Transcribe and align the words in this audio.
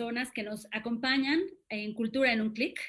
personas 0.00 0.32
que 0.32 0.42
nos 0.42 0.66
acompañan 0.72 1.42
en 1.68 1.92
Cultura 1.92 2.32
en 2.32 2.40
un 2.40 2.54
Clic. 2.54 2.80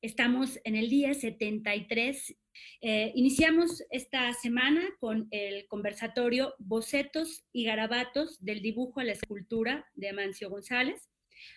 Estamos 0.00 0.58
en 0.64 0.74
el 0.74 0.88
día 0.88 1.12
73. 1.12 2.34
Eh, 2.80 3.12
iniciamos 3.14 3.84
esta 3.90 4.32
semana 4.32 4.88
con 5.00 5.28
el 5.32 5.66
conversatorio 5.66 6.54
Bocetos 6.58 7.44
y 7.52 7.64
Garabatos 7.64 8.42
del 8.42 8.62
dibujo 8.62 9.00
a 9.00 9.04
la 9.04 9.12
escultura 9.12 9.84
de 9.92 10.08
Amancio 10.08 10.48
González. 10.48 11.10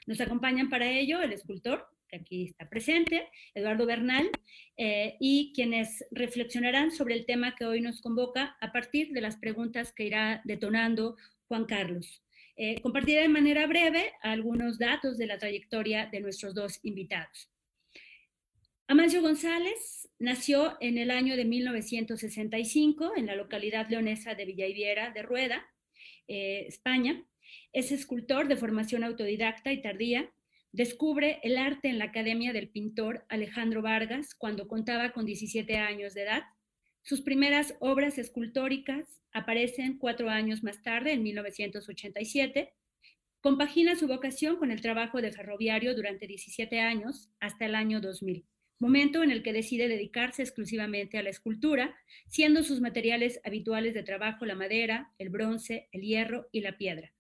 Nos 0.05 0.20
acompañan 0.20 0.70
para 0.70 0.91
ello 0.91 1.22
el 1.22 1.31
escultor 1.31 1.88
aquí 2.11 2.44
está 2.44 2.70
presente, 2.70 3.27
Eduardo 3.55 3.88
Bernal, 3.88 4.30
eh, 4.77 5.16
y 5.20 5.52
quienes 5.55 6.05
reflexionarán 6.11 6.91
sobre 6.91 7.16
el 7.16 7.25
tema 7.25 7.55
que 7.55 7.66
hoy 7.66 7.81
nos 7.81 8.02
convoca 8.02 8.55
a 8.61 8.72
partir 8.72 9.13
de 9.13 9.22
las 9.22 9.38
preguntas 9.38 9.94
que 9.94 10.03
irá 10.03 10.41
detonando 10.44 11.16
Juan 11.47 11.66
Carlos. 11.66 12.23
Eh, 12.55 12.81
compartiré 12.81 13.21
de 13.21 13.30
manera 13.30 13.66
breve 13.67 14.13
algunos 14.21 14.77
datos 14.77 15.17
de 15.17 15.27
la 15.27 15.38
trayectoria 15.38 16.07
de 16.11 16.20
nuestros 16.20 16.53
dos 16.53 16.80
invitados. 16.84 17.49
Amancio 18.88 19.21
González 19.21 20.09
nació 20.20 20.77
en 20.80 20.97
el 20.97 21.09
año 21.09 21.35
de 21.35 21.45
1965 21.45 23.13
en 23.16 23.25
la 23.25 23.35
localidad 23.35 23.89
leonesa 23.89 24.35
de 24.35 24.45
Villaiviera 24.45 25.11
de 25.11 25.23
Rueda, 25.23 25.66
eh, 26.27 26.66
España. 26.67 27.25
Es 27.71 27.91
escultor 27.91 28.47
de 28.47 28.58
formación 28.58 29.03
autodidacta 29.03 29.72
y 29.72 29.81
tardía, 29.81 30.31
Descubre 30.73 31.39
el 31.44 31.59
arte 31.59 31.88
en 31.88 32.00
la 32.00 32.06
Academia 32.06 32.52
del 32.52 32.67
pintor 32.67 33.28
Alejandro 33.30 33.83
Vargas 33.83 34.33
cuando 34.33 34.67
contaba 34.67 35.11
con 35.11 35.23
17 35.23 35.78
años 35.78 36.16
de 36.16 36.23
edad. 36.23 36.41
Sus 37.04 37.20
primeras 37.20 37.76
obras 37.82 38.18
escultóricas 38.18 39.22
aparecen 39.34 39.98
cuatro 39.98 40.30
años 40.30 40.64
más 40.64 40.82
tarde, 40.82 41.12
en 41.12 41.22
1987. 41.22 42.73
Compagina 43.42 43.98
su 43.98 44.08
vocación 44.08 44.56
con 44.56 44.72
el 44.72 44.80
trabajo 44.80 45.22
de 45.22 45.34
ferroviario 45.34 45.96
durante 45.96 46.28
17 46.28 46.80
años 46.80 47.30
hasta 47.42 47.66
el 47.66 47.76
año 47.76 48.00
2000, 48.00 48.46
momento 48.80 49.22
en 49.22 49.31
el 49.31 49.44
que 49.44 49.52
decide 49.52 49.90
dedicarse 49.90 50.44
exclusivamente 50.44 51.18
a 51.18 51.24
la 51.24 51.30
escultura, 51.30 51.94
siendo 52.28 52.64
sus 52.64 52.80
materiales 52.80 53.42
habituales 53.44 53.94
de 53.94 54.04
trabajo 54.04 54.46
la 54.46 54.56
madera, 54.56 55.12
el 55.18 55.30
bronce, 55.30 55.90
el 55.92 56.04
hierro 56.04 56.48
y 56.54 56.62
la 56.62 56.78
piedra. 56.78 57.12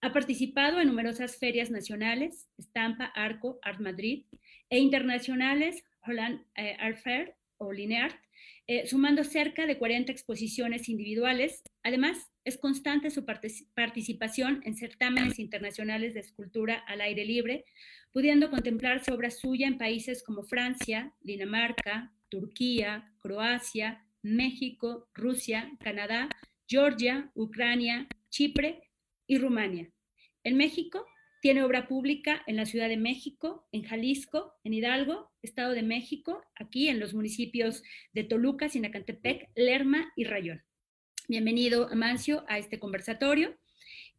Ha 0.00 0.14
participado 0.14 0.80
en 0.80 0.88
numerosas 0.88 1.36
ferias 1.36 1.70
nacionales, 1.70 2.48
Estampa, 2.56 3.04
Arco, 3.04 3.58
Art 3.60 3.80
Madrid, 3.80 4.24
e 4.70 4.78
internacionales, 4.78 5.84
Holland 6.06 6.46
eh, 6.54 6.76
Art 6.78 6.96
Fair 6.96 7.34
o 7.58 7.72
Lineart, 7.72 8.16
eh, 8.70 8.86
sumando 8.86 9.24
cerca 9.24 9.66
de 9.66 9.78
40 9.78 10.12
exposiciones 10.12 10.90
individuales. 10.90 11.62
Además, 11.82 12.30
es 12.44 12.58
constante 12.58 13.10
su 13.10 13.24
participación 13.24 14.60
en 14.64 14.76
certámenes 14.76 15.38
internacionales 15.38 16.12
de 16.12 16.20
escultura 16.20 16.84
al 16.86 17.00
aire 17.00 17.24
libre, 17.24 17.64
pudiendo 18.12 18.50
contemplarse 18.50 19.10
obra 19.10 19.30
suya 19.30 19.66
en 19.66 19.78
países 19.78 20.22
como 20.22 20.42
Francia, 20.42 21.14
Dinamarca, 21.20 22.12
Turquía, 22.28 23.10
Croacia, 23.20 24.04
México, 24.22 25.08
Rusia, 25.14 25.72
Canadá, 25.80 26.28
Georgia, 26.66 27.30
Ucrania, 27.34 28.06
Chipre 28.28 28.82
y 29.26 29.38
Rumania. 29.38 29.90
En 30.44 30.58
México 30.58 31.06
tiene 31.40 31.62
obra 31.62 31.88
pública 31.88 32.42
en 32.46 32.56
la 32.56 32.66
Ciudad 32.66 32.88
de 32.88 32.96
México, 32.96 33.66
en 33.72 33.82
Jalisco, 33.82 34.54
en 34.64 34.74
Hidalgo, 34.74 35.30
Estado 35.42 35.72
de 35.72 35.82
México, 35.82 36.42
aquí 36.56 36.88
en 36.88 37.00
los 37.00 37.14
municipios 37.14 37.82
de 38.12 38.24
Toluca, 38.24 38.68
Sinacantepec, 38.68 39.50
Lerma 39.54 40.12
y 40.16 40.24
Rayón. 40.24 40.62
Bienvenido, 41.28 41.88
Amancio, 41.90 42.44
a 42.48 42.58
este 42.58 42.78
conversatorio. 42.78 43.56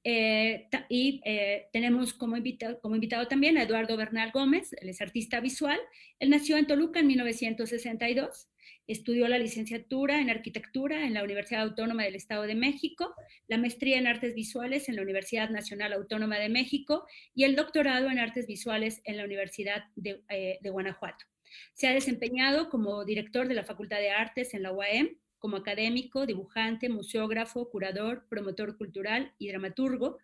Eh, 0.04 0.68
y 0.88 1.22
eh, 1.26 1.68
tenemos 1.74 2.14
como 2.14 2.38
como 2.82 2.96
invitado 2.96 3.28
también 3.28 3.58
a 3.58 3.64
Eduardo 3.64 3.98
Bernal 3.98 4.32
Gómez, 4.32 4.72
él 4.74 4.90
es 4.90 5.02
artista 5.02 5.40
visual. 5.40 5.80
Él 6.20 6.30
nació 6.30 6.58
en 6.58 6.68
Toluca 6.68 7.00
en 7.00 7.08
1962 7.08 8.49
Estudió 8.88 9.28
la 9.28 9.38
licenciatura 9.38 10.20
en 10.20 10.30
arquitectura 10.30 11.06
en 11.06 11.14
la 11.14 11.24
Universidad 11.24 11.62
Autónoma 11.62 12.04
del 12.04 12.16
Estado 12.16 12.44
de 12.44 12.56
México, 12.56 13.14
la 13.48 13.58
maestría 13.58 13.98
en 13.98 14.08
artes 14.08 14.34
visuales 14.34 14.90
en 14.90 14.96
la 14.96 15.04
Universidad 15.04 15.50
Nacional 15.50 15.94
Autónoma 15.94 16.38
de 16.40 16.50
México 16.50 17.06
y 17.36 17.44
el 17.44 17.56
doctorado 17.56 18.10
en 18.10 18.20
artes 18.20 18.48
visuales 18.48 19.02
en 19.04 19.18
la 19.18 19.26
Universidad 19.26 19.84
de, 19.96 20.24
eh, 20.30 20.60
Guanajuato. 20.64 21.26
Se 21.74 21.88
ha 21.88 21.94
desempeñado 21.94 22.70
como 22.70 23.06
director 23.06 23.48
de 23.48 23.56
la 23.56 23.64
Facultad 23.64 24.00
de 24.00 24.12
Artes 24.12 24.54
en 24.54 24.64
la 24.64 24.72
UAM, 24.72 25.18
como 25.40 25.58
académico, 25.58 26.26
dibujante, 26.26 26.90
museógrafo, 26.90 27.70
curador, 27.70 28.28
promotor 28.30 28.78
cultural 28.78 29.34
y 29.38 29.48
dramaturgo. 29.50 30.18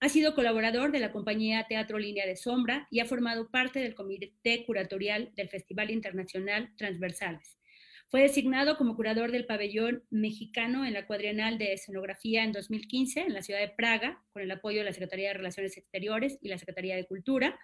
Ha 0.00 0.08
sido 0.08 0.34
colaborador 0.34 0.92
de 0.92 1.00
la 1.00 1.12
compañía 1.12 1.66
Teatro 1.68 1.98
Línea 1.98 2.26
de 2.26 2.36
Sombra 2.36 2.86
y 2.90 3.00
ha 3.00 3.06
formado 3.06 3.50
parte 3.50 3.80
del 3.80 3.94
comité 3.94 4.64
curatorial 4.64 5.32
del 5.34 5.48
Festival 5.48 5.90
Internacional 5.90 6.72
Transversales. 6.76 7.59
Fue 8.10 8.22
designado 8.22 8.76
como 8.76 8.96
curador 8.96 9.30
del 9.30 9.46
pabellón 9.46 10.02
mexicano 10.10 10.84
en 10.84 10.94
la 10.94 11.06
cuadrienal 11.06 11.58
de 11.58 11.74
escenografía 11.74 12.42
en 12.42 12.50
2015 12.50 13.20
en 13.20 13.34
la 13.34 13.42
ciudad 13.42 13.60
de 13.60 13.68
Praga, 13.68 14.20
con 14.32 14.42
el 14.42 14.50
apoyo 14.50 14.78
de 14.78 14.86
la 14.86 14.92
Secretaría 14.92 15.28
de 15.28 15.34
Relaciones 15.34 15.76
Exteriores 15.76 16.36
y 16.42 16.48
la 16.48 16.58
Secretaría 16.58 16.96
de 16.96 17.06
Cultura. 17.06 17.56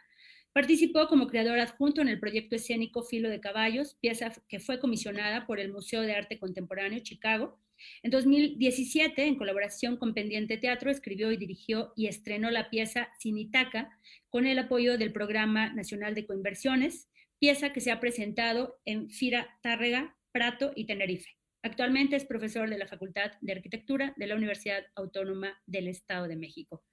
Participó 0.52 1.08
como 1.08 1.26
creador 1.26 1.58
adjunto 1.58 2.00
en 2.00 2.06
el 2.06 2.20
proyecto 2.20 2.54
escénico 2.54 3.02
Filo 3.02 3.28
de 3.28 3.40
Caballos, 3.40 3.96
pieza 4.00 4.32
que 4.48 4.60
fue 4.60 4.78
comisionada 4.78 5.48
por 5.48 5.58
el 5.58 5.72
Museo 5.72 6.02
de 6.02 6.14
Arte 6.14 6.38
Contemporáneo 6.38 7.00
Chicago. 7.00 7.58
En 8.04 8.12
2017, 8.12 9.26
en 9.26 9.34
colaboración 9.34 9.96
con 9.96 10.14
Pendiente 10.14 10.58
Teatro, 10.58 10.92
escribió 10.92 11.32
y 11.32 11.38
dirigió 11.38 11.92
y 11.96 12.06
estrenó 12.06 12.52
la 12.52 12.70
pieza 12.70 13.08
Sinitaca 13.18 13.98
con 14.28 14.46
el 14.46 14.60
apoyo 14.60 14.96
del 14.96 15.12
Programa 15.12 15.72
Nacional 15.72 16.14
de 16.14 16.24
Coinversiones, 16.24 17.10
pieza 17.40 17.72
que 17.72 17.80
se 17.80 17.90
ha 17.90 17.98
presentado 17.98 18.78
en 18.84 19.10
Fira 19.10 19.58
Tárrega 19.60 20.15
Prato 20.36 20.70
y 20.76 20.84
Tenerife. 20.84 21.30
Actualmente 21.62 22.14
es 22.14 22.26
profesor 22.26 22.68
de 22.68 22.76
la 22.76 22.86
Facultad 22.86 23.30
de 23.40 23.52
Arquitectura 23.52 24.12
de 24.18 24.26
la 24.26 24.34
Universidad 24.34 24.84
Autónoma 24.94 25.58
del 25.64 25.88
Estado 25.88 26.28
de 26.28 26.36
México. 26.36 26.84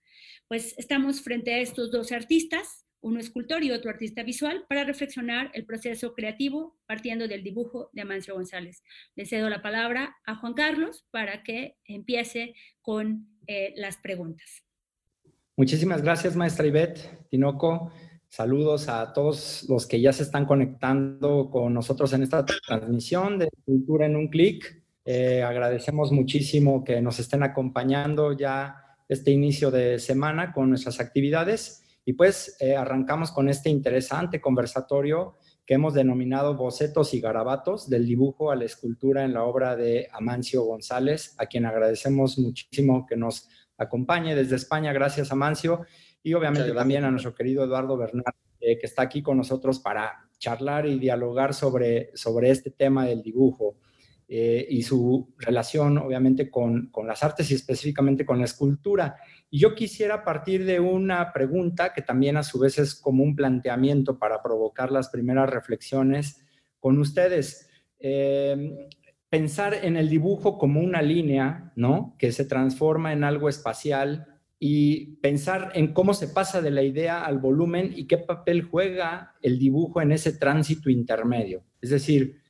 Pues 0.47 0.73
estamos 0.77 1.21
frente 1.21 1.53
a 1.53 1.57
estos 1.57 1.91
dos 1.91 2.13
artistas, 2.13 2.85
uno 3.01 3.19
escultor 3.19 3.61
y 3.61 3.71
otro 3.71 3.91
artista 3.91 4.23
visual, 4.23 4.65
para 4.69 4.85
reflexionar 4.85 5.51
el 5.55 5.65
proceso 5.65 6.13
creativo 6.13 6.79
partiendo 6.85 7.27
del 7.27 7.43
dibujo 7.43 7.89
de 7.91 8.03
Amancio 8.03 8.33
González. 8.33 8.81
Le 9.17 9.25
cedo 9.25 9.49
la 9.49 9.61
palabra 9.61 10.15
a 10.25 10.35
Juan 10.35 10.53
Carlos 10.53 11.05
para 11.11 11.43
que 11.43 11.75
empiece 11.83 12.55
con 12.81 13.27
eh, 13.47 13.73
las 13.75 13.97
preguntas. 13.97 14.63
Muchísimas 15.57 16.01
gracias, 16.01 16.37
maestra 16.37 16.65
Ivette 16.65 17.27
Tinoco. 17.29 17.91
Saludos 18.35 18.89
a 18.89 19.13
todos 19.13 19.63
los 19.69 19.85
que 19.85 20.01
ya 20.01 20.11
se 20.11 20.23
están 20.23 20.47
conectando 20.47 21.51
con 21.51 21.71
nosotros 21.71 22.13
en 22.13 22.23
esta 22.23 22.43
transmisión 22.43 23.37
de 23.37 23.47
Cultura 23.63 24.07
en 24.07 24.15
un 24.15 24.29
clic. 24.29 24.81
Eh, 25.05 25.43
agradecemos 25.43 26.11
muchísimo 26.11 26.83
que 26.83 26.99
nos 26.99 27.19
estén 27.19 27.43
acompañando 27.43 28.35
ya 28.35 28.97
este 29.07 29.29
inicio 29.29 29.69
de 29.69 29.99
semana 29.99 30.51
con 30.51 30.69
nuestras 30.69 30.99
actividades 30.99 31.83
y 32.05 32.13
pues 32.13 32.57
eh, 32.59 32.75
arrancamos 32.75 33.31
con 33.31 33.49
este 33.49 33.69
interesante 33.69 34.41
conversatorio 34.41 35.35
que 35.63 35.75
hemos 35.75 35.93
denominado 35.93 36.57
Bocetos 36.57 37.13
y 37.13 37.21
Garabatos 37.21 37.87
del 37.87 38.07
dibujo 38.07 38.49
a 38.49 38.55
la 38.55 38.65
escultura 38.65 39.25
en 39.25 39.35
la 39.35 39.43
obra 39.43 39.75
de 39.75 40.07
Amancio 40.11 40.63
González, 40.63 41.35
a 41.37 41.45
quien 41.45 41.67
agradecemos 41.67 42.39
muchísimo 42.39 43.05
que 43.05 43.15
nos 43.15 43.47
acompañe 43.77 44.33
desde 44.33 44.55
España. 44.55 44.91
Gracias, 44.91 45.31
Amancio 45.31 45.85
y 46.23 46.33
obviamente 46.33 46.71
también 46.71 47.03
a 47.03 47.11
nuestro 47.11 47.35
querido 47.35 47.63
Eduardo 47.65 47.97
Bernal, 47.97 48.33
eh, 48.59 48.79
que 48.79 48.85
está 48.85 49.03
aquí 49.03 49.21
con 49.21 49.37
nosotros 49.37 49.79
para 49.79 50.29
charlar 50.39 50.87
y 50.87 50.97
dialogar 50.97 51.53
sobre, 51.53 52.11
sobre 52.15 52.49
este 52.49 52.71
tema 52.71 53.05
del 53.05 53.21
dibujo 53.21 53.75
eh, 54.27 54.65
y 54.69 54.83
su 54.83 55.33
relación, 55.37 55.97
obviamente, 55.97 56.49
con, 56.49 56.87
con, 56.87 57.05
las 57.05 57.23
artes 57.23 57.51
y 57.51 57.55
específicamente 57.55 58.25
con 58.25 58.39
la 58.39 58.45
escultura. 58.45 59.17
Y 59.49 59.59
yo 59.59 59.75
quisiera 59.75 60.23
partir 60.23 60.65
de 60.65 60.79
una 60.79 61.33
pregunta 61.33 61.93
que 61.93 62.01
también 62.01 62.37
a 62.37 62.43
su 62.43 62.57
vez 62.57 62.79
es 62.79 62.95
como 62.95 63.23
un 63.23 63.35
planteamiento 63.35 64.17
para 64.17 64.41
provocar 64.41 64.91
las 64.91 65.09
primeras 65.09 65.49
reflexiones 65.49 66.41
con 66.79 66.97
ustedes. 66.99 67.69
Eh, 67.99 68.89
pensar 69.29 69.73
en 69.73 69.97
el 69.97 70.09
dibujo 70.09 70.57
como 70.57 70.79
una 70.79 71.01
línea, 71.01 71.71
¿no? 71.75 72.15
Que 72.19 72.31
se 72.31 72.45
transforma 72.45 73.13
en 73.13 73.23
algo 73.23 73.49
espacial, 73.49 74.32
y 74.65 75.17
pensar 75.17 75.73
en 75.75 75.93
cómo 75.93 76.13
se 76.13 76.29
pasa 76.29 76.61
de 76.61 76.71
la 76.71 76.83
idea 76.83 77.25
al 77.25 77.37
volumen 77.37 77.91
y 77.93 78.07
qué 78.07 78.17
papel 78.17 78.61
juega 78.63 79.35
el 79.41 79.59
dibujo 79.59 80.01
en 80.01 80.13
ese 80.13 80.31
tránsito 80.31 80.89
intermedio. 80.89 81.65
Es 81.81 81.89
decir, 81.89 82.41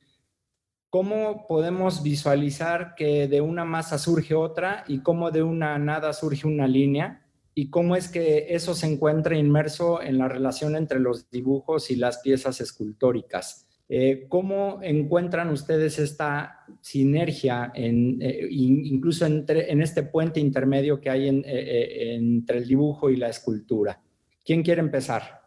cómo 0.90 1.44
podemos 1.48 2.04
visualizar 2.04 2.94
que 2.94 3.26
de 3.26 3.40
una 3.40 3.64
masa 3.64 3.98
surge 3.98 4.36
otra 4.36 4.84
y 4.86 5.00
cómo 5.00 5.32
de 5.32 5.42
una 5.42 5.76
nada 5.80 6.12
surge 6.12 6.46
una 6.46 6.68
línea 6.68 7.26
y 7.52 7.68
cómo 7.68 7.96
es 7.96 8.06
que 8.06 8.46
eso 8.50 8.76
se 8.76 8.86
encuentra 8.86 9.36
inmerso 9.36 10.00
en 10.00 10.18
la 10.18 10.28
relación 10.28 10.76
entre 10.76 11.00
los 11.00 11.28
dibujos 11.30 11.90
y 11.90 11.96
las 11.96 12.18
piezas 12.18 12.60
escultóricas. 12.60 13.66
Eh, 13.88 14.26
¿Cómo 14.28 14.80
encuentran 14.82 15.50
ustedes 15.50 15.98
esta 15.98 16.64
sinergia, 16.80 17.70
en, 17.74 18.20
eh, 18.22 18.46
incluso 18.50 19.26
entre, 19.26 19.70
en 19.70 19.82
este 19.82 20.04
puente 20.04 20.40
intermedio 20.40 21.00
que 21.00 21.10
hay 21.10 21.28
eh, 21.28 22.14
entre 22.14 22.58
el 22.58 22.66
dibujo 22.66 23.10
y 23.10 23.16
la 23.16 23.28
escultura? 23.28 24.00
¿Quién 24.42 24.62
quiere 24.62 24.80
empezar? 24.80 25.42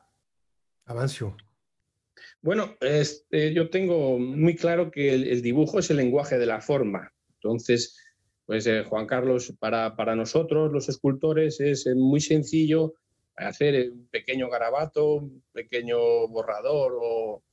Avancio. 0.86 1.36
Bueno, 2.42 2.76
este, 2.80 3.54
yo 3.54 3.70
tengo 3.70 4.20
muy 4.20 4.56
claro 4.56 4.92
que 4.92 5.14
el, 5.14 5.42
dibujo 5.42 5.80
es 5.80 5.90
el 5.90 5.98
lenguaje 5.98 6.38
de 6.38 6.46
la 6.46 6.62
forma. 6.62 7.12
Entonces, 7.36 7.98
pues 8.46 8.70
Juan 8.88 9.08
Carlos, 9.08 9.54
para, 9.60 9.96
para, 9.96 10.16
nosotros 10.16 10.72
los 10.72 10.88
escultores 10.88 11.60
es 11.60 11.88
muy 11.96 12.22
sencillo 12.22 12.94
hacer 13.36 13.92
un 13.92 14.08
pequeño 14.08 14.50
garabato, 14.50 15.16
un 15.16 15.44
pequeño 15.52 16.28
borrador 16.28 16.98
o 17.02 17.44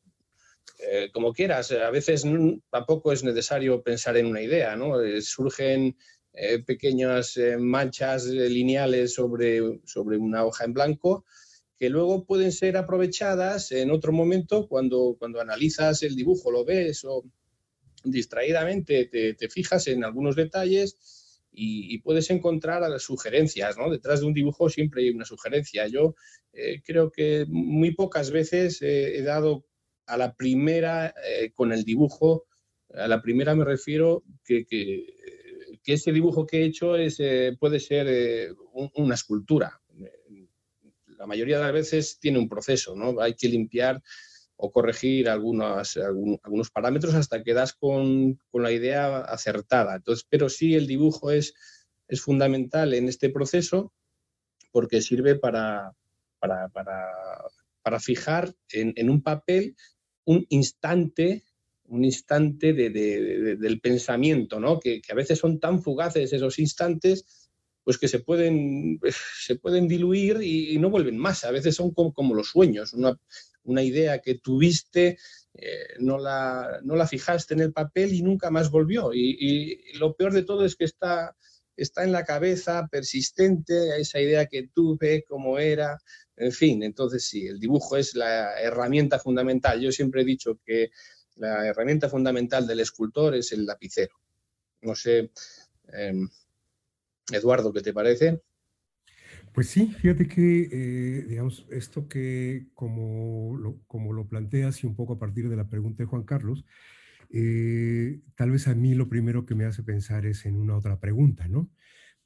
eh, 0.78 1.10
como 1.12 1.32
quieras, 1.32 1.70
a 1.70 1.90
veces 1.90 2.24
tampoco 2.70 3.12
es 3.12 3.22
necesario 3.22 3.82
pensar 3.82 4.16
en 4.16 4.26
una 4.26 4.42
idea, 4.42 4.74
¿no? 4.76 5.00
Eh, 5.00 5.22
surgen 5.22 5.96
eh, 6.32 6.58
pequeñas 6.64 7.38
manchas 7.58 8.26
lineales 8.26 9.14
sobre, 9.14 9.80
sobre 9.84 10.16
una 10.16 10.44
hoja 10.44 10.64
en 10.64 10.74
blanco 10.74 11.24
que 11.78 11.90
luego 11.90 12.24
pueden 12.24 12.50
ser 12.50 12.76
aprovechadas 12.76 13.70
en 13.72 13.90
otro 13.90 14.12
momento 14.12 14.68
cuando, 14.68 15.16
cuando 15.18 15.40
analizas 15.40 16.02
el 16.02 16.16
dibujo, 16.16 16.50
lo 16.50 16.64
ves 16.64 17.04
o 17.04 17.24
distraídamente 18.04 19.06
te, 19.06 19.48
fijas 19.48 19.86
en 19.88 20.04
algunos 20.04 20.36
detalles 20.36 21.40
y, 21.52 21.98
puedes 21.98 22.30
encontrar 22.30 22.98
sugerencias, 22.98 23.76
¿no? 23.76 23.90
Detrás 23.90 24.20
de 24.20 24.26
un 24.26 24.34
dibujo 24.34 24.68
siempre 24.68 25.02
hay 25.02 25.10
una 25.10 25.24
sugerencia. 25.24 25.86
Yo 25.86 26.14
creo 26.84 27.10
que 27.10 27.46
muy 27.48 27.94
pocas 27.94 28.30
veces 28.30 28.82
he 28.82 29.22
dado 29.22 29.64
a 30.06 30.16
la 30.16 30.34
primera 30.34 31.14
eh, 31.26 31.52
con 31.52 31.72
el 31.72 31.84
dibujo, 31.84 32.46
a 32.92 33.08
la 33.08 33.22
primera 33.22 33.54
me 33.54 33.64
refiero 33.64 34.24
que, 34.44 34.64
que, 34.66 35.06
ese 35.86 36.12
dibujo 36.12 36.46
que 36.46 36.62
he 36.62 36.64
hecho 36.64 36.96
es, 36.96 37.20
eh, 37.20 37.56
puede 37.60 37.78
ser 37.78 38.06
eh, 38.08 38.54
una 38.94 39.14
escultura. 39.14 39.80
La 41.18 41.26
mayoría 41.26 41.58
de 41.58 41.64
las 41.64 41.72
veces 41.72 42.18
tiene 42.18 42.38
un 42.38 42.48
proceso, 42.48 42.96
¿no? 42.96 43.20
Hay 43.20 43.34
que 43.34 43.48
limpiar 43.48 44.02
o 44.56 44.70
corregir 44.70 45.28
algunos, 45.28 45.96
algunos 45.96 46.70
parámetros 46.70 47.14
hasta 47.14 47.42
que 47.42 47.54
das 47.54 47.74
con, 47.74 48.38
con, 48.50 48.62
la 48.62 48.72
idea 48.72 49.18
acertada. 49.18 49.96
Entonces, 49.96 50.26
pero 50.28 50.48
sí 50.48 50.74
el 50.74 50.86
dibujo 50.86 51.30
es, 51.30 51.54
es 52.08 52.20
fundamental 52.20 52.94
en 52.94 53.08
este 53.08 53.30
proceso 53.30 53.92
porque 54.70 55.02
sirve 55.02 55.36
para, 55.36 55.92
para, 56.38 56.68
para, 56.68 57.08
para 57.82 58.00
fijar 58.00 58.54
en, 58.70 58.92
en, 58.96 59.10
un 59.10 59.22
papel 59.22 59.76
un 60.24 60.46
instante, 60.48 61.44
un 61.86 62.04
instante 62.04 62.72
del 62.72 63.80
pensamiento, 63.80 64.58
¿no? 64.60 64.80
Que, 64.80 65.02
a 65.10 65.14
veces 65.14 65.38
son 65.38 65.60
tan 65.60 65.82
fugaces 65.82 66.32
esos 66.32 66.58
instantes, 66.58 67.48
pues 67.82 67.98
que 67.98 68.08
se 68.08 68.20
pueden, 68.20 68.98
se 69.44 69.56
pueden 69.56 69.86
diluir 69.88 70.38
y, 70.42 70.78
no 70.78 70.90
vuelven 70.90 71.18
más. 71.18 71.44
A 71.44 71.50
veces 71.50 71.74
son 71.74 71.92
como, 71.92 72.34
los 72.34 72.48
sueños, 72.48 72.94
una, 72.94 73.82
idea 73.82 74.20
que 74.20 74.36
tuviste, 74.36 75.18
eh, 75.54 75.86
no, 76.00 76.18
la, 76.18 76.80
no 76.82 76.96
la 76.96 77.06
fijaste 77.06 77.54
en 77.54 77.60
el 77.60 77.72
papel 77.72 78.14
y 78.14 78.22
nunca 78.22 78.50
más 78.50 78.70
volvió. 78.70 79.12
Y, 79.12 79.78
lo 79.98 80.14
peor 80.16 80.32
de 80.32 80.44
todo 80.44 80.64
es 80.64 80.76
que 80.76 80.84
está, 80.84 81.36
está 81.76 82.04
en 82.04 82.12
la 82.12 82.24
cabeza, 82.24 82.88
persistente, 82.90 84.00
esa 84.00 84.20
idea 84.20 84.46
que 84.46 84.68
tuve, 84.74 85.24
cómo 85.28 85.58
era, 85.58 85.98
en 86.36 86.52
fin, 86.52 86.82
entonces 86.82 87.26
sí, 87.26 87.46
el 87.46 87.60
dibujo 87.60 87.96
es 87.96 88.14
la 88.14 88.60
herramienta 88.60 89.18
fundamental. 89.18 89.80
Yo 89.80 89.92
siempre 89.92 90.22
he 90.22 90.24
dicho 90.24 90.60
que 90.64 90.90
la 91.36 91.66
herramienta 91.66 92.08
fundamental 92.08 92.66
del 92.66 92.80
escultor 92.80 93.34
es 93.34 93.52
el 93.52 93.66
lapicero. 93.66 94.14
No 94.82 94.94
sé, 94.94 95.30
em, 95.92 96.28
Eduardo, 97.32 97.72
¿qué 97.72 97.80
te 97.80 97.92
parece? 97.92 98.42
Pues 99.52 99.68
sí, 99.68 99.94
fíjate 100.00 100.26
que, 100.26 100.68
eh, 100.72 101.24
digamos, 101.28 101.66
esto 101.70 102.08
que 102.08 102.66
como 102.74 103.56
lo, 103.56 103.80
como 103.86 104.12
lo 104.12 104.28
planteas 104.28 104.82
y 104.82 104.86
un 104.86 104.96
poco 104.96 105.14
a 105.14 105.18
partir 105.18 105.48
de 105.48 105.56
la 105.56 105.68
pregunta 105.68 106.02
de 106.02 106.08
Juan 106.08 106.24
Carlos, 106.24 106.64
eh, 107.30 108.20
tal 108.36 108.50
vez 108.50 108.66
a 108.68 108.74
mí 108.74 108.94
lo 108.94 109.08
primero 109.08 109.46
que 109.46 109.54
me 109.54 109.64
hace 109.64 109.82
pensar 109.82 110.26
es 110.26 110.44
en 110.46 110.56
una 110.56 110.76
otra 110.76 110.98
pregunta, 110.98 111.48
¿no? 111.48 111.70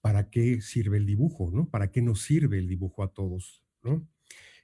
¿Para 0.00 0.30
qué 0.30 0.60
sirve 0.62 0.96
el 0.96 1.06
dibujo, 1.06 1.50
¿no? 1.52 1.68
¿Para 1.68 1.90
qué 1.90 2.02
nos 2.02 2.22
sirve 2.22 2.58
el 2.58 2.68
dibujo 2.68 3.02
a 3.02 3.12
todos? 3.12 3.62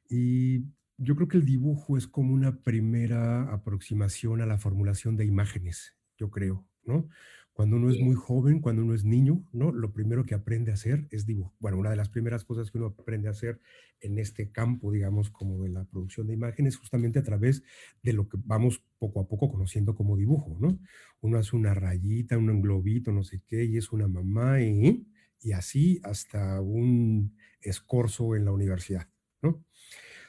Y 0.09 0.65
yo 0.97 1.17
creo 1.17 1.29
que 1.29 1.39
el 1.39 1.45
dibujo 1.45 1.97
es 1.97 2.07
como 2.07 2.35
una 2.35 2.63
primera 2.63 3.53
aproximación 3.53 4.41
a 4.41 4.47
la 4.47 4.59
formulación 4.59 5.17
de 5.17 5.25
imágenes, 5.25 5.97
yo 6.17 6.31
creo, 6.31 6.67
¿no? 6.85 7.09
Cuando 7.53 7.77
uno 7.77 7.89
es 7.89 8.01
muy 8.01 8.17
joven, 8.17 8.61
cuando 8.61 8.83
uno 8.83 8.95
es 8.95 9.05
niño, 9.05 9.45
¿no? 9.53 9.71
Lo 9.71 9.93
primero 9.93 10.27
que 10.27 10.35
aprende 10.35 10.73
a 10.73 10.75
hacer 10.75 11.07
es 11.13 11.25
dibujo. 11.25 11.55
Bueno, 11.61 11.79
una 11.79 11.91
de 11.91 11.97
las 11.97 12.09
primeras 12.09 12.45
cosas 12.45 12.69
que 12.69 12.79
uno 12.79 12.89
aprende 12.99 13.29
a 13.29 13.31
hacer 13.31 13.61
en 14.01 14.19
este 14.19 14.51
campo, 14.51 14.91
digamos, 14.91 15.31
como 15.31 15.63
de 15.63 15.71
la 15.71 15.85
producción 15.85 16.27
de 16.27 16.35
imágenes, 16.35 16.77
justamente 16.77 17.21
a 17.21 17.23
través 17.23 17.63
de 18.03 18.13
lo 18.13 18.29
que 18.29 18.39
vamos 18.45 18.83
poco 18.99 19.21
a 19.21 19.29
poco 19.29 19.53
conociendo 19.53 19.95
como 19.95 20.17
dibujo, 20.17 20.57
¿no? 20.61 20.81
Uno 21.21 21.39
hace 21.39 21.55
una 21.55 21.75
rayita, 21.75 22.37
un 22.37 22.61
globito, 22.61 23.13
no 23.13 23.23
sé 23.23 23.41
qué, 23.47 23.65
y 23.65 23.77
es 23.77 23.93
una 23.93 24.09
mamá, 24.09 24.61
y, 24.61 25.07
y 25.45 25.53
así 25.53 26.01
hasta 26.03 26.61
un 26.61 27.37
escorzo 27.61 28.35
en 28.35 28.47
la 28.47 28.53
universidad, 28.53 29.09
¿no? 29.43 29.63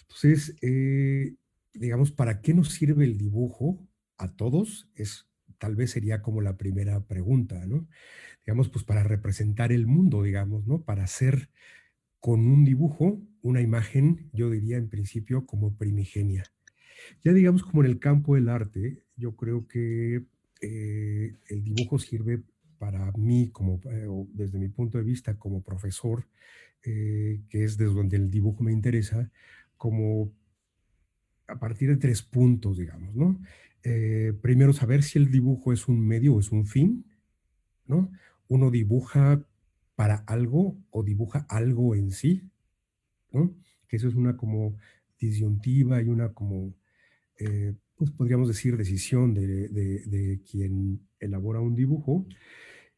Entonces, 0.01 0.55
eh, 0.61 1.35
digamos, 1.73 2.11
¿para 2.11 2.41
qué 2.41 2.53
nos 2.53 2.69
sirve 2.69 3.05
el 3.05 3.17
dibujo 3.17 3.79
a 4.17 4.35
todos? 4.35 4.89
Es 4.95 5.27
tal 5.57 5.75
vez 5.75 5.91
sería 5.91 6.21
como 6.21 6.41
la 6.41 6.57
primera 6.57 6.99
pregunta, 7.07 7.65
¿no? 7.65 7.87
Digamos, 8.45 8.69
pues 8.69 8.83
para 8.83 9.03
representar 9.03 9.71
el 9.71 9.87
mundo, 9.87 10.21
digamos, 10.21 10.67
¿no? 10.67 10.83
Para 10.83 11.05
hacer 11.05 11.49
con 12.19 12.47
un 12.47 12.65
dibujo 12.65 13.21
una 13.41 13.61
imagen, 13.61 14.29
yo 14.33 14.49
diría 14.49 14.77
en 14.77 14.89
principio 14.89 15.45
como 15.45 15.77
primigenia. 15.77 16.43
Ya 17.23 17.33
digamos 17.33 17.63
como 17.63 17.83
en 17.83 17.89
el 17.91 17.99
campo 17.99 18.35
del 18.35 18.49
arte, 18.49 19.03
yo 19.15 19.35
creo 19.35 19.67
que 19.67 20.23
eh, 20.61 21.35
el 21.47 21.63
dibujo 21.63 21.99
sirve 21.99 22.43
para 22.77 23.11
mí, 23.13 23.49
como, 23.49 23.79
eh, 23.85 24.07
desde 24.33 24.59
mi 24.59 24.69
punto 24.69 24.97
de 24.97 25.03
vista 25.03 25.37
como 25.37 25.63
profesor, 25.63 26.27
que 26.81 27.41
es 27.51 27.77
desde 27.77 27.95
donde 27.95 28.15
el 28.15 28.29
dibujo 28.29 28.63
me 28.63 28.71
interesa, 28.71 29.31
como 29.75 30.31
a 31.47 31.59
partir 31.59 31.89
de 31.89 31.97
tres 31.97 32.21
puntos, 32.21 32.77
digamos, 32.77 33.15
¿no? 33.15 33.39
Eh, 33.83 34.33
primero, 34.41 34.73
saber 34.73 35.03
si 35.03 35.19
el 35.19 35.29
dibujo 35.29 35.71
es 35.71 35.87
un 35.87 36.05
medio 36.05 36.35
o 36.35 36.39
es 36.39 36.51
un 36.51 36.65
fin, 36.65 37.05
¿no? 37.85 38.11
Uno 38.47 38.71
dibuja 38.71 39.45
para 39.95 40.15
algo 40.27 40.75
o 40.89 41.03
dibuja 41.03 41.45
algo 41.49 41.95
en 41.95 42.11
sí, 42.11 42.49
¿no? 43.31 43.55
Que 43.87 43.97
eso 43.97 44.07
es 44.07 44.15
una 44.15 44.37
como 44.37 44.75
disyuntiva 45.19 46.01
y 46.01 46.07
una 46.07 46.33
como, 46.33 46.73
eh, 47.37 47.75
pues 47.95 48.11
podríamos 48.11 48.47
decir, 48.47 48.75
decisión 48.75 49.33
de, 49.33 49.69
de 49.69 50.41
quien 50.49 51.07
elabora 51.19 51.59
un 51.59 51.75
dibujo. 51.75 52.25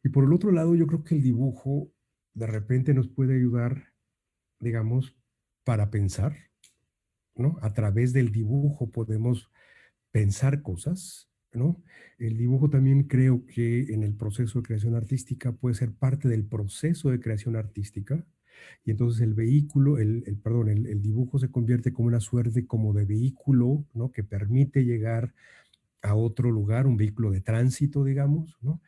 Y 0.03 0.09
por 0.09 0.23
el 0.23 0.33
otro 0.33 0.51
lado, 0.51 0.75
yo 0.75 0.87
creo 0.87 1.03
que 1.03 1.15
el 1.15 1.21
dibujo 1.21 1.91
de 2.33 2.47
repente 2.47 2.93
nos 2.93 3.07
puede 3.07 3.35
ayudar, 3.35 3.93
digamos, 4.59 5.15
para 5.63 5.89
pensar, 5.89 6.47
a 7.61 7.73
través 7.73 8.13
del 8.13 8.31
dibujo 8.31 8.89
podemos 8.89 9.49
pensar 10.11 10.61
cosas, 10.61 11.29
¿no? 11.53 11.83
El 12.17 12.37
dibujo 12.37 12.69
también 12.69 13.03
creo 13.03 13.45
que 13.45 13.93
en 13.93 14.03
el 14.03 14.15
proceso 14.15 14.59
de 14.59 14.67
creación 14.67 14.95
artística 14.95 15.51
puede 15.51 15.75
ser 15.75 15.93
parte 15.93 16.27
del 16.27 16.45
proceso 16.45 17.09
de 17.09 17.19
creación 17.19 17.55
artística 17.55 18.25
y 18.83 18.91
entonces 18.91 19.21
el 19.21 19.33
vehículo, 19.33 19.99
el, 19.99 20.23
perdón, 20.43 20.69
el, 20.69 21.01
dibujo 21.01 21.37
se 21.37 21.51
convierte 21.51 21.93
como 21.93 22.07
una 22.07 22.19
suerte 22.19 22.65
como 22.65 22.93
de 22.93 23.05
vehículo, 23.05 23.85
¿no? 23.93 24.11
Que 24.11 24.23
permite 24.23 24.83
llegar 24.83 25.33
a 26.07 26.15
otro 26.15 26.51
lugar, 26.51 26.87
un 26.87 26.97
vehículo 26.97 27.31
de 27.31 27.41
tránsito, 27.41 28.03
digamos, 28.03 28.57
¿no? 28.61 28.81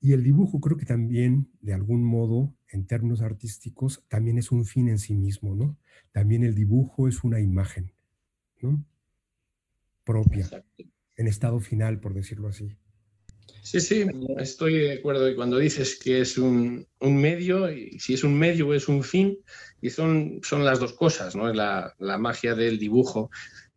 Y 0.00 0.12
el 0.12 0.22
dibujo 0.22 0.60
creo 0.60 0.76
que 0.76 0.84
también, 0.86 1.48
de 1.60 1.72
algún 1.72 2.04
modo, 2.04 2.54
en 2.68 2.86
términos 2.86 3.22
artísticos, 3.22 4.04
también 4.08 4.38
es 4.38 4.52
un 4.52 4.66
fin 4.66 4.88
en 4.88 4.98
sí 4.98 5.14
mismo, 5.14 5.54
¿no? 5.54 5.78
También 6.12 6.44
el 6.44 6.54
dibujo 6.54 7.08
es 7.08 7.24
una 7.24 7.40
imagen, 7.40 7.92
¿no? 8.60 8.84
Propia, 10.04 10.48
en 11.16 11.26
estado 11.26 11.60
final, 11.60 12.00
por 12.00 12.12
decirlo 12.12 12.48
así. 12.48 12.76
Sí, 13.62 13.80
sí, 13.80 14.06
estoy 14.38 14.74
de 14.74 14.92
acuerdo. 14.94 15.28
Y 15.28 15.34
cuando 15.34 15.58
dices 15.58 15.98
que 15.98 16.20
es 16.20 16.36
un, 16.36 16.86
medio, 17.00 17.70
y 17.72 17.98
si 17.98 18.14
es 18.14 18.24
un 18.24 18.38
medio 18.38 18.68
o 18.68 18.74
es 18.74 18.88
un 18.88 19.02
fin, 19.02 19.38
y 19.80 19.90
son, 19.90 20.40
son 20.42 20.64
las 20.64 20.80
dos 20.80 20.92
cosas, 20.92 21.34
¿no? 21.34 21.52
La, 21.52 21.94
la 21.98 22.18
magia 22.18 22.54
del 22.54 22.78
dibujo 22.78 23.30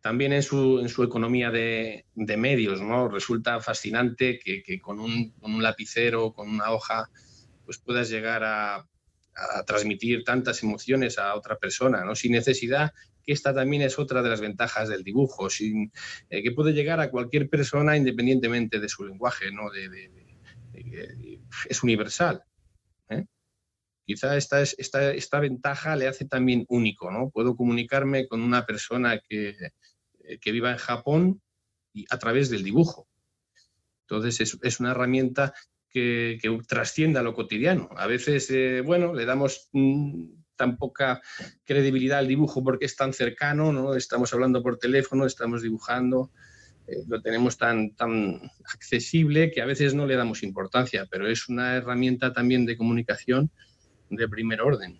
también 0.08 0.32
en 0.32 0.42
su, 0.42 0.78
en 0.78 0.88
su 0.88 1.02
economía 1.02 1.50
de, 1.50 2.06
de, 2.14 2.36
medios, 2.38 2.80
¿no? 2.80 3.10
Resulta 3.10 3.60
fascinante 3.60 4.38
que, 4.42 4.62
que 4.62 4.80
con, 4.80 5.00
un, 5.00 5.32
con, 5.32 5.52
un, 5.52 5.62
lapicero, 5.62 6.32
con 6.32 6.48
una 6.48 6.70
hoja, 6.70 7.10
pues 7.66 7.76
puedas 7.76 8.08
llegar 8.08 8.42
a, 8.42 8.76
a, 8.76 9.64
transmitir 9.66 10.24
tantas 10.24 10.62
emociones 10.62 11.18
a 11.18 11.34
otra 11.34 11.58
persona, 11.58 12.06
¿no? 12.06 12.14
Sin 12.14 12.32
necesidad 12.32 12.94
que 13.22 13.34
esta 13.34 13.52
también 13.52 13.82
es 13.82 13.98
otra 13.98 14.22
de 14.22 14.30
las 14.30 14.40
ventajas 14.40 14.88
del 14.88 15.04
dibujo, 15.04 15.50
sin, 15.50 15.92
eh, 16.30 16.42
que 16.42 16.52
puede 16.52 16.72
llegar 16.72 17.00
a 17.00 17.10
cualquier 17.10 17.50
persona 17.50 17.94
independientemente 17.94 18.80
de 18.80 18.88
su 18.88 19.04
lenguaje, 19.04 19.52
¿no? 19.52 19.64
es 21.68 21.82
universal. 21.82 22.42
¿eh? 23.10 23.26
Quizá 24.06 24.38
esta, 24.38 24.62
esta, 24.62 25.12
esta, 25.12 25.38
ventaja 25.38 25.96
le 25.96 26.08
hace 26.08 26.24
también 26.24 26.64
único, 26.70 27.10
¿no? 27.10 27.28
Puedo 27.28 27.56
comunicarme 27.56 28.26
con 28.26 28.40
una 28.40 28.64
persona 28.64 29.20
que, 29.28 29.54
que 30.40 30.52
viva 30.52 30.70
en 30.70 30.78
Japón 30.78 31.42
y 31.92 32.04
a 32.10 32.18
través 32.18 32.50
del 32.50 32.62
dibujo. 32.62 33.08
Entonces 34.02 34.40
es, 34.40 34.58
es 34.62 34.80
una 34.80 34.92
herramienta 34.92 35.54
que, 35.90 36.38
que, 36.40 36.58
trascienda 36.66 37.22
lo 37.22 37.34
cotidiano. 37.34 37.88
A 37.96 38.06
veces, 38.06 38.50
eh, 38.50 38.82
bueno, 38.82 39.14
le 39.14 39.24
damos 39.24 39.68
mm, 39.72 40.24
tan 40.56 40.76
poca 40.76 41.20
credibilidad 41.64 42.18
al 42.18 42.28
dibujo 42.28 42.62
porque 42.62 42.86
es 42.86 42.96
tan 42.96 43.12
cercano, 43.12 43.72
¿no? 43.72 43.94
Estamos 43.94 44.32
hablando 44.34 44.62
por 44.62 44.78
teléfono, 44.78 45.24
estamos 45.24 45.62
dibujando, 45.62 46.30
eh, 46.86 47.04
lo 47.06 47.20
tenemos 47.22 47.56
tan, 47.56 47.94
tan 47.94 48.40
accesible 48.74 49.50
que 49.50 49.62
a 49.62 49.66
veces 49.66 49.94
no 49.94 50.06
le 50.06 50.16
damos 50.16 50.42
importancia, 50.42 51.06
pero 51.10 51.28
es 51.28 51.48
una 51.48 51.76
herramienta 51.76 52.32
también 52.32 52.66
de 52.66 52.76
comunicación 52.76 53.50
de 54.10 54.28
primer 54.28 54.60
orden. 54.60 54.98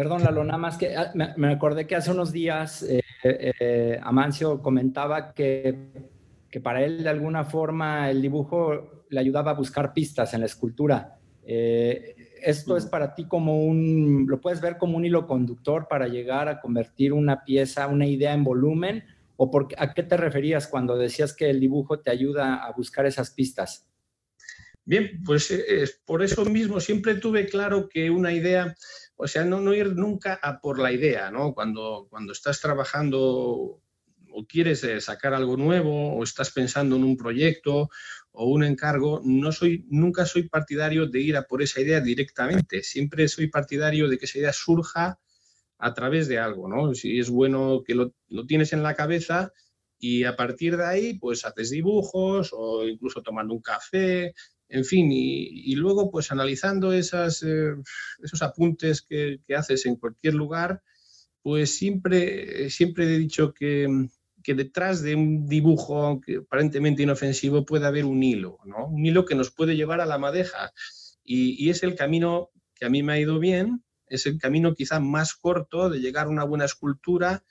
Perdón, 0.00 0.24
Lalo, 0.24 0.42
nada 0.44 0.56
más 0.56 0.78
que 0.78 0.96
ah, 0.96 1.12
me, 1.14 1.52
acordé 1.52 1.86
que 1.86 1.94
hace 1.94 2.10
unos 2.10 2.32
días 2.32 2.82
eh, 2.84 3.02
eh, 3.22 4.00
Amancio 4.02 4.62
comentaba 4.62 5.34
que, 5.34 6.08
que, 6.50 6.58
para 6.58 6.82
él 6.82 7.02
de 7.02 7.10
alguna 7.10 7.44
forma 7.44 8.10
el 8.10 8.22
dibujo 8.22 9.04
le 9.10 9.20
ayudaba 9.20 9.50
a 9.50 9.54
buscar 9.54 9.92
pistas 9.92 10.32
en 10.32 10.40
la 10.40 10.46
escultura. 10.46 11.18
Eh, 11.44 12.16
esto 12.42 12.78
es 12.78 12.86
para 12.86 13.14
ti 13.14 13.26
como 13.26 13.62
un, 13.62 14.24
lo 14.26 14.40
puedes 14.40 14.62
ver 14.62 14.78
como 14.78 14.96
un 14.96 15.04
hilo 15.04 15.26
conductor 15.26 15.86
para 15.86 16.08
llegar 16.08 16.48
a 16.48 16.62
convertir 16.62 17.12
una 17.12 17.44
pieza, 17.44 17.86
una 17.86 18.06
idea 18.06 18.32
en 18.32 18.42
volumen, 18.42 19.04
o 19.36 19.50
por, 19.50 19.68
a 19.76 19.92
qué 19.92 20.02
te 20.02 20.16
referías 20.16 20.66
cuando 20.66 20.96
decías 20.96 21.36
que 21.36 21.50
el 21.50 21.60
dibujo 21.60 22.00
te 22.00 22.10
ayuda 22.10 22.64
a 22.64 22.72
buscar 22.72 23.04
esas 23.04 23.32
pistas? 23.32 23.86
Bien, 24.90 25.22
pues 25.24 25.50
eh, 25.50 25.84
por 26.04 26.22
eso 26.22 26.44
mismo 26.44 26.80
siempre 26.80 27.14
tuve 27.14 27.46
claro 27.46 27.88
que 27.88 28.10
una 28.10 28.32
idea, 28.32 28.74
o 29.22 29.28
sea, 29.28 29.44
no, 29.44 29.60
no 29.60 29.74
ir 29.74 29.94
nunca 29.96 30.38
a 30.42 30.60
por 30.60 30.78
la 30.78 30.92
idea, 30.92 31.30
¿no? 31.30 31.52
Cuando, 31.52 32.06
cuando 32.08 32.32
estás 32.32 32.60
trabajando 32.60 33.82
o 34.32 34.46
quieres 34.46 34.82
eh, 34.84 35.00
sacar 35.00 35.34
algo 35.34 35.56
nuevo 35.56 36.14
o 36.14 36.22
estás 36.22 36.50
pensando 36.50 36.96
en 36.96 37.04
un 37.04 37.16
proyecto 37.16 37.90
o 38.32 38.46
un 38.46 38.64
encargo, 38.64 39.20
no 39.24 39.52
soy, 39.52 39.84
nunca 39.90 40.24
soy 40.24 40.48
partidario 40.48 41.06
de 41.06 41.20
ir 41.20 41.36
a 41.36 41.42
por 41.42 41.60
esa 41.62 41.80
idea 41.80 42.00
directamente. 42.00 42.82
Siempre 42.82 43.28
soy 43.28 43.48
partidario 43.48 44.08
de 44.08 44.16
que 44.16 44.24
esa 44.24 44.38
idea 44.38 44.52
surja 44.52 45.18
a 45.78 45.94
través 45.94 46.28
de 46.28 46.38
algo, 46.38 46.68
¿no? 46.68 46.94
Si 46.94 47.18
es 47.18 47.28
bueno 47.28 47.82
que 47.84 47.94
lo, 47.94 48.14
lo 48.28 48.46
tienes 48.46 48.72
en 48.72 48.82
la 48.82 48.94
cabeza 48.94 49.52
y 49.98 50.24
a 50.24 50.34
partir 50.34 50.78
de 50.78 50.86
ahí, 50.86 51.18
pues 51.18 51.44
haces 51.44 51.70
dibujos 51.70 52.50
o 52.52 52.86
incluso 52.86 53.22
tomando 53.22 53.52
un 53.52 53.60
café, 53.60 54.32
en 54.70 54.84
fin, 54.84 55.10
y, 55.12 55.74
luego 55.74 56.10
pues 56.10 56.30
analizando 56.30 56.92
eh, 56.92 57.00
esos 57.00 58.42
apuntes 58.42 59.02
que, 59.02 59.40
haces 59.56 59.84
en 59.86 59.96
cualquier 59.96 60.34
lugar, 60.34 60.82
pues 61.42 61.76
siempre, 61.76 62.70
siempre 62.70 63.04
he 63.04 63.18
dicho 63.18 63.52
que, 63.52 64.08
que 64.42 64.54
detrás 64.54 65.02
de 65.02 65.14
un 65.14 65.46
dibujo 65.46 66.20
aparentemente 66.46 67.02
inofensivo 67.02 67.64
puede 67.64 67.86
haber 67.86 68.04
un 68.04 68.22
hilo, 68.22 68.58
¿no? 68.64 68.86
Un 68.86 69.04
hilo 69.04 69.24
que 69.24 69.34
nos 69.34 69.50
puede 69.50 69.76
llevar 69.76 70.00
a 70.00 70.06
la 70.06 70.18
madeja. 70.18 70.72
Y, 71.24 71.68
es 71.70 71.82
el 71.82 71.94
camino 71.94 72.50
que 72.74 72.86
a 72.86 72.90
mí 72.90 73.02
me 73.02 73.12
ha 73.12 73.20
ido 73.20 73.38
bien, 73.38 73.84
es 74.06 74.26
el 74.26 74.38
camino 74.38 74.74
quizá 74.74 75.00
más 75.00 75.34
corto 75.34 75.90
de 75.90 76.00
llegar 76.00 76.26
a 76.26 76.30
una 76.30 76.44
buena 76.44 76.64
escultura, 76.64 77.44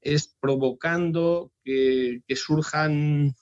es 0.00 0.36
provocando 0.40 1.52
que, 1.64 2.22
surjan 2.36 3.34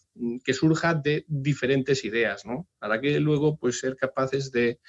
que 0.44 0.54
surja 0.54 0.94
de 0.94 1.24
diferentes 1.28 2.04
ideas, 2.04 2.46
¿no? 2.46 2.68
Para 2.78 3.00
que 3.00 3.18
luego 3.20 3.58
pues 3.58 3.78
ser 3.78 3.96
capaces 3.96 4.50
de, 4.52 4.80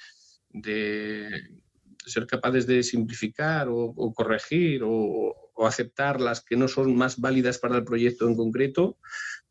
ser 2.06 2.26
capaces 2.26 2.66
de 2.66 2.82
simplificar 2.82 3.68
o, 3.70 4.12
corregir 4.14 4.82
o, 4.84 5.34
aceptar 5.66 6.20
las 6.20 6.40
que 6.40 6.56
no 6.56 6.68
son 6.68 6.94
más 6.94 7.18
válidas 7.18 7.58
para 7.58 7.76
el 7.78 7.84
proyecto 7.84 8.28
en 8.28 8.36
concreto, 8.36 8.96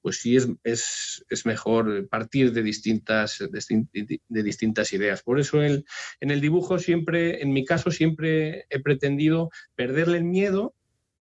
pues 0.02 0.22
sí 0.22 0.38
es, 0.38 0.48
es, 0.64 1.26
es 1.30 1.46
mejor 1.46 2.08
partir 2.08 2.54
de 2.54 2.64
distintas, 2.64 3.40
de, 3.40 4.44
distintas 4.44 4.94
ideas. 4.94 5.22
Por 5.22 5.38
eso 5.38 5.62
el, 5.62 5.86
en 6.22 6.32
el 6.32 6.40
dibujo 6.40 6.80
siempre, 6.80 7.42
en 7.42 7.52
mi 7.52 7.66
caso, 7.66 7.92
siempre 7.92 8.68
he 8.70 8.80
pretendido 8.80 9.50
perderle 9.76 10.20
el 10.20 10.24
miedo. 10.24 10.76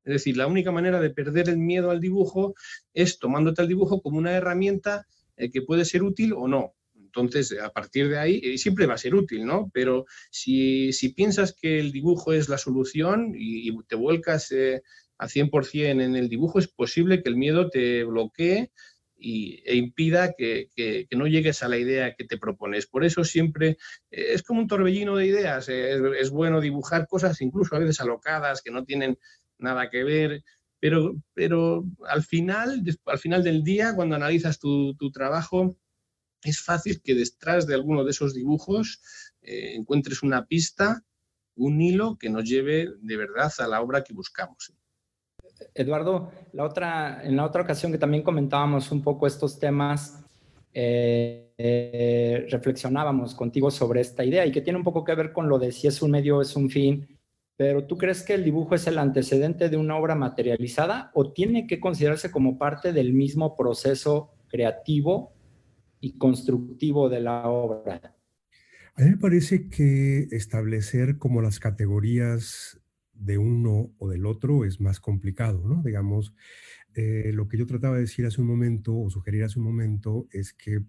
Es 0.06 0.12
decir, 0.12 0.36
la 0.36 0.46
única 0.46 0.70
manera 0.70 1.00
de 1.00 1.10
perder 1.10 1.48
el 1.48 1.58
miedo 1.58 1.90
al 1.90 2.00
dibujo 2.00 2.54
es 2.94 3.18
tomándote 3.18 3.62
el 3.62 3.68
dibujo 3.68 4.00
como 4.00 4.18
una 4.18 4.32
herramienta 4.32 5.06
eh, 5.36 5.50
que 5.50 5.62
puede 5.62 5.84
ser 5.84 6.04
útil 6.04 6.32
o 6.32 6.46
no. 6.48 6.74
Entonces, 6.94 7.58
a 7.60 7.70
partir 7.70 8.08
de 8.08 8.18
ahí, 8.18 8.40
eh, 8.42 8.58
siempre 8.58 8.86
va 8.86 8.94
a 8.94 8.98
ser 8.98 9.14
útil, 9.14 9.44
¿no? 9.44 9.70
Pero 9.72 10.04
si, 10.30 10.92
piensas 11.16 11.54
que 11.54 11.80
el 11.80 11.90
dibujo 11.90 12.32
es 12.32 12.48
la 12.48 12.58
solución 12.58 13.32
y, 13.36 13.76
te 13.84 13.96
vuelcas 13.96 14.52
eh, 14.52 14.82
a 15.18 15.26
100% 15.26 16.02
en 16.02 16.14
el 16.14 16.28
dibujo, 16.28 16.58
es 16.58 16.68
posible 16.68 17.22
que 17.22 17.28
el 17.30 17.36
miedo 17.36 17.68
te 17.70 18.04
bloquee 18.04 18.70
y, 19.18 19.62
e 19.64 19.76
impida 19.76 20.34
que, 20.34 20.68
no 21.12 21.26
llegues 21.26 21.62
a 21.62 21.68
la 21.68 21.78
idea 21.78 22.14
que 22.14 22.24
te 22.24 22.38
propones. 22.38 22.86
Por 22.86 23.04
eso 23.04 23.24
siempre 23.24 23.78
eh, 24.10 24.26
es 24.34 24.42
como 24.42 24.60
un 24.60 24.68
torbellino 24.68 25.16
de 25.16 25.26
ideas. 25.26 25.68
es, 25.68 26.30
bueno 26.30 26.60
dibujar 26.60 27.06
cosas 27.08 27.40
incluso 27.40 27.74
a 27.74 27.78
veces 27.78 28.00
alocadas 28.00 28.62
que 28.62 28.70
no 28.70 28.84
tienen 28.84 29.18
nada 29.58 29.90
que 29.90 30.04
ver. 30.04 30.44
Pero, 30.78 31.14
pero 31.34 31.84
al, 32.06 32.22
final, 32.22 32.82
al 33.06 33.18
final 33.18 33.42
del 33.42 33.62
día, 33.62 33.94
cuando 33.94 34.14
analizas 34.14 34.58
tu, 34.58 34.94
tu 34.94 35.10
trabajo, 35.10 35.76
es 36.42 36.60
fácil 36.60 37.00
que 37.02 37.14
detrás 37.14 37.66
de 37.66 37.74
alguno 37.74 38.04
de 38.04 38.10
esos 38.10 38.34
dibujos 38.34 39.00
eh, 39.42 39.74
encuentres 39.74 40.22
una 40.22 40.46
pista, 40.46 41.02
un 41.56 41.80
hilo 41.80 42.16
que 42.18 42.30
nos 42.30 42.44
lleve 42.44 42.88
de 43.00 43.16
verdad 43.16 43.52
a 43.58 43.66
la 43.66 43.80
obra 43.80 44.04
que 44.04 44.12
buscamos. 44.12 44.72
Eduardo, 45.74 46.30
la 46.52 46.64
otra, 46.64 47.22
en 47.24 47.36
la 47.36 47.44
otra 47.44 47.62
ocasión 47.62 47.90
que 47.90 47.98
también 47.98 48.22
comentábamos 48.22 48.90
un 48.92 49.02
poco 49.02 49.26
estos 49.26 49.58
temas, 49.58 50.22
eh, 50.74 51.54
eh, 51.56 52.46
reflexionábamos 52.50 53.34
contigo 53.34 53.70
sobre 53.70 54.02
esta 54.02 54.24
idea 54.24 54.44
y 54.44 54.52
que 54.52 54.60
tiene 54.60 54.78
un 54.78 54.84
poco 54.84 55.04
que 55.04 55.14
ver 55.14 55.32
con 55.32 55.48
lo 55.48 55.58
de 55.58 55.72
si 55.72 55.86
es 55.86 56.02
un 56.02 56.10
medio 56.10 56.42
es 56.42 56.54
un 56.54 56.68
fin, 56.68 57.15
pero 57.56 57.86
¿tú 57.86 57.96
crees 57.96 58.22
que 58.22 58.34
el 58.34 58.44
dibujo 58.44 58.74
es 58.74 58.86
el 58.86 58.98
antecedente 58.98 59.68
de 59.68 59.76
una 59.76 59.96
obra 59.96 60.14
materializada 60.14 61.10
o 61.14 61.32
tiene 61.32 61.66
que 61.66 61.80
considerarse 61.80 62.30
como 62.30 62.58
parte 62.58 62.92
del 62.92 63.12
mismo 63.12 63.56
proceso 63.56 64.34
creativo 64.48 65.36
y 66.00 66.18
constructivo 66.18 67.08
de 67.08 67.20
la 67.20 67.48
obra. 67.48 68.14
A 68.94 69.02
mí 69.02 69.10
me 69.10 69.16
parece 69.16 69.68
que 69.68 70.28
establecer 70.30 71.18
como 71.18 71.42
las 71.42 71.58
categorías 71.58 72.80
de 73.12 73.38
uno 73.38 73.92
o 73.98 74.08
del 74.08 74.26
otro 74.26 74.64
es 74.64 74.80
más 74.80 75.00
complicado, 75.00 75.62
¿no? 75.66 75.82
Digamos, 75.82 76.34
eh, 76.94 77.30
lo 77.32 77.48
que 77.48 77.58
yo 77.58 77.66
trataba 77.66 77.96
de 77.96 78.02
decir 78.02 78.26
hace 78.26 78.40
un 78.40 78.46
momento 78.46 78.96
o 78.96 79.10
sugerir 79.10 79.44
hace 79.44 79.58
un 79.58 79.66
momento 79.66 80.26
es 80.30 80.52
que 80.52 80.82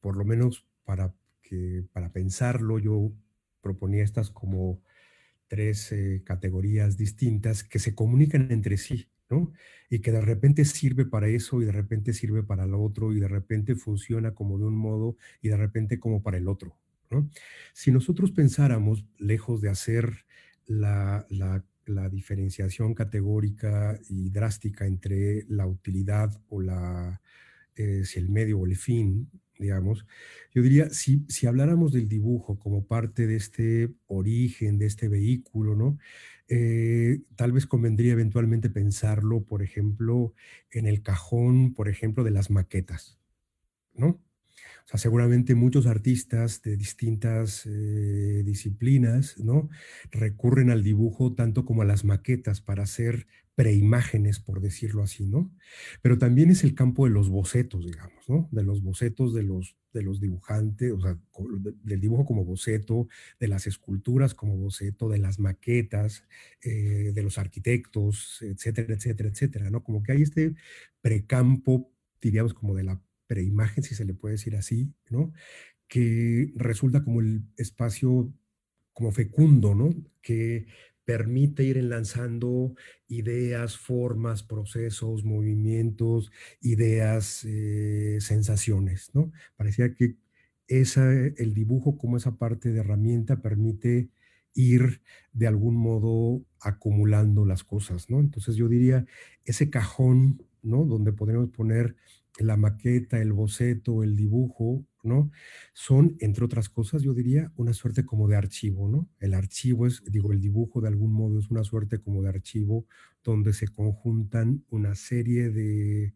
por 0.00 0.16
lo 0.16 0.24
menos 0.24 0.66
para, 0.84 1.14
que, 1.42 1.84
para 1.92 2.12
pensarlo 2.12 2.78
yo 2.78 3.12
proponía 3.60 4.04
estas 4.04 4.30
como 4.30 4.82
tres 5.48 5.90
eh, 5.92 6.22
categorías 6.24 6.96
distintas 6.96 7.64
que 7.64 7.78
se 7.78 7.94
comunican 7.94 8.50
entre 8.52 8.76
sí. 8.76 9.08
Y 9.90 9.98
que 9.98 10.10
de 10.10 10.22
repente 10.22 10.64
sirve 10.64 11.04
para 11.04 11.28
eso 11.28 11.60
y 11.60 11.66
de 11.66 11.72
repente 11.72 12.12
sirve 12.12 12.42
para 12.42 12.66
lo 12.66 12.82
otro 12.82 13.12
y 13.12 13.20
de 13.20 13.28
repente 13.28 13.74
funciona 13.74 14.34
como 14.34 14.58
de 14.58 14.64
un 14.64 14.76
modo 14.76 15.16
y 15.42 15.48
de 15.48 15.56
repente 15.56 15.98
como 15.98 16.22
para 16.22 16.38
el 16.38 16.48
otro, 16.48 16.78
Si 17.74 17.90
nosotros 17.90 18.32
pensáramos, 18.32 19.04
lejos 19.18 19.60
de 19.60 19.68
hacer 19.68 20.24
la, 20.66 21.26
diferenciación 22.10 22.94
categórica 22.94 23.98
y 24.08 24.30
drástica 24.30 24.86
entre 24.86 25.44
la 25.48 25.66
utilidad 25.66 26.40
o 26.48 26.60
la, 26.60 27.20
eh, 27.76 28.04
si 28.04 28.18
el 28.18 28.28
medio 28.28 28.58
o 28.60 28.66
el 28.66 28.76
fin, 28.76 29.30
digamos, 29.58 30.06
yo 30.54 30.62
diría, 30.62 30.90
si, 30.90 31.24
si 31.28 31.46
habláramos 31.46 31.92
del 31.92 32.08
dibujo 32.08 32.58
como 32.58 32.86
parte 32.86 33.26
de 33.26 33.36
este 33.36 33.90
origen, 34.06 34.78
de 34.78 34.86
este 34.86 35.08
vehículo, 35.08 35.76
¿no? 35.76 35.98
Eh, 36.48 37.20
tal 37.36 37.52
vez 37.52 37.66
convendría 37.66 38.12
eventualmente 38.12 38.70
pensarlo, 38.70 39.44
por 39.44 39.62
ejemplo, 39.62 40.32
en 40.70 40.86
el 40.86 41.02
cajón, 41.02 41.74
por 41.74 41.88
ejemplo, 41.88 42.24
de 42.24 42.30
las 42.30 42.50
maquetas, 42.50 43.18
¿no? 43.94 44.22
O 44.86 44.90
sea, 44.90 44.98
seguramente 44.98 45.54
muchos 45.54 45.86
artistas 45.86 46.62
de 46.62 46.76
distintas 46.76 47.66
eh, 47.66 48.42
disciplinas, 48.44 49.38
¿no? 49.38 49.68
Recurren 50.10 50.70
al 50.70 50.82
dibujo 50.82 51.34
tanto 51.34 51.66
como 51.66 51.82
a 51.82 51.84
las 51.84 52.04
maquetas 52.04 52.62
para 52.62 52.84
hacer 52.84 53.26
preimágenes, 53.58 54.38
por 54.38 54.60
decirlo 54.60 55.02
así, 55.02 55.26
¿no? 55.26 55.52
Pero 56.00 56.16
también 56.16 56.48
es 56.48 56.62
el 56.62 56.76
campo 56.76 57.06
de 57.06 57.10
los 57.10 57.28
bocetos, 57.28 57.84
digamos, 57.84 58.28
¿no? 58.28 58.48
De 58.52 58.62
los 58.62 58.84
bocetos 58.84 59.34
de 59.34 59.42
los, 59.42 59.76
de 59.92 60.02
los 60.02 60.20
dibujantes, 60.20 60.92
o 60.92 61.00
sea, 61.00 61.18
del 61.82 62.00
dibujo 62.00 62.24
como 62.24 62.44
boceto, 62.44 63.08
de 63.40 63.48
las 63.48 63.66
esculturas 63.66 64.32
como 64.32 64.56
boceto, 64.56 65.08
de 65.08 65.18
las 65.18 65.40
maquetas, 65.40 66.22
eh, 66.62 67.10
de 67.12 67.22
los 67.24 67.36
arquitectos, 67.36 68.38
etcétera, 68.42 68.94
etcétera, 68.94 69.28
etcétera, 69.28 69.70
¿no? 69.70 69.82
Como 69.82 70.04
que 70.04 70.12
hay 70.12 70.22
este 70.22 70.54
precampo, 71.00 71.92
diríamos, 72.22 72.54
como 72.54 72.76
de 72.76 72.84
la 72.84 73.02
preimagen, 73.26 73.82
si 73.82 73.96
se 73.96 74.04
le 74.04 74.14
puede 74.14 74.34
decir 74.34 74.54
así, 74.54 74.94
¿no? 75.10 75.32
Que 75.88 76.52
resulta 76.54 77.02
como 77.02 77.20
el 77.22 77.42
espacio 77.56 78.32
como 78.92 79.10
fecundo, 79.10 79.74
¿no? 79.74 79.90
Que 80.22 80.66
permite 81.08 81.64
ir 81.64 81.78
enlazando 81.78 82.74
ideas, 83.08 83.78
formas, 83.78 84.42
procesos, 84.42 85.24
movimientos, 85.24 86.30
ideas, 86.60 87.46
eh, 87.46 88.18
sensaciones, 88.20 89.10
¿no? 89.14 89.32
Parecía 89.56 89.94
que 89.94 90.16
esa, 90.66 91.10
el 91.10 91.54
dibujo 91.54 91.96
como 91.96 92.18
esa 92.18 92.36
parte 92.36 92.72
de 92.72 92.80
herramienta 92.80 93.40
permite 93.40 94.10
ir 94.52 95.00
de 95.32 95.46
algún 95.46 95.76
modo 95.76 96.44
acumulando 96.60 97.46
las 97.46 97.64
cosas, 97.64 98.10
¿no? 98.10 98.20
Entonces 98.20 98.56
yo 98.56 98.68
diría, 98.68 99.06
ese 99.46 99.70
cajón, 99.70 100.42
¿no? 100.60 100.84
Donde 100.84 101.14
podríamos 101.14 101.48
poner 101.48 101.96
la 102.38 102.56
maqueta, 102.56 103.20
el 103.20 103.32
boceto, 103.32 104.02
el 104.02 104.16
dibujo, 104.16 104.84
¿no? 105.02 105.30
Son, 105.72 106.16
entre 106.20 106.44
otras 106.44 106.68
cosas, 106.68 107.02
yo 107.02 107.14
diría, 107.14 107.52
una 107.56 107.72
suerte 107.72 108.04
como 108.04 108.28
de 108.28 108.36
archivo, 108.36 108.88
¿no? 108.88 109.08
El 109.20 109.34
archivo 109.34 109.86
es, 109.86 110.02
digo, 110.04 110.32
el 110.32 110.40
dibujo 110.40 110.80
de 110.80 110.88
algún 110.88 111.12
modo 111.12 111.38
es 111.38 111.50
una 111.50 111.64
suerte 111.64 111.98
como 111.98 112.22
de 112.22 112.28
archivo 112.28 112.86
donde 113.24 113.52
se 113.52 113.68
conjuntan 113.68 114.64
una 114.70 114.94
serie 114.94 115.50
de 115.50 116.14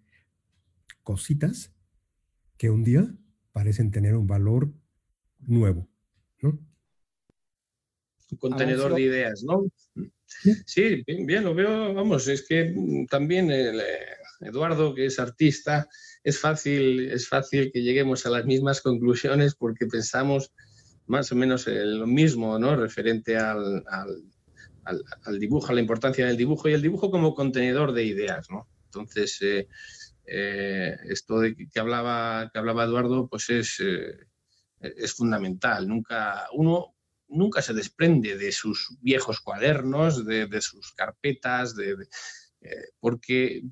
cositas 1.02 1.72
que 2.56 2.70
un 2.70 2.84
día 2.84 3.14
parecen 3.52 3.90
tener 3.90 4.14
un 4.16 4.26
valor 4.26 4.72
nuevo, 5.40 5.88
¿no? 6.40 6.58
Un 8.32 8.38
contenedor 8.38 8.94
de 8.94 9.02
ideas, 9.02 9.44
¿no? 9.44 9.66
Sí, 10.66 11.04
bien, 11.06 11.44
lo 11.44 11.54
veo, 11.54 11.94
vamos, 11.94 12.26
es 12.26 12.46
que 12.48 12.74
también 13.08 13.50
el, 13.50 13.80
eh, 13.80 14.16
Eduardo, 14.40 14.94
que 14.94 15.06
es 15.06 15.18
artista, 15.18 15.88
es 16.24 16.38
fácil, 16.38 17.10
es 17.10 17.28
fácil 17.28 17.70
que 17.72 17.82
lleguemos 17.82 18.26
a 18.26 18.30
las 18.30 18.44
mismas 18.44 18.80
conclusiones 18.80 19.54
porque 19.54 19.86
pensamos 19.86 20.52
más 21.06 21.30
o 21.32 21.36
menos 21.36 21.66
lo 21.66 22.06
mismo, 22.06 22.58
¿no? 22.58 22.74
Referente 22.76 23.36
al, 23.36 23.84
dibujo, 25.38 25.70
a 25.70 25.74
la 25.74 25.80
importancia 25.80 26.26
del 26.26 26.36
dibujo 26.36 26.68
y 26.68 26.72
el 26.72 26.82
dibujo 26.82 27.10
como 27.10 27.34
contenedor 27.34 27.92
de 27.92 28.04
ideas, 28.04 28.48
¿no? 28.50 28.68
Entonces, 28.86 29.40
eh, 29.42 29.68
eh, 30.26 30.96
esto 31.08 31.40
de 31.40 31.56
que 31.56 31.80
hablaba, 31.80 32.50
que 32.52 32.58
hablaba 32.58 32.84
Eduardo, 32.84 33.28
pues 33.28 33.50
es, 33.50 33.80
eh, 33.80 34.16
es 34.80 35.12
fundamental. 35.12 35.88
Nunca, 35.88 36.46
uno 36.52 36.94
nunca 37.32 37.62
se 37.62 37.74
desprende 37.74 38.36
de 38.36 38.52
sus 38.52 38.96
viejos 39.00 39.40
cuadernos, 39.40 40.24
de, 40.24 40.60
sus 40.60 40.92
carpetas, 40.92 41.74
de, 41.74 41.96
porque 43.00 43.62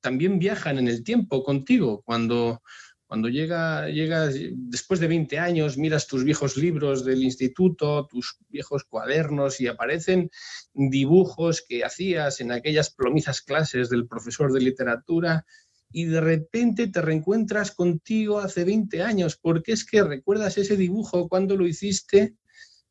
también 0.00 0.38
viajan 0.38 0.78
en 0.78 0.88
el 0.88 1.02
tiempo 1.02 1.42
contigo. 1.42 2.02
Cuando, 2.02 2.62
cuando 3.06 3.28
llega, 3.28 3.88
llegas 3.88 4.34
después 4.54 5.00
de 5.00 5.08
20 5.08 5.38
años, 5.38 5.78
miras 5.78 6.06
tus 6.06 6.24
viejos 6.24 6.56
libros 6.56 7.04
del 7.04 7.22
instituto, 7.22 8.06
tus 8.06 8.38
viejos 8.48 8.84
cuadernos 8.84 9.60
y 9.60 9.66
aparecen 9.66 10.30
dibujos 10.74 11.64
que 11.68 11.84
hacías 11.84 12.40
en 12.40 12.52
aquellas 12.52 12.90
plomizas 12.90 13.42
clases 13.42 13.90
del 13.90 14.06
profesor 14.06 14.52
de 14.52 14.60
literatura 14.60 15.44
y 15.90 16.04
de 16.04 16.20
repente 16.20 16.88
te 16.88 17.00
reencuentras 17.00 17.70
contigo 17.70 18.40
hace 18.40 18.64
20 18.64 19.02
años, 19.02 19.36
porque 19.36 19.72
es 19.72 19.84
que 19.84 20.02
recuerdas 20.02 20.58
ese 20.58 20.76
dibujo 20.76 21.28
cuando 21.28 21.56
lo 21.56 21.66
hiciste 21.66 22.36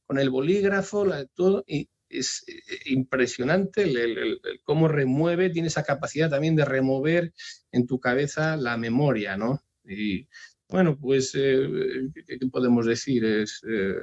con 0.06 0.20
el 0.20 0.30
bolígrafo, 0.30 1.06
todo, 1.36 1.64
y, 1.68 1.90
es 2.10 2.44
eh, 2.48 2.80
impresionante 2.86 3.84
el, 3.84 4.40
cómo 4.64 4.88
remueve, 4.88 5.50
tiene 5.50 5.68
esa 5.68 5.84
capacidad 5.84 6.30
también 6.30 6.56
de 6.56 6.66
remover 6.66 7.34
en 7.72 7.88
tu 7.88 8.00
cabeza 8.00 8.58
la 8.58 8.78
memoria, 8.78 9.38
¿no? 9.38 9.62
Y 9.84 10.28
bueno, 10.68 10.98
pues, 11.00 11.34
eh, 11.36 11.68
¿qué, 12.28 12.40
podemos 12.52 12.88
decir 12.88 13.24
es, 13.24 13.62
eh, 13.68 13.94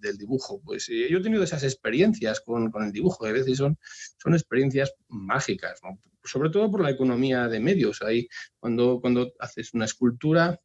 del, 0.00 0.18
dibujo? 0.18 0.60
Pues 0.64 0.88
yo 0.88 1.18
he 1.18 1.22
tenido 1.22 1.44
esas 1.44 1.62
experiencias 1.62 2.40
con, 2.40 2.72
el 2.82 2.92
dibujo, 2.92 3.26
a 3.26 3.32
veces 3.32 3.58
son, 3.58 3.78
son 4.16 4.34
experiencias 4.34 4.92
mágicas, 5.08 5.80
sobre 6.24 6.50
todo 6.50 6.70
por 6.70 6.82
la 6.82 6.90
economía 6.90 7.46
de 7.46 7.60
medios. 7.60 8.02
Ahí, 8.02 8.28
cuando, 8.58 9.00
cuando 9.00 9.32
haces 9.38 9.72
una 9.72 9.84
escultura, 9.84 10.60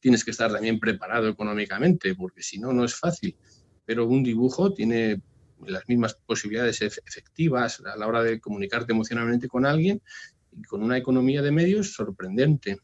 tienes 0.00 0.24
que 0.24 0.32
estar 0.32 0.52
también 0.52 0.80
preparado 0.80 1.28
económicamente, 1.28 2.16
porque 2.16 2.42
si 2.42 2.58
no, 2.58 2.72
no 2.72 2.84
es 2.84 2.96
fácil. 2.96 3.36
Pero 3.84 4.06
un 4.06 4.22
dibujo 4.22 4.72
tiene 4.72 5.20
las 5.66 5.88
mismas 5.88 6.14
posibilidades 6.14 6.82
efectivas 6.82 7.82
a 7.84 7.96
la 7.96 8.06
hora 8.06 8.22
de 8.22 8.40
comunicarte 8.40 8.92
emocionalmente 8.92 9.48
con 9.48 9.64
alguien 9.66 10.00
y 10.50 10.62
con 10.62 10.82
una 10.82 10.98
economía 10.98 11.42
de 11.42 11.52
medios 11.52 11.92
sorprendente. 11.94 12.78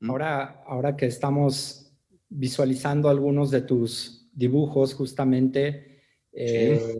¿Mm? 0.00 0.10
Ahora, 0.10 0.62
ahora 0.66 0.96
que 0.96 1.06
estamos 1.06 1.92
visualizando 2.28 3.08
algunos 3.08 3.50
de 3.50 3.62
tus 3.62 4.28
dibujos, 4.32 4.94
justamente, 4.94 6.02
eh, 6.32 6.98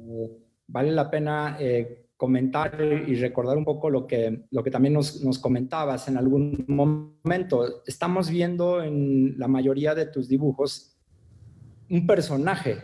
vale 0.67 0.93
la 0.93 1.11
pena 1.11 1.57
eh, 1.61 2.09
comentar 2.17 2.81
y 2.81 3.15
recordar 3.17 3.59
un 3.59 3.65
poco 3.65 3.91
lo 3.91 4.07
que, 4.07 4.47
lo 4.51 4.63
que 4.63 4.71
también 4.71 4.95
nos, 4.95 5.23
nos, 5.23 5.39
comentabas 5.39 6.09
en 6.09 6.17
algún 6.17 6.65
momento. 6.69 7.83
Estamos 7.87 8.31
viendo 8.31 8.83
en 8.83 9.39
la 9.39 9.49
mayoría 9.49 9.95
de 9.95 10.07
tus 10.07 10.29
dibujos 10.29 10.96
un 11.90 12.07
personaje, 12.07 12.79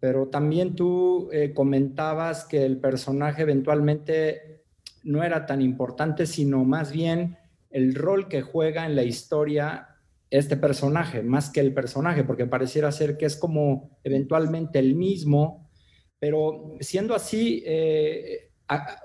pero 0.00 0.28
también 0.28 0.74
tú 0.74 1.28
eh, 1.32 1.52
comentabas 1.54 2.44
que 2.44 2.64
el 2.64 2.78
personaje 2.78 3.42
eventualmente 3.42 4.62
no 5.02 5.24
era 5.24 5.46
tan 5.46 5.60
importante, 5.62 6.26
sino 6.26 6.64
más 6.64 6.92
bien 6.92 7.36
el 7.70 7.94
rol 7.94 8.28
que 8.28 8.42
juega 8.42 8.86
en 8.86 8.96
la 8.96 9.02
historia 9.02 9.88
este 10.30 10.56
personaje, 10.56 11.22
más 11.22 11.50
que 11.50 11.60
el 11.60 11.72
personaje, 11.72 12.24
porque 12.24 12.46
pareciera 12.46 12.92
ser 12.92 13.16
que 13.16 13.26
es 13.26 13.36
como 13.36 13.98
eventualmente 14.04 14.78
el 14.78 14.94
mismo, 14.94 15.70
pero 16.18 16.74
siendo 16.80 17.14
así, 17.14 17.62
eh, 17.66 18.50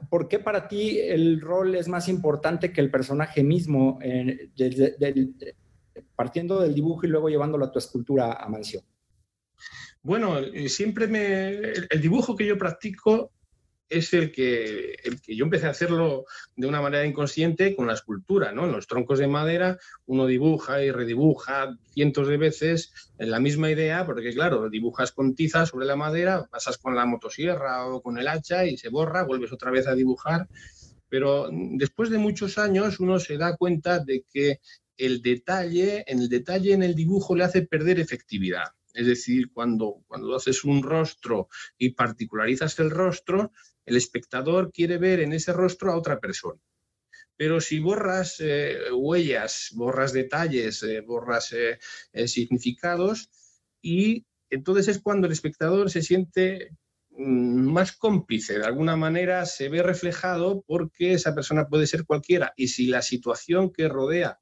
¿por 0.10 0.28
qué 0.28 0.40
para 0.40 0.68
ti 0.68 1.00
el 1.00 1.40
rol 1.40 1.76
es 1.76 1.88
más 1.88 2.10
importante 2.10 2.74
que 2.74 2.82
el 2.82 2.92
personaje 2.92 3.44
mismo, 3.44 4.00
partiendo 6.16 6.60
del 6.60 6.74
dibujo 6.74 7.06
y 7.06 7.10
luego 7.10 7.30
llevándolo 7.30 7.66
a 7.66 7.72
tu 7.72 7.80
escultura 7.80 8.34
a 8.34 8.50
mansión? 8.50 8.84
Bueno, 10.04 10.38
eh, 10.38 10.68
siempre 10.68 11.08
me. 11.08 11.48
El 11.90 12.02
dibujo 12.02 12.36
que 12.36 12.46
yo 12.46 12.58
practico 12.58 13.32
es 13.88 14.14
el 14.14 14.32
que, 14.34 14.96
el 15.04 15.22
que 15.22 15.36
yo 15.36 15.46
empecé 15.46 15.68
a 15.68 15.70
hacerlo 15.70 16.26
de 16.56 16.68
una 16.68 16.82
manera 16.82 17.06
inconsciente 17.06 17.74
con 17.74 17.88
la 17.88 17.94
escultura, 17.94 18.52
¿no? 18.52 18.66
En 18.66 18.74
los 18.74 18.88
troncos 18.88 19.20
de 19.20 19.28
madera 19.28 19.78
uno 20.06 20.26
dibuja 20.26 20.84
y 20.84 20.92
redibuja 20.92 21.78
cientos 21.94 22.28
de 22.28 22.38
veces 22.38 22.92
en 23.18 23.32
la 23.32 23.40
misma 23.40 23.70
idea, 23.70 24.06
porque 24.06 24.34
claro, 24.34 24.70
dibujas 24.70 25.14
con 25.14 25.36
tiza 25.36 25.66
sobre 25.66 25.86
la 25.86 25.96
madera, 25.96 26.48
pasas 26.52 26.78
con 26.78 26.96
la 26.96 27.06
motosierra 27.06 27.86
o 27.86 28.02
con 28.02 28.18
el 28.18 28.28
hacha 28.28 28.66
y 28.66 28.78
se 28.78 28.90
borra, 28.90 29.24
vuelves 29.24 29.54
otra 29.54 29.72
vez 29.72 29.88
a 29.88 29.96
dibujar. 29.96 30.50
Pero 31.08 31.50
después 31.52 32.10
de 32.10 32.18
muchos 32.18 32.58
años 32.58 33.00
uno 33.00 33.20
se 33.20 33.38
da 33.38 33.56
cuenta 33.56 34.00
de 34.00 34.26
que 34.34 34.60
el 34.98 35.22
detalle, 35.22 36.04
en 36.08 36.20
el 36.20 36.30
detalle 36.30 36.74
en 36.74 36.84
el 36.84 36.96
dibujo 36.96 37.36
le 37.36 37.46
hace 37.46 37.62
perder 37.62 38.00
efectividad. 38.00 38.74
Es 38.94 39.08
decir, 39.08 39.52
cuando, 39.52 40.04
cuando 40.08 40.36
haces 40.36 40.64
un 40.64 40.84
rostro 40.84 41.50
y 41.78 41.90
particularizas 41.92 42.80
el 42.80 42.92
rostro, 42.92 43.52
el 43.86 43.98
espectador 43.98 44.72
quiere 44.72 44.98
ver 44.98 45.20
en 45.20 45.34
ese 45.34 45.52
rostro 45.52 45.92
a 45.92 45.98
otra 45.98 46.20
persona. 46.20 46.62
Pero 47.36 47.60
si 47.60 47.80
borras 47.80 48.38
eh, 48.40 48.78
huellas, 48.92 49.72
borras 49.74 50.14
detalles, 50.14 50.84
eh, 50.84 51.02
borras 51.02 51.54
eh, 51.54 51.80
significados, 52.28 53.30
y 53.82 54.26
entonces 54.50 54.88
es 54.88 55.02
cuando 55.02 55.26
el 55.26 55.34
espectador 55.34 55.90
se 55.90 56.04
siente 56.04 56.70
mm, 57.10 57.72
más 57.72 57.94
cómplice, 57.94 58.60
de 58.60 58.66
alguna 58.66 58.96
manera 58.96 59.46
se 59.48 59.70
ve 59.70 59.82
reflejado 59.82 60.64
porque 60.68 61.14
esa 61.14 61.34
persona 61.34 61.68
puede 61.68 61.88
ser 61.88 62.06
cualquiera. 62.06 62.54
Y 62.56 62.68
si 62.68 62.86
la 62.86 63.02
situación 63.02 63.74
que 63.74 63.90
rodea 63.90 64.40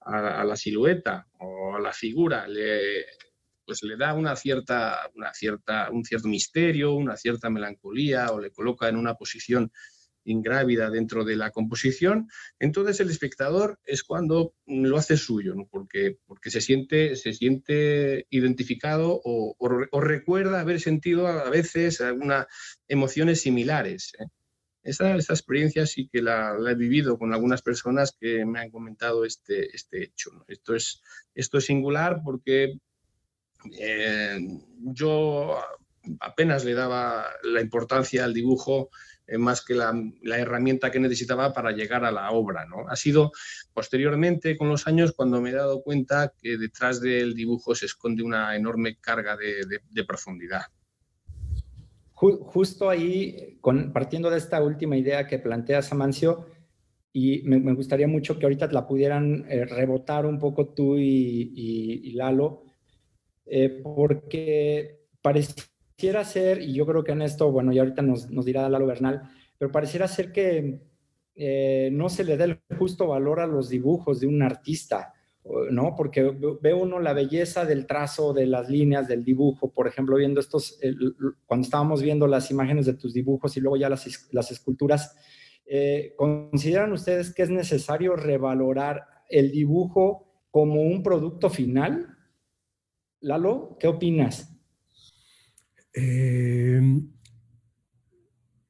a, 0.00 0.40
a 0.40 0.44
la 0.44 0.56
silueta 0.56 1.28
o 1.38 1.76
a 1.76 1.80
la 1.80 1.92
figura 1.92 2.48
le, 2.48 3.06
pues 3.66 3.82
le 3.82 3.96
da 3.96 4.14
una 4.14 4.36
cierta, 4.36 5.10
una 5.14 5.34
cierta, 5.34 5.90
un 5.90 6.04
cierto 6.04 6.28
misterio, 6.28 6.94
una 6.94 7.16
cierta 7.16 7.50
melancolía 7.50 8.30
o 8.30 8.40
le 8.40 8.52
coloca 8.52 8.88
en 8.88 8.96
una 8.96 9.14
posición 9.14 9.72
ingrávida 10.26 10.90
dentro 10.90 11.24
de 11.24 11.36
la 11.36 11.50
composición, 11.50 12.28
entonces 12.58 13.00
el 13.00 13.10
espectador 13.10 13.78
es 13.84 14.02
cuando 14.02 14.54
lo 14.66 14.98
hace 14.98 15.16
suyo, 15.16 15.54
porque, 15.70 16.18
porque 16.26 16.50
se, 16.50 16.60
siente, 16.60 17.16
se 17.16 17.32
siente 17.32 18.26
identificado 18.30 19.20
o, 19.24 19.56
recuerda 20.00 20.60
haber 20.60 20.80
sentido 20.80 21.26
a 21.26 21.48
veces 21.48 22.00
algunas 22.00 22.46
emociones 22.88 23.40
similares. 23.40 24.12
¿eh? 24.18 24.26
Esa, 24.82 25.16
experiencia 25.16 25.86
sí 25.86 26.08
que 26.12 26.22
la, 26.22 26.56
he 26.68 26.74
vivido 26.74 27.18
con 27.18 27.32
algunas 27.32 27.62
personas 27.62 28.16
que 28.18 28.44
me 28.44 28.60
han 28.60 28.70
comentado 28.70 29.24
este, 29.24 29.74
este 29.74 30.04
hecho. 30.04 30.30
Esto, 30.46 30.74
es, 30.74 31.02
esto 31.34 31.58
es 31.58 31.64
singular 31.64 32.20
porque 32.24 32.78
eh, 33.78 34.38
yo 34.78 35.58
apenas 36.20 36.64
le 36.64 36.74
daba 36.74 37.26
la 37.42 37.60
importancia 37.60 38.24
al 38.24 38.34
dibujo 38.34 38.90
eh, 39.26 39.38
más 39.38 39.64
que 39.64 39.74
la, 39.74 39.92
herramienta 40.36 40.90
que 40.90 41.00
necesitaba 41.00 41.52
para 41.52 41.72
llegar 41.72 42.04
a 42.04 42.12
la 42.12 42.30
obra. 42.30 42.64
¿no? 42.66 42.88
Ha 42.88 42.96
sido 42.96 43.32
posteriormente, 43.72 44.56
con 44.56 44.68
los 44.68 44.86
años, 44.86 45.12
cuando 45.12 45.40
me 45.40 45.50
he 45.50 45.54
dado 45.54 45.82
cuenta 45.82 46.32
que 46.40 46.56
detrás 46.56 47.00
del 47.00 47.34
dibujo 47.34 47.74
se 47.74 47.86
esconde 47.86 48.22
una 48.22 48.54
enorme 48.54 48.98
carga 49.00 49.36
de, 49.36 50.04
profundidad. 50.04 50.62
Justo 52.12 52.88
ahí, 52.88 53.58
partiendo 53.92 54.30
de 54.30 54.38
esta 54.38 54.62
última 54.62 54.96
idea 54.96 55.26
que 55.26 55.38
plantea 55.38 55.82
Samancio, 55.82 56.46
y 57.12 57.42
me, 57.44 57.72
gustaría 57.72 58.06
mucho 58.06 58.38
que 58.38 58.44
ahorita 58.44 58.66
la 58.72 58.86
pudieran 58.86 59.46
eh, 59.48 59.64
rebotar 59.64 60.26
un 60.26 60.38
poco 60.38 60.68
tú 60.68 60.98
y, 60.98 62.12
Lalo, 62.12 62.62
eh, 63.46 63.80
porque 63.82 65.06
pareciera 65.22 66.24
ser, 66.24 66.60
y 66.60 66.74
yo 66.74 66.86
creo 66.86 67.04
que 67.04 67.12
en 67.12 67.22
esto, 67.22 67.50
bueno, 67.50 67.72
y 67.72 67.78
ahorita 67.78 68.02
nos, 68.02 68.28
dirá 68.44 68.68
Lalo 68.68 68.86
Bernal, 68.86 69.22
pero 69.58 69.72
pareciera 69.72 70.08
ser 70.08 70.32
que 70.32 70.80
eh, 71.34 71.90
no 71.92 72.08
se 72.08 72.24
le 72.24 72.36
da 72.36 72.44
el 72.44 72.60
justo 72.78 73.08
valor 73.08 73.40
a 73.40 73.46
los 73.46 73.68
dibujos 73.68 74.20
de 74.20 74.26
un 74.26 74.42
artista, 74.42 75.12
¿no? 75.70 75.94
Porque 75.96 76.22
ve 76.60 76.74
uno 76.74 76.98
la 76.98 77.12
belleza 77.12 77.64
del 77.64 77.86
trazo, 77.86 78.32
de 78.32 78.46
las 78.46 78.68
líneas, 78.68 79.06
del 79.06 79.24
dibujo, 79.24 79.72
por 79.72 79.86
ejemplo, 79.86 80.16
viendo 80.16 80.40
estos, 80.40 80.78
cuando 81.46 81.64
estábamos 81.64 82.02
viendo 82.02 82.26
las 82.26 82.50
imágenes 82.50 82.84
de 82.86 82.94
tus 82.94 83.14
dibujos 83.14 83.56
y 83.56 83.60
luego 83.60 83.76
ya 83.76 83.88
las, 83.88 84.28
las 84.32 84.50
esculturas, 84.50 85.16
eh, 85.66 86.14
¿consideran 86.16 86.92
ustedes 86.92 87.34
que 87.34 87.42
es 87.42 87.50
necesario 87.50 88.14
revalorar 88.14 89.04
el 89.28 89.50
dibujo 89.50 90.24
como 90.50 90.82
un 90.82 91.02
producto 91.02 91.50
final? 91.50 92.15
Lalo, 93.20 93.76
¿qué 93.80 93.86
opinas? 93.86 94.52
Eh, 95.94 96.80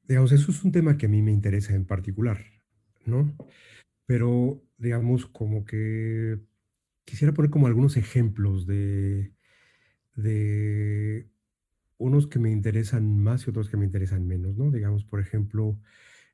digamos, 0.03 0.31
eso 0.31 0.51
es 0.51 0.63
un 0.63 0.71
tema 0.71 0.97
que 0.97 1.07
a 1.07 1.09
mí 1.09 1.21
me 1.21 1.31
interesa 1.31 1.73
en 1.75 1.85
particular, 1.85 2.39
¿no? 3.05 3.35
Pero, 4.05 4.63
digamos, 4.77 5.25
como 5.25 5.65
que 5.65 6.39
quisiera 7.05 7.33
poner 7.33 7.51
como 7.51 7.67
algunos 7.67 7.97
ejemplos 7.97 8.65
de, 8.65 9.33
de 10.15 11.29
unos 11.97 12.27
que 12.27 12.39
me 12.39 12.51
interesan 12.51 13.19
más 13.21 13.45
y 13.45 13.49
otros 13.49 13.69
que 13.69 13.77
me 13.77 13.85
interesan 13.85 14.25
menos, 14.27 14.55
¿no? 14.55 14.71
Digamos, 14.71 15.03
por 15.03 15.19
ejemplo, 15.19 15.79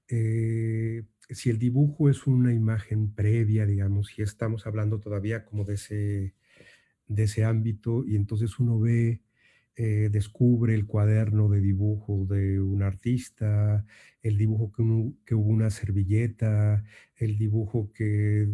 eh, 0.07 1.03
si 1.29 1.49
el 1.49 1.57
dibujo 1.57 2.09
es 2.09 2.27
una 2.27 2.53
imagen 2.53 3.13
previa, 3.13 3.65
digamos, 3.65 4.07
si 4.07 4.21
estamos 4.21 4.67
hablando 4.67 4.99
todavía 4.99 5.45
como 5.45 5.63
de 5.63 5.75
ese, 5.75 6.35
de 7.07 7.23
ese 7.23 7.43
ámbito 7.43 8.03
y 8.05 8.15
entonces 8.15 8.59
uno 8.59 8.79
ve 8.79 9.21
eh, 9.75 10.09
descubre 10.11 10.75
el 10.75 10.85
cuaderno 10.85 11.49
de 11.49 11.59
dibujo 11.59 12.27
de 12.29 12.59
un 12.61 12.83
artista, 12.83 13.83
el 14.21 14.37
dibujo 14.37 14.71
que, 14.71 15.33
hubo 15.33 15.49
una 15.49 15.71
servilleta, 15.71 16.83
el 17.15 17.39
dibujo 17.39 17.91
que 17.91 18.49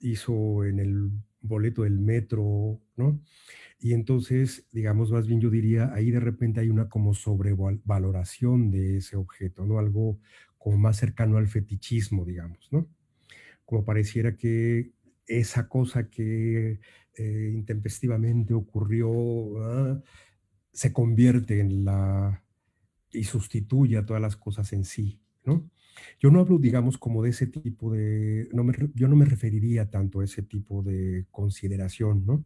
hizo 0.00 0.64
en 0.64 0.80
el 0.80 1.10
boleto 1.40 1.84
del 1.84 2.00
metro, 2.00 2.80
¿no? 2.96 3.20
Y 3.78 3.92
entonces, 3.92 4.66
digamos, 4.72 5.12
más 5.12 5.28
bien 5.28 5.40
yo 5.40 5.50
diría, 5.50 5.92
ahí 5.94 6.10
de 6.10 6.18
repente 6.20 6.60
hay 6.60 6.68
una 6.70 6.88
como 6.88 7.14
sobrevaloración 7.14 8.72
de 8.72 8.96
ese 8.96 9.16
objeto, 9.16 9.66
¿no? 9.66 9.78
Algo 9.78 10.18
como 10.58 10.78
más 10.78 10.96
cercano 10.96 11.36
al 11.36 11.46
fetichismo, 11.46 12.24
digamos, 12.24 12.68
¿no? 12.72 12.88
Como 13.64 13.84
pareciera 13.84 14.36
que 14.36 14.90
esa 15.28 15.68
cosa 15.68 16.08
que 16.10 16.80
eh, 17.16 17.50
intempestivamente 17.54 18.54
ocurrió, 18.54 20.02
se 20.72 20.92
convierte 20.92 21.60
en 21.60 21.84
la 21.84 22.42
y 23.12 23.24
sustituye 23.24 23.96
a 23.96 24.04
todas 24.04 24.22
las 24.22 24.36
cosas 24.36 24.72
en 24.72 24.84
sí, 24.84 25.20
¿no? 25.44 25.70
Yo 26.20 26.30
no 26.30 26.40
hablo, 26.40 26.58
digamos, 26.58 26.98
como 26.98 27.22
de 27.22 27.30
ese 27.30 27.46
tipo 27.46 27.92
de, 27.92 28.48
no 28.52 28.64
me, 28.64 28.74
yo 28.94 29.08
no 29.08 29.16
me 29.16 29.24
referiría 29.24 29.90
tanto 29.90 30.20
a 30.20 30.24
ese 30.24 30.42
tipo 30.42 30.82
de 30.82 31.26
consideración, 31.30 32.26
¿no? 32.26 32.44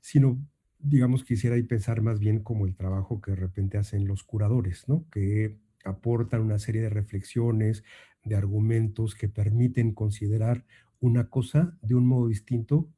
Sino, 0.00 0.38
digamos, 0.78 1.24
quisiera 1.24 1.56
y 1.56 1.62
pensar 1.62 2.02
más 2.02 2.18
bien 2.20 2.40
como 2.40 2.66
el 2.66 2.76
trabajo 2.76 3.20
que 3.20 3.30
de 3.32 3.36
repente 3.38 3.78
hacen 3.78 4.06
los 4.06 4.22
curadores, 4.24 4.86
¿no? 4.88 5.06
Que 5.10 5.58
aportan 5.84 6.42
una 6.42 6.58
serie 6.58 6.82
de 6.82 6.90
reflexiones, 6.90 7.84
de 8.24 8.36
argumentos 8.36 9.14
que 9.14 9.28
permiten 9.28 9.92
considerar 9.94 10.66
una 11.00 11.30
cosa 11.30 11.78
de 11.80 11.94
un 11.94 12.06
modo 12.06 12.28
distinto, 12.28 12.90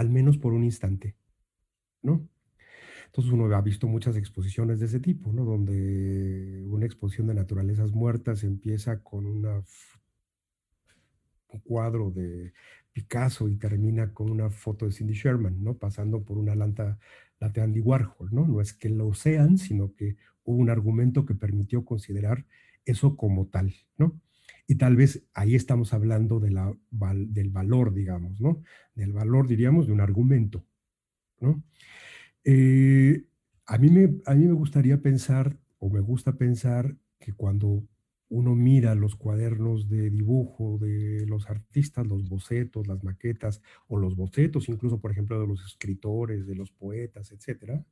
al 0.00 0.08
menos 0.08 0.38
por 0.38 0.54
un 0.54 0.64
instante, 0.64 1.14
¿no? 2.00 2.26
Entonces 3.04 3.30
uno 3.34 3.54
ha 3.54 3.60
visto 3.60 3.86
muchas 3.86 4.16
exposiciones 4.16 4.80
de 4.80 4.86
ese 4.86 4.98
tipo, 4.98 5.30
¿no? 5.30 5.44
Donde 5.44 6.64
una 6.70 6.86
exposición 6.86 7.26
de 7.26 7.34
naturalezas 7.34 7.92
muertas 7.92 8.42
empieza 8.42 9.02
con 9.02 9.26
un 9.26 9.62
cuadro 11.64 12.10
de 12.12 12.54
Picasso 12.94 13.46
y 13.46 13.56
termina 13.56 14.14
con 14.14 14.30
una 14.30 14.48
foto 14.48 14.86
de 14.86 14.92
Cindy 14.92 15.12
Sherman, 15.12 15.62
¿no? 15.62 15.76
Pasando 15.76 16.22
por 16.22 16.38
una 16.38 16.54
lanta, 16.54 16.98
de 17.38 17.60
Andy 17.60 17.80
Warhol, 17.80 18.30
¿no? 18.32 18.48
No 18.48 18.62
es 18.62 18.72
que 18.72 18.88
lo 18.88 19.12
sean, 19.12 19.58
sino 19.58 19.94
que 19.94 20.16
hubo 20.44 20.56
un 20.56 20.70
argumento 20.70 21.26
que 21.26 21.34
permitió 21.34 21.84
considerar 21.84 22.46
eso 22.86 23.18
como 23.18 23.48
tal, 23.48 23.74
¿no? 23.98 24.18
Y 24.70 24.76
tal 24.76 24.94
vez 24.94 25.26
ahí 25.34 25.56
estamos 25.56 25.92
hablando 25.92 26.38
de 26.38 26.52
la, 26.52 26.72
del 26.92 27.50
valor, 27.50 27.92
digamos, 27.92 28.40
¿no? 28.40 28.62
Del 28.94 29.12
valor, 29.12 29.48
diríamos, 29.48 29.88
de 29.88 29.92
un 29.92 30.00
argumento, 30.00 30.64
¿no? 31.40 31.60
Eh, 32.44 33.24
a, 33.66 33.78
mí 33.78 33.90
me, 33.90 34.20
a 34.26 34.34
mí 34.36 34.46
me 34.46 34.52
gustaría 34.52 35.02
pensar, 35.02 35.58
o 35.80 35.90
me 35.90 35.98
gusta 35.98 36.38
pensar, 36.38 36.96
que 37.18 37.32
cuando 37.32 37.82
uno 38.28 38.54
mira 38.54 38.94
los 38.94 39.16
cuadernos 39.16 39.88
de 39.88 40.08
dibujo 40.08 40.78
de 40.78 41.26
los 41.26 41.50
artistas, 41.50 42.06
los 42.06 42.28
bocetos, 42.28 42.86
las 42.86 43.02
maquetas, 43.02 43.62
o 43.88 43.98
los 43.98 44.14
bocetos 44.14 44.68
incluso, 44.68 45.00
por 45.00 45.10
ejemplo, 45.10 45.40
de 45.40 45.48
los 45.48 45.66
escritores, 45.66 46.46
de 46.46 46.54
los 46.54 46.70
poetas, 46.70 47.32
etcétera, 47.32 47.84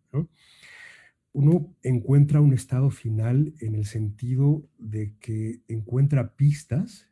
uno 1.33 1.75
encuentra 1.83 2.41
un 2.41 2.53
estado 2.53 2.91
final 2.91 3.55
en 3.61 3.75
el 3.75 3.85
sentido 3.85 4.69
de 4.79 5.14
que 5.21 5.61
encuentra 5.69 6.35
pistas, 6.37 7.09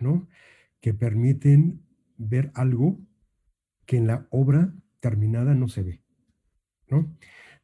¿no? 0.00 0.28
Que 0.80 0.94
permiten 0.94 1.82
ver 2.16 2.50
algo 2.54 2.98
que 3.86 3.96
en 3.96 4.06
la 4.06 4.26
obra 4.30 4.74
terminada 5.00 5.54
no 5.54 5.68
se 5.68 5.82
ve. 5.82 6.02
¿no? 6.90 7.14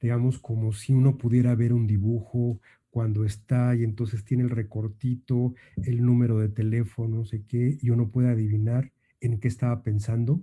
Digamos, 0.00 0.38
como 0.38 0.72
si 0.72 0.92
uno 0.92 1.18
pudiera 1.18 1.54
ver 1.54 1.72
un 1.72 1.86
dibujo 1.86 2.60
cuando 2.90 3.24
está 3.24 3.74
y 3.74 3.82
entonces 3.82 4.24
tiene 4.24 4.44
el 4.44 4.50
recortito, 4.50 5.54
el 5.76 6.04
número 6.04 6.38
de 6.38 6.48
teléfono, 6.48 7.18
no 7.18 7.24
sé 7.24 7.44
qué, 7.46 7.78
y 7.80 7.90
uno 7.90 8.10
puede 8.10 8.28
adivinar 8.28 8.92
en 9.20 9.40
qué 9.40 9.48
estaba 9.48 9.82
pensando, 9.82 10.42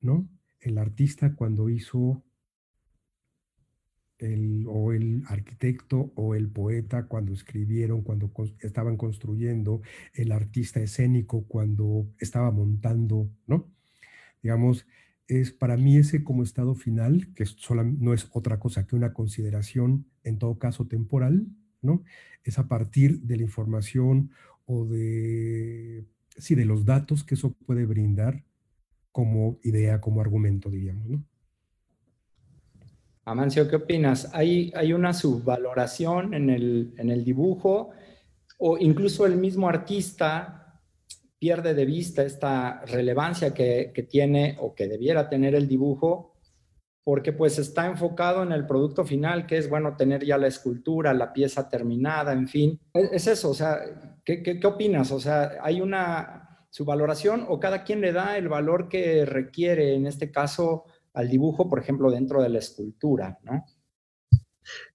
¿no? 0.00 0.28
El 0.60 0.78
artista 0.78 1.34
cuando 1.34 1.68
hizo 1.68 2.22
el, 4.18 4.64
o 4.68 4.92
el 4.92 5.22
arquitecto 5.26 6.12
o 6.14 6.34
el 6.34 6.48
poeta 6.48 7.06
cuando 7.06 7.32
escribieron, 7.32 8.02
cuando 8.02 8.30
estaban 8.60 8.96
construyendo, 8.96 9.80
el 10.14 10.32
artista 10.32 10.80
escénico 10.80 11.44
cuando 11.46 12.08
estaba 12.18 12.50
montando, 12.50 13.30
¿no? 13.46 13.70
Digamos, 14.42 14.86
es 15.28 15.52
para 15.52 15.76
mí 15.76 15.96
ese 15.96 16.24
como 16.24 16.42
estado 16.42 16.74
final, 16.74 17.28
que 17.34 17.44
no 17.98 18.14
es 18.14 18.28
otra 18.32 18.58
cosa 18.58 18.86
que 18.86 18.96
una 18.96 19.12
consideración, 19.12 20.06
en 20.24 20.38
todo 20.38 20.58
caso 20.58 20.86
temporal, 20.86 21.46
¿no? 21.82 22.02
Es 22.44 22.58
a 22.58 22.68
partir 22.68 23.20
de 23.20 23.36
la 23.36 23.42
información 23.42 24.30
o 24.64 24.86
de, 24.86 26.06
sí, 26.36 26.54
de 26.54 26.64
los 26.64 26.84
datos 26.84 27.24
que 27.24 27.34
eso 27.34 27.52
puede 27.66 27.84
brindar 27.86 28.44
como 29.12 29.58
idea, 29.62 30.00
como 30.00 30.20
argumento, 30.20 30.70
diríamos, 30.70 31.08
¿no? 31.08 31.24
Amancio, 33.30 33.68
¿qué 33.68 33.76
opinas? 33.76 34.30
¿Hay, 34.32 34.72
hay 34.74 34.92
una 34.92 35.12
subvaloración 35.12 36.32
en 36.32 36.48
el, 36.48 36.94
en 36.96 37.10
el 37.10 37.24
dibujo 37.24 37.90
o 38.58 38.78
incluso 38.78 39.26
el 39.26 39.36
mismo 39.36 39.68
artista 39.68 40.80
pierde 41.38 41.74
de 41.74 41.84
vista 41.84 42.22
esta 42.22 42.82
relevancia 42.86 43.52
que, 43.52 44.06
tiene 44.10 44.56
o 44.60 44.74
que 44.74 44.88
debiera 44.88 45.28
tener 45.28 45.54
el 45.54 45.68
dibujo, 45.68 46.34
porque 47.04 47.32
pues 47.32 47.58
está 47.58 47.86
enfocado 47.86 48.42
en 48.42 48.52
el 48.52 48.66
producto 48.66 49.04
final, 49.04 49.46
que 49.46 49.58
es, 49.58 49.68
bueno, 49.68 49.94
tener 49.96 50.24
ya 50.24 50.36
la 50.36 50.48
escultura, 50.48 51.14
la 51.14 51.32
pieza 51.32 51.68
terminada, 51.68 52.32
en 52.32 52.48
fin. 52.48 52.80
Es, 52.94 53.26
eso, 53.26 53.50
o 53.50 53.54
sea, 53.54 53.78
¿Qué, 54.24 54.42
qué, 54.42 54.66
opinas? 54.66 55.10
O 55.12 55.20
sea, 55.20 55.58
¿hay 55.62 55.80
una 55.80 56.66
su 56.70 56.84
valoración 56.84 57.46
o 57.48 57.58
cada 57.58 57.82
quien 57.82 58.00
le 58.00 58.12
da 58.12 58.36
el 58.36 58.48
valor 58.48 58.88
que 58.88 59.24
requiere, 59.24 59.94
en 59.94 60.06
este 60.06 60.30
caso, 60.30 60.84
al 61.14 61.28
dibujo, 61.28 61.68
por 61.68 61.78
ejemplo, 61.80 62.10
dentro 62.10 62.42
de 62.42 62.48
la 62.48 62.58
escultura, 62.58 63.38
¿no? 63.42 63.64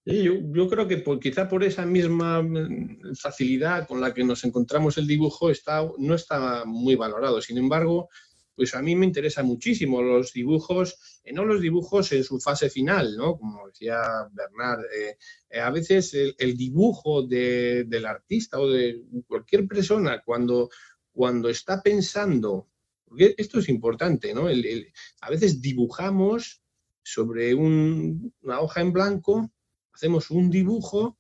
Yo, 0.06 0.70
creo 0.70 0.88
que 0.88 1.04
quizá 1.20 1.48
por 1.48 1.64
esa 1.64 1.86
misma 1.86 2.42
mm, 2.42 3.16
facilidad 3.16 3.88
con 3.88 4.02
la 4.02 4.14
que 4.14 4.24
nos 4.24 4.44
encontramos 4.44 4.98
el 4.98 5.08
dibujo 5.08 5.50
está, 5.50 5.88
no 5.98 6.16
está 6.16 6.64
muy 6.66 6.96
valorado. 6.96 7.42
Sin 7.42 7.58
embargo, 7.58 8.10
pues 8.56 8.76
a 8.76 8.82
mí 8.82 8.96
me 8.96 9.06
interesa 9.06 9.44
muchísimo 9.44 10.02
los 10.02 10.34
dibujos, 10.34 11.22
eh, 11.24 11.34
no 11.34 11.46
los 11.46 11.62
dibujos 11.62 12.12
en 12.12 12.24
su 12.24 12.40
fase 12.40 12.70
final, 12.70 13.16
¿no? 13.18 13.38
Como 13.38 13.68
decía 13.68 14.00
Bernard, 14.32 14.82
eh, 14.94 15.18
eh, 15.50 15.60
a 15.60 15.70
veces 15.72 16.14
el, 16.14 16.58
dibujo 16.58 17.24
del 17.24 18.06
artista 18.06 18.60
o 18.60 18.70
de 18.70 19.04
cualquier 19.28 19.68
persona 19.68 20.22
cuando, 20.24 20.70
cuando 21.12 21.50
está 21.50 21.82
pensando, 21.82 22.70
porque 23.14 23.36
esto 23.38 23.60
es 23.60 23.70
importante, 23.70 24.34
¿no? 24.34 24.48
a 24.48 25.30
veces 25.30 25.62
dibujamos 25.62 26.64
sobre 27.04 27.54
una 27.54 28.60
hoja 28.60 28.82
en 28.82 28.92
blanco, 28.92 29.52
hacemos 29.92 30.32
un 30.32 30.50
dibujo 30.50 31.20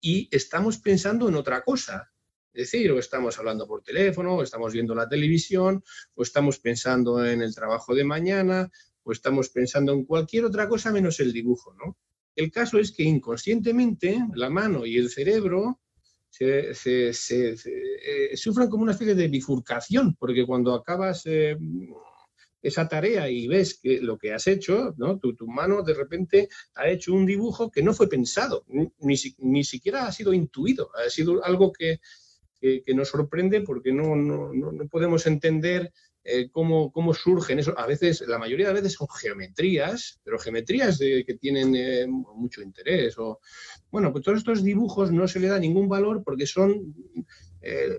y 0.00 0.34
estamos 0.34 0.78
pensando 0.78 1.28
en 1.28 1.34
otra 1.34 1.62
cosa 1.64 2.10
decir, 2.54 2.90
o 2.92 2.98
estamos 2.98 3.38
hablando 3.38 3.68
por 3.68 3.82
teléfono, 3.82 4.36
o 4.36 4.42
estamos 4.42 4.72
viendo 4.72 4.94
la 4.94 5.06
televisión, 5.06 5.84
o 6.14 6.22
estamos 6.22 6.60
pensando 6.60 7.22
en 7.22 7.42
el 7.42 7.54
trabajo 7.54 7.94
de 7.94 8.04
mañana, 8.04 8.70
o 9.02 9.12
estamos 9.12 9.50
pensando 9.50 9.92
en 9.92 10.06
cualquier 10.06 10.46
otra 10.46 10.66
cosa 10.66 10.90
menos 10.92 11.20
el 11.20 11.34
dibujo, 11.34 11.74
¿no? 11.74 11.98
El 12.36 12.50
caso 12.50 12.78
es 12.78 12.90
que 12.90 13.02
inconscientemente 13.02 14.18
la 14.34 14.48
mano 14.48 14.86
y 14.86 14.96
el 14.96 15.10
cerebro 15.10 15.78
se, 16.30 16.70
eh, 16.70 18.36
sufren 18.36 18.68
como 18.68 18.82
una 18.82 18.92
especie 18.92 19.14
de 19.14 19.28
bifurcación, 19.28 20.14
porque 20.14 20.46
cuando 20.46 20.74
acabas 20.74 21.22
eh, 21.26 21.56
esa 22.62 22.88
tarea 22.88 23.28
y 23.30 23.46
ves 23.46 23.78
que 23.80 24.00
lo 24.00 24.18
que 24.18 24.32
has 24.32 24.46
hecho, 24.46 24.94
¿no? 24.96 25.18
tu, 25.18 25.34
mano 25.46 25.82
de 25.82 25.94
repente 25.94 26.48
ha 26.74 26.88
hecho 26.88 27.14
un 27.14 27.26
dibujo 27.26 27.70
que 27.70 27.82
no 27.82 27.94
fue 27.94 28.08
pensado, 28.08 28.64
ni, 28.68 29.16
ni 29.38 29.64
siquiera 29.64 30.06
ha 30.06 30.12
sido 30.12 30.32
intuido, 30.32 30.90
ha 30.94 31.08
sido 31.08 31.44
algo 31.44 31.72
que, 31.72 32.00
que, 32.60 32.94
nos 32.94 33.08
sorprende 33.08 33.60
porque 33.60 33.92
no, 33.92 34.16
no, 34.16 34.52
no 34.52 34.88
podemos 34.88 35.26
entender 35.26 35.92
eh, 36.30 36.50
cómo, 36.50 36.92
cómo, 36.92 37.14
surgen 37.14 37.58
eso. 37.58 37.72
A 37.78 37.86
veces, 37.86 38.22
la 38.26 38.38
mayoría 38.38 38.68
de 38.68 38.74
veces 38.74 38.92
son 38.92 39.08
geometrías, 39.08 40.20
pero 40.22 40.38
geometrías 40.38 40.98
que 40.98 41.38
tienen 41.40 41.74
eh, 41.74 42.06
mucho 42.06 42.60
interés. 42.60 43.16
O, 43.18 43.40
bueno, 43.90 44.12
pues 44.12 44.24
todos 44.24 44.38
estos 44.38 44.62
dibujos 44.62 45.10
no 45.10 45.26
se 45.26 45.40
le 45.40 45.48
da 45.48 45.58
ningún 45.58 45.88
valor 45.88 46.22
porque 46.22 46.46
son 46.46 46.94
eh, 47.62 47.98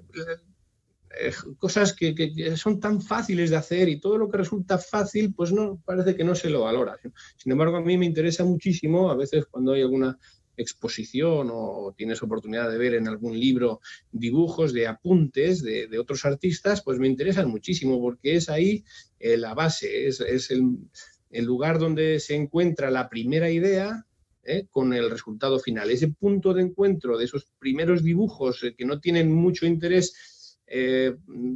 cosas 1.57 1.93
que, 1.93 2.13
que, 2.13 2.55
son 2.55 2.79
tan 2.79 3.01
fáciles 3.01 3.49
de 3.49 3.55
hacer 3.55 3.89
y 3.89 3.99
todo 3.99 4.19
lo 4.19 4.29
que 4.29 4.37
resulta 4.37 4.77
fácil, 4.77 5.33
pues 5.33 5.51
no 5.51 5.81
parece 5.83 6.15
que 6.15 6.23
no 6.23 6.35
se 6.35 6.51
lo 6.51 6.61
valora. 6.61 6.97
Sin 7.35 7.51
embargo, 7.51 7.77
a 7.77 7.81
mí 7.81 7.97
me 7.97 8.05
interesa 8.05 8.45
muchísimo, 8.45 9.09
a 9.09 9.15
veces 9.15 9.47
cuando 9.47 9.73
hay 9.73 9.81
alguna 9.81 10.19
exposición 10.59 11.49
o, 11.51 11.93
tienes 11.97 12.21
oportunidad 12.21 12.69
de 12.69 12.77
ver 12.77 12.93
en 12.93 13.07
algún 13.07 13.39
libro 13.39 13.79
dibujos 14.11 14.73
de 14.73 14.87
apuntes 14.87 15.63
de, 15.63 15.97
otros 15.97 16.25
artistas, 16.25 16.83
pues 16.83 16.99
me 16.99 17.07
interesan 17.07 17.49
muchísimo 17.49 17.99
porque 17.99 18.35
es 18.35 18.49
ahí 18.49 18.83
eh, 19.19 19.37
la 19.37 19.53
base, 19.53 20.07
es, 20.07 20.51
el, 20.51 21.45
lugar 21.45 21.79
donde 21.79 22.19
se 22.19 22.35
encuentra 22.35 22.91
la 22.91 23.09
primera 23.09 23.49
idea 23.49 24.05
eh, 24.43 24.65
con 24.69 24.93
el 24.93 25.09
resultado 25.09 25.59
final. 25.59 25.89
Ese 25.91 26.09
punto 26.09 26.53
de 26.53 26.63
encuentro 26.63 27.17
de 27.17 27.25
esos 27.25 27.45
primeros 27.59 28.03
dibujos 28.03 28.63
eh, 28.63 28.75
que 28.75 28.85
no 28.85 28.99
tienen 28.99 29.31
mucho 29.31 29.65
interés 29.65 30.57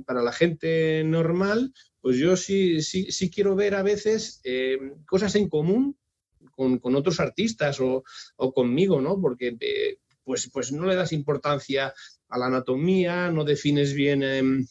para 0.07 0.23
la 0.23 0.31
gente 0.31 1.03
normal, 1.05 1.71
pues 2.01 2.17
yo 2.17 2.35
sí, 2.35 2.81
sí, 2.81 3.11
sí 3.11 3.29
quiero 3.29 3.55
ver 3.55 3.75
a 3.75 3.83
veces 3.83 4.41
cosas 5.05 5.35
en 5.35 5.49
común 5.49 5.95
con, 6.55 6.95
otros 6.95 7.19
artistas 7.19 7.79
o, 7.79 8.03
conmigo, 8.53 9.01
¿no? 9.01 9.19
Porque 9.19 9.55
eh, 9.59 9.97
pues, 10.23 10.49
pues 10.51 10.71
no 10.71 10.85
le 10.85 10.95
das 10.95 11.11
importancia 11.11 11.93
a 12.29 12.37
la 12.37 12.47
anatomía, 12.47 13.29
no 13.29 13.43
defines 13.43 13.93
bien 13.93 14.23
em, 14.23 14.65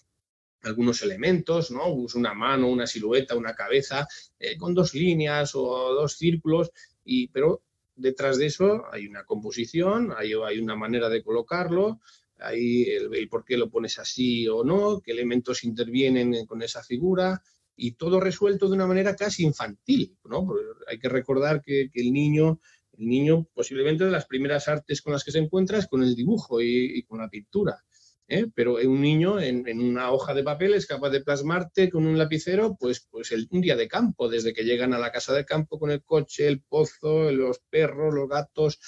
algunos 0.62 1.02
elementos, 1.02 1.70
¿no? 1.70 1.92
una 1.92 2.34
mano, 2.34 2.68
una 2.68 2.86
silueta, 2.86 3.36
una 3.36 3.54
cabeza, 3.54 4.06
eh, 4.38 4.56
con 4.56 4.74
dos 4.74 4.94
líneas 4.94 5.54
o 5.54 5.94
dos 5.94 6.16
círculos, 6.16 6.70
y, 7.04 7.28
pero 7.28 7.62
detrás 7.96 8.38
de 8.38 8.46
eso 8.46 8.84
hay 8.90 9.06
una 9.06 9.24
composición, 9.24 10.12
hay, 10.16 10.32
hay 10.32 10.58
una 10.58 10.76
manera 10.76 11.08
de 11.08 11.22
colocarlo, 11.22 12.00
hay 12.38 12.84
el, 12.84 13.14
el, 13.14 13.28
por 13.28 13.44
qué 13.44 13.56
lo 13.56 13.70
pones 13.70 13.98
así 13.98 14.48
o 14.48 14.64
no, 14.64 15.00
qué 15.00 15.12
elementos 15.12 15.64
intervienen 15.64 16.46
con 16.46 16.62
esa 16.62 16.82
figura, 16.82 17.42
y 17.76 17.92
todo 17.92 18.20
resuelto 18.20 18.68
de 18.68 18.74
una 18.74 18.87
manera 18.87 19.16
casi 19.16 19.44
infantil, 19.44 20.16
¿no? 20.24 20.48
hay 20.88 20.98
que 20.98 21.08
recordar 21.08 21.62
que, 21.62 21.90
el 21.92 22.12
niño, 22.12 22.61
el 22.98 23.08
niño 23.08 23.46
posiblemente 23.54 24.04
de 24.04 24.11
las 24.11 24.26
primeras 24.26 24.68
artes 24.68 25.02
con 25.02 25.12
las 25.12 25.24
que 25.24 25.32
se 25.32 25.38
encuentra 25.38 25.78
es 25.78 25.87
con 25.87 26.02
el 26.02 26.14
dibujo 26.14 26.61
y, 26.61 27.02
con 27.04 27.18
la 27.18 27.28
pintura. 27.28 27.82
¿eh? 28.28 28.46
Pero 28.54 28.74
un 28.74 29.00
niño 29.00 29.40
en, 29.40 29.66
una 29.80 30.12
hoja 30.12 30.35
de 30.35 30.44
papel 30.44 30.74
es 30.74 30.87
capaz 30.87 31.11
de 31.11 31.22
plasmarte 31.22 31.90
con 31.90 32.06
un 32.06 32.18
lapicero, 32.18 32.76
pues, 32.78 33.06
pues 33.11 33.32
el, 33.32 33.48
un 33.50 33.61
día 33.61 33.76
de 33.76 33.88
campo, 33.88 34.28
desde 34.28 34.52
que 34.52 34.64
llegan 34.64 34.94
a 34.94 34.98
la 34.98 35.12
casa 35.12 35.32
de 35.35 35.44
campo 35.44 35.78
con 35.78 35.90
el 35.90 36.02
coche, 36.02 36.46
el 36.46 36.62
pozo, 36.62 37.30
los 37.32 37.61
perros, 37.70 38.14
los 38.14 38.28
gatos, 38.28 38.78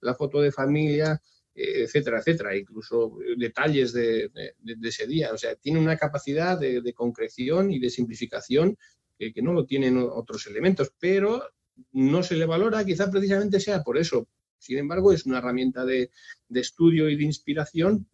la 0.00 0.14
foto 0.14 0.40
de 0.40 0.52
familia, 0.52 1.20
etcétera, 1.54 2.18
etcétera, 2.18 2.56
incluso 2.56 3.16
detalles 3.36 3.92
de, 3.92 4.30
ese 4.82 5.06
día. 5.06 5.32
O 5.32 5.38
sea, 5.38 5.54
tiene 5.54 5.78
una 5.78 5.96
capacidad 5.96 6.58
de, 6.58 6.92
concreción 6.92 7.70
y 7.70 7.78
de 7.78 7.90
simplificación 7.90 8.76
que, 9.18 9.32
no 9.42 9.52
lo 9.52 9.64
tienen 9.64 9.96
otros 9.98 10.46
elementos, 10.46 10.92
pero 10.98 11.42
no 11.92 12.22
se 12.22 12.36
le 12.36 12.46
valora, 12.46 12.84
quizá 12.84 13.10
precisamente 13.10 13.60
sea 13.60 13.82
por 13.82 13.98
eso. 13.98 14.28
Sin 14.58 14.78
embargo, 14.78 15.12
es 15.12 15.26
una 15.26 15.38
herramienta 15.38 15.84
de, 15.84 16.10
estudio 16.50 17.08
y 17.08 17.16
de 17.16 17.24
inspiración 17.24 18.08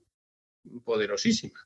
poderosísima. 0.84 1.58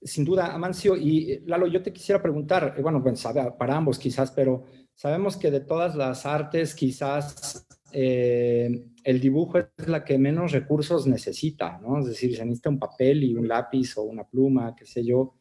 Sin 0.00 0.24
duda, 0.24 0.52
Amancio. 0.52 0.96
Y 0.96 1.40
Lalo, 1.46 1.68
yo 1.68 1.80
te 1.80 1.92
quisiera 1.92 2.20
preguntar, 2.20 2.74
eh, 2.76 2.82
bueno, 2.82 3.00
pues, 3.00 3.22
para 3.56 3.76
ambos 3.76 4.00
quizás, 4.00 4.32
pero 4.32 4.64
sabemos 4.94 5.36
que 5.36 5.52
de 5.52 5.60
todas 5.60 5.94
las 5.94 6.26
artes, 6.26 6.74
quizás 6.74 7.66
eh, 7.92 8.91
el 9.04 9.20
dibujo 9.20 9.58
es 9.58 9.88
la 9.88 10.04
que 10.04 10.18
menos 10.18 10.52
recursos 10.52 11.06
necesita, 11.06 11.78
¿no? 11.82 12.00
Es 12.00 12.06
decir, 12.06 12.36
se 12.36 12.44
necesita 12.44 12.70
un 12.70 12.78
papel 12.78 13.24
y 13.24 13.34
un 13.34 13.48
lápiz 13.48 13.96
o 13.96 14.02
una 14.02 14.24
pluma, 14.24 14.74
qué 14.76 14.86
sé 14.86 15.04
yo. 15.04 15.34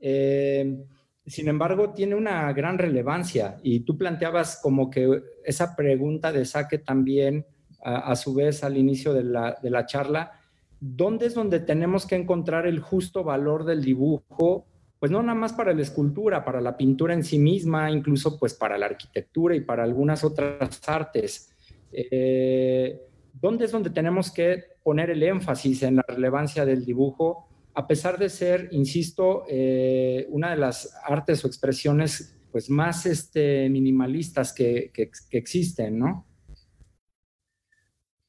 Eh, 0.00 0.84
sin 1.26 1.48
embargo, 1.48 1.92
tiene 1.92 2.14
una 2.14 2.52
gran 2.52 2.76
relevancia 2.76 3.58
y 3.62 3.80
tú 3.80 3.96
planteabas 3.96 4.60
como 4.62 4.90
que 4.90 5.22
esa 5.44 5.74
pregunta 5.74 6.32
de 6.32 6.44
saque 6.44 6.78
también, 6.78 7.46
a, 7.82 8.16
su 8.16 8.34
vez 8.34 8.64
al 8.64 8.78
inicio 8.78 9.12
de 9.12 9.24
la, 9.24 9.58
de 9.62 9.68
la 9.68 9.84
charla, 9.84 10.32
¿dónde 10.80 11.26
es 11.26 11.34
donde 11.34 11.60
tenemos 11.60 12.06
que 12.06 12.16
encontrar 12.16 12.66
el 12.66 12.80
justo 12.80 13.22
valor 13.24 13.64
del 13.64 13.84
dibujo? 13.84 14.66
Pues 14.98 15.12
no 15.12 15.22
nada 15.22 15.38
más 15.38 15.52
para 15.52 15.74
la 15.74 15.82
escultura, 15.82 16.44
para 16.44 16.62
la 16.62 16.78
pintura 16.78 17.12
en 17.12 17.22
sí 17.22 17.38
misma, 17.38 17.90
incluso 17.90 18.38
pues 18.38 18.54
para 18.54 18.78
la 18.78 18.86
arquitectura 18.86 19.54
y 19.54 19.60
para 19.60 19.82
algunas 19.82 20.24
otras 20.24 20.80
artes. 20.88 21.53
Eh, 21.94 23.00
¿dónde 23.32 23.66
es 23.66 23.72
donde 23.72 23.90
tenemos 23.90 24.30
que 24.30 24.64
poner 24.82 25.10
el 25.10 25.22
énfasis 25.22 25.82
en 25.82 25.96
la 25.96 26.04
relevancia 26.06 26.64
del 26.64 26.84
dibujo? 26.84 27.48
A 27.74 27.86
pesar 27.86 28.18
de 28.18 28.28
ser, 28.28 28.68
insisto, 28.72 29.44
eh, 29.48 30.26
una 30.30 30.50
de 30.50 30.56
las 30.56 30.94
artes 31.04 31.44
o 31.44 31.48
expresiones 31.48 32.36
pues, 32.52 32.70
más 32.70 33.06
este, 33.06 33.68
minimalistas 33.68 34.52
que, 34.52 34.92
existen, 35.30 35.98
¿no? 35.98 36.26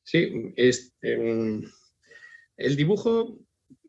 Sí, 0.04 0.52
este, 0.56 1.18
mm, 1.18 1.64
el 2.58 2.76
dibujo, 2.76 3.40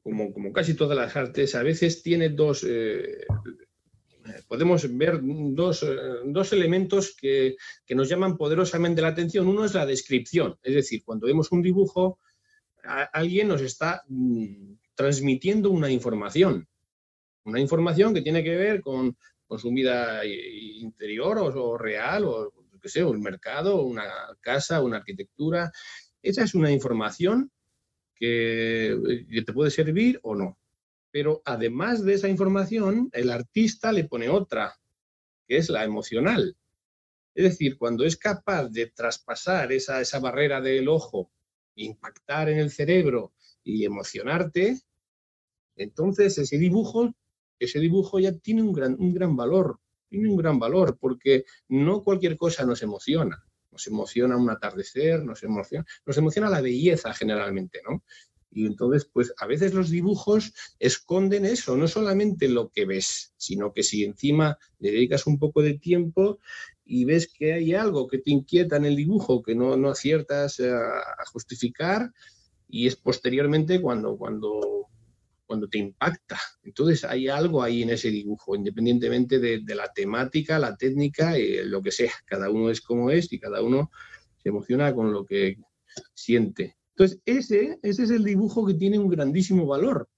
como, 0.02 0.32
como, 0.32 0.52
casi 0.52 0.74
todas 0.74 0.96
las 0.96 1.16
artes, 1.16 1.54
a 1.54 1.62
veces 1.62 2.02
tiene 2.02 2.28
dos, 2.30 2.64
eh, 2.68 3.24
podemos 4.48 4.96
ver 4.96 5.20
dos, 5.22 5.82
eh, 5.82 5.96
dos 6.24 6.52
elementos 6.52 7.16
que, 7.16 7.56
que, 7.84 7.94
nos 7.94 8.08
llaman 8.08 8.36
poderosamente 8.36 9.02
la 9.02 9.08
atención. 9.08 9.48
Uno 9.48 9.64
es 9.64 9.74
la 9.74 9.86
descripción, 9.86 10.58
es 10.62 10.74
decir, 10.74 11.02
cuando 11.04 11.26
vemos 11.26 11.52
un 11.52 11.62
dibujo, 11.62 12.18
alguien 13.12 13.48
nos 13.48 13.62
está 13.62 14.04
mm, 14.08 14.74
transmitiendo 14.94 15.70
una 15.70 15.90
información, 15.90 16.68
una 17.44 17.60
información 17.60 18.14
que 18.14 18.22
tiene 18.22 18.42
que 18.42 18.56
ver 18.56 18.80
con, 18.80 19.16
con 19.46 19.58
su 19.58 19.70
vida 19.70 20.24
interior 20.24 21.38
o, 21.38 21.78
real, 21.78 22.24
o 22.24 22.52
qué 22.80 22.88
sé, 22.88 23.04
un 23.04 23.20
mercado, 23.20 23.82
una 23.82 24.04
casa, 24.40 24.82
una 24.82 24.98
arquitectura. 24.98 25.70
Esa 26.22 26.44
es 26.44 26.54
una 26.54 26.70
información 26.70 27.50
que, 28.14 29.26
que 29.30 29.42
te 29.42 29.52
puede 29.52 29.70
servir 29.70 30.18
o 30.22 30.34
no. 30.34 30.58
Pero 31.10 31.42
además 31.44 32.04
de 32.04 32.14
esa 32.14 32.28
información, 32.28 33.08
el 33.12 33.30
artista 33.30 33.92
le 33.92 34.04
pone 34.04 34.28
otra, 34.28 34.74
que 35.46 35.56
es 35.56 35.70
la 35.70 35.84
emocional. 35.84 36.56
Es 37.34 37.44
decir, 37.44 37.76
cuando 37.78 38.04
es 38.04 38.16
capaz 38.16 38.68
de 38.68 38.86
traspasar 38.86 39.70
esa, 39.72 40.00
esa 40.00 40.18
barrera 40.20 40.60
del 40.60 40.88
ojo, 40.88 41.30
impactar 41.74 42.48
en 42.48 42.58
el 42.58 42.70
cerebro 42.70 43.32
y 43.62 43.84
emocionarte, 43.84 44.80
Entonces, 45.76 46.38
ese 46.38 46.58
dibujo, 46.58 47.14
ese 47.58 47.78
dibujo 47.80 48.18
ya 48.18 48.32
tiene 48.32 48.62
un 48.62 48.72
gran, 48.72 48.96
un 48.98 49.12
gran 49.12 49.36
valor, 49.36 49.78
tiene 50.08 50.28
un 50.30 50.36
gran 50.36 50.58
valor, 50.58 50.96
porque 50.98 51.44
no 51.68 52.02
cualquier 52.02 52.36
cosa 52.36 52.64
nos 52.64 52.82
emociona. 52.82 53.42
Nos 53.70 53.86
emociona 53.88 54.38
un 54.38 54.48
atardecer, 54.48 55.22
nos 55.22 55.42
emociona, 55.42 55.84
nos 56.06 56.16
emociona 56.16 56.48
la 56.48 56.62
belleza 56.62 57.12
generalmente, 57.12 57.82
¿no? 57.86 58.02
Y 58.50 58.66
entonces, 58.66 59.04
pues 59.12 59.34
a 59.38 59.46
veces 59.46 59.74
los 59.74 59.90
dibujos 59.90 60.54
esconden 60.78 61.44
eso, 61.44 61.76
no 61.76 61.88
solamente 61.88 62.48
lo 62.48 62.70
que 62.70 62.86
ves, 62.86 63.34
sino 63.36 63.72
que 63.72 63.82
si 63.82 64.04
encima 64.04 64.58
le 64.78 64.92
dedicas 64.92 65.26
un 65.26 65.38
poco 65.38 65.62
de 65.62 65.74
tiempo 65.74 66.38
y 66.84 67.04
ves 67.04 67.30
que 67.32 67.52
hay 67.52 67.74
algo 67.74 68.06
que 68.06 68.18
te 68.18 68.30
inquieta 68.30 68.76
en 68.76 68.86
el 68.86 68.96
dibujo, 68.96 69.42
que 69.42 69.54
no, 69.54 69.76
no 69.76 69.90
aciertas 69.90 70.60
a, 70.60 71.24
justificar, 71.32 72.12
y 72.68 72.86
es 72.86 72.96
posteriormente 72.96 73.80
cuando, 73.80 74.16
cuando, 74.16 74.88
cuando 75.44 75.68
te 75.68 75.78
impacta. 75.78 76.38
Entonces 76.62 77.04
hay 77.04 77.28
algo 77.28 77.62
ahí 77.62 77.82
en 77.82 77.90
ese 77.90 78.10
dibujo, 78.10 78.54
independientemente 78.54 79.38
de, 79.38 79.74
la 79.74 79.92
temática, 79.92 80.58
la 80.58 80.76
técnica, 80.76 81.38
y 81.38 81.64
lo 81.64 81.82
que 81.82 81.90
sea. 81.90 82.12
Cada 82.24 82.50
uno 82.50 82.70
es 82.70 82.80
como 82.80 83.10
es 83.10 83.32
y 83.32 83.38
cada 83.38 83.62
uno 83.62 83.90
se 84.42 84.48
emociona 84.48 84.94
con 84.94 85.12
lo 85.12 85.26
que 85.26 85.58
siente. 86.14 86.76
Entonces, 86.96 87.20
ese, 87.26 87.78
ese 87.82 88.04
es 88.04 88.10
el 88.10 88.24
dibujo 88.24 88.66
que 88.66 88.72
tiene 88.72 88.98
un 88.98 89.10
grandísimo 89.10 89.66
valor, 89.66 90.08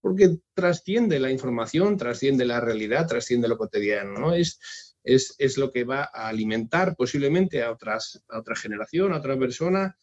porque 0.00 0.38
trasciende 0.54 1.20
la 1.20 1.30
información, 1.30 1.96
trasciende 1.96 2.44
la 2.44 2.60
realidad, 2.60 3.06
trasciende 3.06 3.46
lo 3.46 3.56
cotidiano, 3.56 4.18
¿no? 4.18 4.34
Es, 4.34 4.58
es, 5.04 5.56
lo 5.56 5.70
que 5.70 5.84
va 5.84 6.10
a 6.12 6.26
alimentar 6.26 6.96
posiblemente 6.96 7.62
a, 7.62 7.70
otras, 7.70 8.24
a 8.28 8.40
otra 8.40 8.56
generación, 8.56 9.12
a 9.12 9.18
otra 9.18 9.38
persona, 9.38 9.96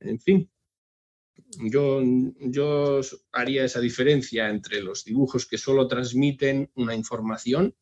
en 0.00 0.18
fin. 0.18 0.50
Yo, 1.70 2.02
yo 2.40 3.00
haría 3.30 3.64
esa 3.64 3.80
diferencia 3.80 4.50
entre 4.50 4.82
los 4.82 5.04
dibujos 5.04 5.46
que 5.46 5.58
solo 5.58 5.86
transmiten 5.86 6.72
una 6.74 6.96
información 6.96 7.76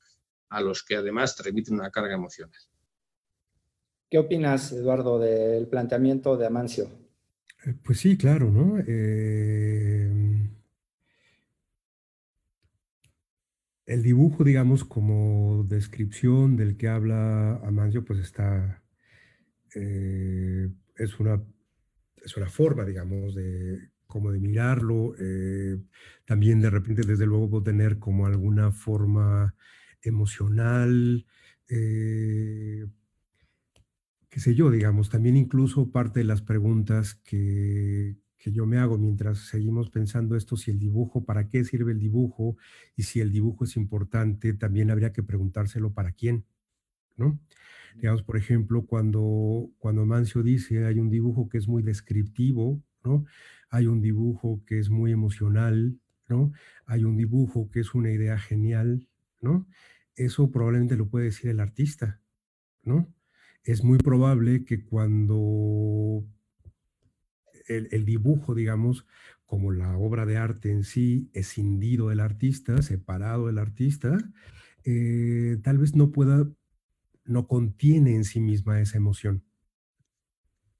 a 0.50 0.60
los 0.60 0.84
que 0.84 0.96
además 0.96 1.34
transmiten 1.34 1.74
una 1.74 1.90
carga 1.90 2.14
emocional. 2.14 2.60
¿Qué 4.10 4.18
opinas, 4.18 4.70
Eduardo, 4.72 5.18
del 5.18 5.66
planteamiento 5.66 6.36
de 6.36 6.46
Amancio? 6.46 7.05
Eh, 7.66 7.74
pues 7.84 7.98
sí, 8.00 8.16
claro, 8.16 8.50
¿no? 8.50 8.78
Em, 8.78 10.48
el 13.86 14.02
dibujo, 14.02 14.44
digamos, 14.44 14.84
como 14.84 15.64
descripción 15.68 16.56
del 16.56 16.76
que 16.76 16.88
habla 16.88 17.56
Amancio, 17.64 18.04
pues 18.04 18.20
está, 18.20 18.82
eh, 19.74 20.68
es, 20.96 21.20
una, 21.20 21.42
es 22.24 22.36
una 22.36 22.48
forma, 22.48 22.84
digamos, 22.84 23.34
de 23.34 23.90
como 24.06 24.32
de 24.32 24.40
mirarlo. 24.40 25.14
Eh, 25.20 25.78
también 26.26 26.60
de 26.60 26.70
repente, 26.70 27.02
desde 27.06 27.26
luego, 27.26 27.50
puedo 27.50 27.64
tener 27.64 27.98
como 27.98 28.26
alguna 28.26 28.72
forma 28.72 29.54
emocional, 30.02 31.26
qué 34.36 34.40
sé 34.40 34.54
yo, 34.54 34.70
digamos, 34.70 35.08
también 35.08 35.34
incluso 35.34 35.90
parte 35.90 36.20
de 36.20 36.26
las 36.26 36.42
preguntas 36.42 37.14
que, 37.24 38.16
yo 38.44 38.66
me 38.66 38.76
hago 38.76 38.98
mientras 38.98 39.38
seguimos 39.38 39.88
pensando 39.88 40.36
esto, 40.36 40.58
si 40.58 40.70
el 40.70 40.78
dibujo, 40.78 41.24
para 41.24 41.48
qué 41.48 41.64
sirve 41.64 41.92
el 41.92 41.98
dibujo 41.98 42.58
y 42.96 43.04
si 43.04 43.20
el 43.20 43.32
dibujo 43.32 43.64
es 43.64 43.78
importante, 43.78 44.52
también 44.52 44.90
habría 44.90 45.10
que 45.10 45.22
preguntárselo 45.22 45.94
para 45.94 46.12
quién, 46.12 46.44
¿no? 47.16 47.40
Digamos, 47.94 48.22
por 48.22 48.36
ejemplo, 48.36 48.84
cuando, 48.84 49.70
cuando 49.78 50.04
Mancio 50.04 50.42
dice 50.42 50.84
hay 50.84 50.98
un 50.98 51.08
dibujo 51.08 51.48
que 51.48 51.56
es 51.56 51.66
muy 51.66 51.82
descriptivo, 51.82 52.82
¿no? 53.02 53.24
Hay 53.70 53.86
un 53.86 54.02
dibujo 54.02 54.60
que 54.66 54.78
es 54.78 54.90
muy 54.90 55.12
emocional, 55.12 55.98
¿no? 56.28 56.52
Hay 56.84 57.04
un 57.04 57.16
dibujo 57.16 57.70
que 57.70 57.80
es 57.80 57.94
una 57.94 58.10
idea 58.10 58.38
genial, 58.38 59.08
¿no? 59.40 59.66
Eso 60.14 60.50
probablemente 60.50 60.94
lo 60.94 61.08
puede 61.08 61.24
decir 61.24 61.48
el 61.48 61.58
artista, 61.58 62.20
¿no? 62.82 63.15
Es 63.66 63.82
muy 63.82 63.98
probable 63.98 64.64
que 64.64 64.84
cuando 64.84 66.24
el, 67.66 68.04
dibujo, 68.04 68.54
digamos, 68.54 69.06
como 69.44 69.72
la 69.72 69.98
obra 69.98 70.24
de 70.24 70.36
arte 70.36 70.70
en 70.70 70.84
sí, 70.84 71.30
es 71.32 71.48
escindido 71.48 72.08
del 72.08 72.20
artista, 72.20 72.80
separado 72.80 73.48
del 73.48 73.58
artista, 73.58 74.16
eh, 74.84 75.58
tal 75.64 75.78
vez 75.78 75.96
no 75.96 76.12
pueda, 76.12 76.48
no 77.24 77.48
contiene 77.48 78.14
en 78.14 78.24
sí 78.24 78.38
misma 78.38 78.80
esa 78.80 78.98
emoción. 78.98 79.42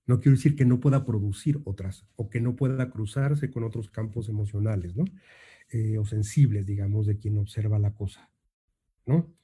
No 0.07 0.21
quiero 0.21 0.37
decir 0.37 0.55
que 0.55 0.65
no 0.65 0.79
pueda 0.79 1.05
producir 1.05 1.61
otras 1.65 2.07
o 2.15 2.31
que 2.31 2.41
no 2.41 2.55
pueda 2.55 2.89
cruzarse 2.91 3.51
con 3.51 3.65
otros 3.65 3.91
campos 3.91 4.29
emocionales, 4.29 4.95
¿no? 4.95 5.05
Eh, 5.73 5.99
o 5.99 6.05
sensibles, 6.07 6.65
digamos, 6.65 7.09
de 7.09 7.19
quien 7.19 7.37
observa 7.39 7.81
la 7.81 7.95
cosa, 7.95 8.31
¿no? 9.07 9.35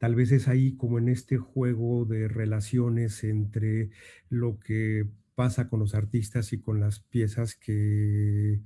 Tal 0.00 0.14
vez 0.14 0.32
es 0.32 0.48
ahí 0.48 0.76
como 0.76 0.98
en 0.98 1.10
este 1.10 1.36
juego 1.36 2.06
de 2.06 2.26
relaciones 2.26 3.22
entre 3.22 3.90
lo 4.30 4.58
que 4.58 5.06
pasa 5.34 5.68
con 5.68 5.78
los 5.78 5.94
artistas 5.94 6.54
y 6.54 6.58
con 6.58 6.80
las 6.80 7.00
piezas 7.00 7.54
que 7.54 8.62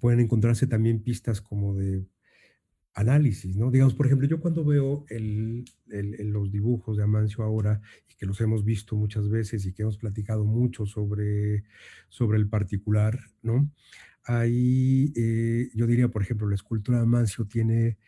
pueden 0.00 0.20
encontrarse 0.20 0.66
también 0.66 1.02
pistas 1.02 1.42
como 1.42 1.74
de 1.74 2.06
análisis, 2.94 3.58
¿no? 3.58 3.70
Digamos, 3.70 3.92
por 3.92 4.06
ejemplo, 4.06 4.26
yo 4.26 4.40
cuando 4.40 4.64
veo 4.64 5.04
los 5.90 6.50
dibujos 6.50 6.96
de 6.96 7.02
Amancio 7.02 7.44
ahora, 7.44 7.82
y 8.08 8.14
que 8.14 8.24
los 8.24 8.40
hemos 8.40 8.64
visto 8.64 8.96
muchas 8.96 9.28
veces 9.28 9.66
y 9.66 9.74
que 9.74 9.82
hemos 9.82 9.98
platicado 9.98 10.46
mucho 10.46 10.86
sobre, 10.86 11.64
sobre 12.08 12.38
el 12.38 12.48
particular, 12.48 13.20
¿no? 13.42 13.70
Ahí 14.24 15.12
eh, 15.14 15.68
yo 15.74 15.86
diría, 15.86 16.08
por 16.08 16.22
ejemplo, 16.22 16.48
la 16.48 16.54
escultura 16.54 16.96
de 16.96 17.04
Amancio 17.04 17.44
tiene 17.44 17.98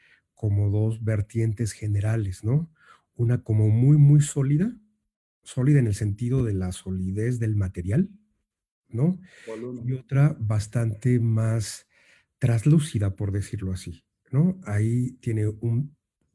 como 0.43 0.71
dos 0.71 1.05
vertientes 1.05 1.71
generales, 1.71 2.43
¿no? 2.43 2.69
Una 3.15 3.45
como 3.45 3.69
muy, 3.69 3.97
muy 3.97 4.21
sólida, 4.21 4.77
sólida 5.45 5.79
en 5.79 5.87
el 5.87 5.95
sentido 5.95 6.43
de 6.43 6.53
la 6.53 6.73
solidez 6.73 7.39
del 7.39 7.55
material, 7.55 8.11
¿no? 8.89 9.21
Y 9.87 9.93
otra 9.93 10.37
bastante 10.41 11.21
más 11.21 11.87
traslúcida, 12.41 13.15
por 13.15 13.31
decirlo 13.31 13.71
así, 13.71 14.05
¿no? 14.33 14.61
Ahí 14.65 15.13
tiene 15.21 15.47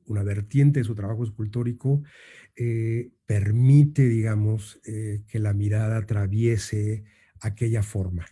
una 0.06 0.24
vertiente 0.24 0.80
de 0.80 0.86
su 0.86 0.96
trabajo 0.96 1.26
escultórico, 1.26 2.02
eh, 2.56 3.12
permite, 3.26 4.08
digamos, 4.08 4.80
eh, 4.86 5.26
que 5.28 5.39
la 5.39 5.52
mirada 5.52 5.98
atraviese 5.98 7.04
aquella 7.41 7.84
forma, 7.84 8.26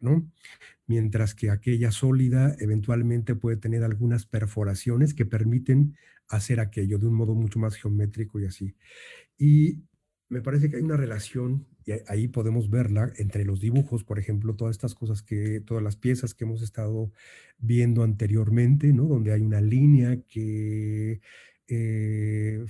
¿no? 0.00 0.28
Mientras 0.86 1.34
que 1.34 1.50
aquella 1.50 1.90
sólida 1.90 2.56
eventualmente 2.58 3.34
puede 3.34 3.56
tener 3.56 3.84
algunas 3.84 4.26
perforaciones 4.26 5.14
que 5.14 5.24
permiten 5.24 5.96
hacer 6.28 6.60
aquello 6.60 6.98
de 6.98 7.06
un 7.06 7.14
modo 7.14 7.34
mucho 7.34 7.58
más 7.58 7.76
geométrico 7.76 8.40
y 8.40 8.46
así. 8.46 8.74
Y 9.38 9.82
me 10.28 10.40
parece 10.42 10.68
que 10.68 10.76
hay 10.76 10.82
una 10.82 10.96
relación, 10.96 11.66
y 11.84 11.92
ahí 12.08 12.28
podemos 12.28 12.70
verla, 12.70 13.12
entre 13.16 13.44
los 13.44 13.60
dibujos, 13.60 14.04
por 14.04 14.18
ejemplo, 14.18 14.54
todas 14.56 14.74
estas 14.74 14.94
cosas 14.94 15.22
que, 15.22 15.60
todas 15.60 15.82
las 15.82 15.96
piezas 15.96 16.34
que 16.34 16.44
hemos 16.44 16.62
estado 16.62 17.12
viendo 17.58 18.02
anteriormente, 18.02 18.92
¿no? 18.92 19.04
Donde 19.04 19.32
hay 19.32 19.42
una 19.42 19.60
línea 19.60 20.20
que 20.28 21.20
eh, 21.68 22.64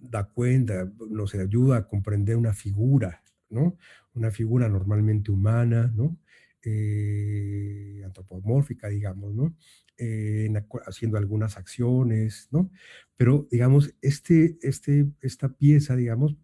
da 0.00 0.24
cuenta, 0.24 0.90
nos 1.10 1.34
ayuda 1.34 1.76
a 1.76 1.86
comprender 1.86 2.36
una 2.36 2.54
figura, 2.54 3.22
¿no? 3.50 3.76
Una 4.14 4.30
figura 4.30 4.68
normalmente 4.68 5.30
humana, 5.30 5.92
¿no? 5.94 6.18
Eh, 6.62 8.02
antropomórfica, 8.04 8.88
digamos, 8.88 9.34
¿no? 9.34 9.56
Eh, 9.96 10.52
haciendo 10.86 11.16
algunas 11.16 11.56
acciones, 11.56 12.48
¿no? 12.50 12.70
Pero, 13.16 13.48
digamos, 13.50 13.94
este, 14.02 14.58
este, 14.62 15.10
esta 15.22 15.54
pieza, 15.56 15.96
digamos, 15.96 16.36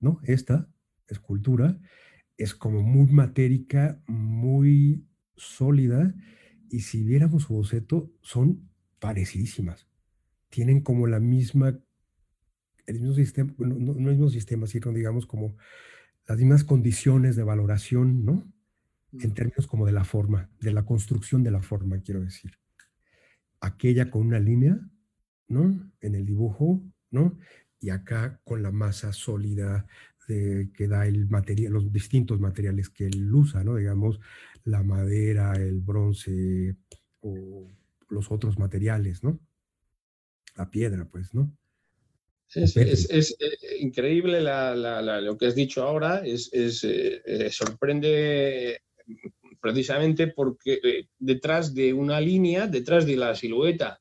¿no? 0.00 0.20
Esta 0.22 0.68
escultura 1.08 1.80
es 2.36 2.54
como 2.54 2.82
muy 2.82 3.10
matérica, 3.10 4.00
muy 4.06 5.04
sólida, 5.36 6.14
y 6.70 6.80
si 6.80 7.02
viéramos 7.02 7.44
su 7.44 7.54
boceto, 7.54 8.12
son 8.20 8.70
parecidísimas. 9.00 9.88
Tienen 10.50 10.82
como 10.82 11.06
la 11.06 11.18
misma, 11.18 11.80
el 12.86 13.00
mismo 13.00 13.14
sistema, 13.14 13.52
no, 13.58 13.74
no 13.76 13.92
el 14.10 14.16
mismo 14.16 14.28
sistema, 14.28 14.66
sino 14.66 14.92
digamos 14.92 15.26
como 15.26 15.56
las 16.28 16.38
mismas 16.38 16.64
condiciones 16.64 17.36
de 17.36 17.42
valoración, 17.42 18.24
¿no? 18.24 18.46
En 19.12 19.34
términos 19.34 19.66
como 19.66 19.86
de 19.86 19.92
la 19.92 20.04
forma, 20.04 20.50
de 20.60 20.72
la 20.72 20.84
construcción 20.84 21.42
de 21.42 21.50
la 21.50 21.62
forma, 21.62 22.00
quiero 22.00 22.20
decir. 22.20 22.52
Aquella 23.60 24.10
con 24.10 24.26
una 24.26 24.38
línea, 24.38 24.78
¿no? 25.48 25.92
En 26.00 26.14
el 26.14 26.26
dibujo, 26.26 26.82
¿no? 27.10 27.38
Y 27.80 27.90
acá 27.90 28.40
con 28.44 28.62
la 28.62 28.70
masa 28.70 29.12
sólida 29.12 29.86
de, 30.28 30.70
que 30.74 30.88
da 30.88 31.06
el 31.06 31.28
material, 31.28 31.72
los 31.72 31.90
distintos 31.90 32.38
materiales 32.38 32.90
que 32.90 33.06
él 33.06 33.32
usa, 33.32 33.64
¿no? 33.64 33.76
Digamos, 33.76 34.20
la 34.64 34.82
madera, 34.82 35.54
el 35.54 35.80
bronce 35.80 36.76
o 37.20 37.66
los 38.10 38.30
otros 38.30 38.58
materiales, 38.58 39.22
¿no? 39.24 39.40
La 40.56 40.70
piedra, 40.70 41.06
pues, 41.06 41.34
¿no? 41.34 41.52
Es, 42.54 42.76
es, 42.76 43.36
eh, 43.40 43.76
increíble 43.80 44.40
lo 44.40 45.36
que 45.36 45.46
has 45.46 45.54
dicho 45.54 45.82
ahora, 45.82 46.22
es, 46.24 46.50
eh, 46.52 47.22
eh, 47.24 47.50
sorprende 47.50 48.80
precisamente 49.60 50.28
porque 50.28 50.80
eh, 50.82 51.08
detrás 51.18 51.74
de 51.74 51.92
una 51.92 52.20
línea, 52.20 52.66
detrás 52.66 53.06
de 53.06 53.16
la 53.16 53.34
silueta, 53.34 54.00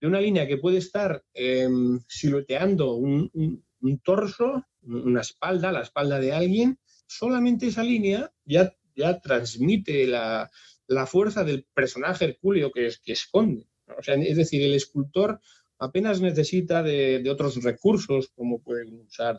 de 0.00 0.06
una 0.06 0.20
línea 0.20 0.46
que 0.46 0.58
puede 0.58 0.78
estar 0.78 1.22
em, 1.32 2.00
silueteando 2.08 2.94
un, 2.94 3.30
torso, 4.02 4.64
una 4.82 5.20
espalda, 5.20 5.72
la 5.72 5.82
espalda 5.82 6.18
de 6.18 6.32
alguien, 6.32 6.78
solamente 7.06 7.66
esa 7.66 7.82
línea 7.82 8.32
ya, 8.44 8.74
ya 8.96 9.20
transmite 9.20 10.06
la, 10.06 10.50
fuerza 11.06 11.44
del 11.44 11.64
personaje 11.72 12.26
hercúleo 12.26 12.70
que, 12.70 12.90
que 13.02 13.12
esconde. 13.12 13.66
Es 14.06 14.36
decir, 14.36 14.62
el 14.62 14.74
escultor 14.74 15.40
apenas 15.82 16.20
necesita 16.20 16.82
de, 16.82 17.28
otros 17.28 17.62
recursos 17.62 18.28
como 18.34 18.62
pueden 18.62 19.00
usar 19.00 19.38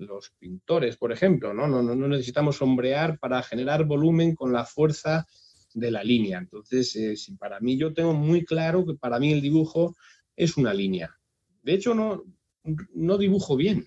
los, 0.00 0.30
pintores, 0.38 0.96
por 0.96 1.12
ejemplo. 1.12 1.54
¿no? 1.54 1.66
No, 1.66 1.82
no, 1.82 2.08
necesitamos 2.08 2.56
sombrear 2.56 3.18
para 3.18 3.42
generar 3.42 3.84
volumen 3.84 4.34
con 4.34 4.52
la 4.52 4.64
fuerza 4.64 5.26
de 5.74 5.90
la 5.90 6.02
línea. 6.02 6.38
Entonces, 6.38 6.94
eh, 6.96 7.16
si 7.16 7.36
para 7.36 7.60
mí 7.60 7.76
yo 7.76 7.92
tengo 7.92 8.12
muy 8.12 8.44
claro 8.44 8.84
que 8.84 8.94
para 8.94 9.18
mí 9.18 9.32
el 9.32 9.40
dibujo 9.40 9.94
es 10.36 10.56
una 10.56 10.74
línea. 10.74 11.16
De 11.62 11.74
hecho, 11.74 11.94
no, 11.94 12.24
no 12.94 13.18
dibujo 13.18 13.56
bien. 13.56 13.86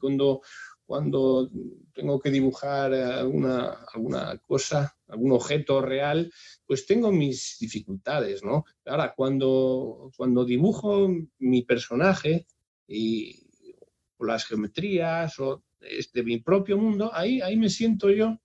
Cuando, 0.00 0.42
cuando 0.86 1.50
tengo 1.92 2.20
que 2.20 2.30
dibujar 2.30 2.92
alguna, 2.92 3.78
alguna 3.92 4.38
cosa, 4.38 4.96
algún 5.08 5.32
objeto 5.32 5.80
real, 5.80 6.32
pues 6.66 6.86
tengo 6.86 7.10
mis 7.10 7.56
dificultades, 7.60 8.44
¿no? 8.44 8.64
Ahora, 8.84 9.14
cuando, 9.16 10.10
cuando 10.16 10.44
dibujo 10.44 11.08
mi 11.38 11.62
personaje 11.62 12.46
y 12.86 13.43
las 14.24 14.46
geometrías 14.46 15.38
o 15.38 15.62
de 15.80 16.22
mi 16.22 16.38
propio 16.40 16.78
mundo, 16.78 17.10
ahí, 17.12 17.40
ahí 17.40 17.56
me 17.56 17.68
siento 17.68 18.10
yo 18.10 18.38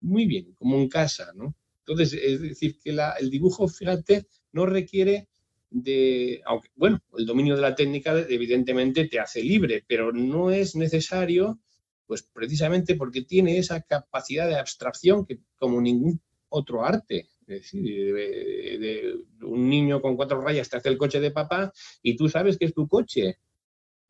muy 0.00 0.26
bien, 0.26 0.52
como 0.54 0.76
en 0.76 0.88
casa, 0.88 1.32
¿no? 1.34 1.54
Entonces, 1.80 2.12
es 2.20 2.40
decir, 2.40 2.78
que 2.78 2.90
el 2.90 3.30
dibujo, 3.30 3.68
fíjate, 3.68 4.26
no 4.52 4.66
requiere 4.66 5.28
de, 5.70 6.42
bueno, 6.74 7.00
el 7.16 7.26
dominio 7.26 7.54
de 7.56 7.62
la 7.62 7.74
técnica 7.74 8.18
evidentemente 8.28 9.06
te 9.08 9.20
hace 9.20 9.42
libre, 9.42 9.84
pero 9.86 10.12
no 10.12 10.50
es 10.50 10.74
necesario 10.76 11.58
pues 12.06 12.22
precisamente 12.22 12.94
porque 12.94 13.22
tiene 13.22 13.58
esa 13.58 13.80
capacidad 13.82 14.46
de 14.46 14.56
abstracción 14.56 15.26
que 15.26 15.40
como 15.58 15.80
ningún 15.80 16.20
otro 16.48 16.84
arte. 16.84 17.28
Es 17.46 17.62
decir, 17.62 18.14
de, 18.14 19.14
un 19.42 19.68
niño 19.68 20.00
con 20.00 20.16
cuatro 20.16 20.40
rayas 20.40 20.68
te 20.68 20.76
hace 20.76 20.88
el 20.88 20.98
coche 20.98 21.20
de 21.20 21.30
papá 21.30 21.72
y 22.02 22.16
tú 22.16 22.28
sabes 22.28 22.58
que 22.58 22.66
es 22.66 22.74
tu 22.74 22.88
coche. 22.88 23.38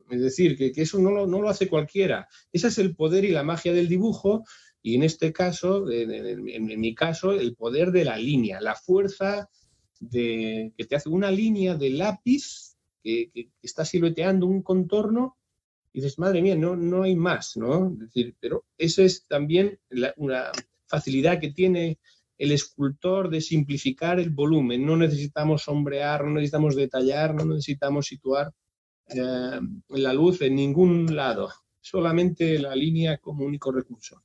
Es 0.09 0.21
decir, 0.21 0.57
que, 0.57 0.71
eso 0.75 0.99
no 0.99 1.11
lo, 1.11 1.27
no 1.27 1.41
lo, 1.41 1.49
hace 1.49 1.67
cualquiera. 1.67 2.27
Ese 2.51 2.67
es 2.67 2.77
el 2.77 2.95
poder 2.95 3.25
y 3.25 3.31
la 3.31 3.43
magia 3.43 3.73
del 3.73 3.87
dibujo 3.87 4.43
y 4.81 4.95
en 4.95 5.03
este 5.03 5.33
caso, 5.33 5.89
en, 5.91 6.79
mi 6.79 6.95
caso, 6.95 7.33
el 7.33 7.55
poder 7.55 7.91
de 7.91 8.05
la 8.05 8.17
línea, 8.17 8.61
la 8.61 8.75
fuerza 8.75 9.49
de, 9.99 10.71
que 10.77 10.85
te 10.85 10.95
hace 10.95 11.09
una 11.09 11.29
línea 11.29 11.75
de 11.75 11.89
lápiz 11.89 12.77
que, 13.03 13.29
que 13.33 13.49
está 13.61 13.83
silueteando 13.83 14.45
un 14.45 14.61
contorno 14.61 15.35
y 15.91 16.01
dices, 16.01 16.19
madre 16.19 16.41
mía, 16.41 16.55
no, 16.55 16.75
no 16.75 17.03
hay 17.03 17.15
más, 17.15 17.57
¿no? 17.57 17.89
Decir, 17.89 18.35
pero 18.39 18.65
eso 18.77 19.01
es 19.01 19.25
también 19.27 19.79
una 20.17 20.51
facilidad 20.85 21.39
que 21.39 21.51
tiene 21.51 21.97
el 22.37 22.51
escultor 22.51 23.29
de 23.29 23.41
simplificar 23.41 24.19
el 24.19 24.29
volumen. 24.29 24.85
No 24.85 24.95
necesitamos 24.95 25.63
sombrear, 25.63 26.23
no 26.23 26.33
necesitamos 26.35 26.75
detallar, 26.75 27.33
no 27.33 27.45
necesitamos 27.45 28.05
situar 28.05 28.53
eh, 29.09 29.59
la 29.89 30.13
luz 30.13 30.41
en 30.41 30.55
ningún 30.55 31.15
lado, 31.15 31.49
solamente 31.79 32.59
la 32.59 32.75
línea 32.75 33.17
como 33.17 33.45
único 33.45 33.71
recurso. 33.71 34.23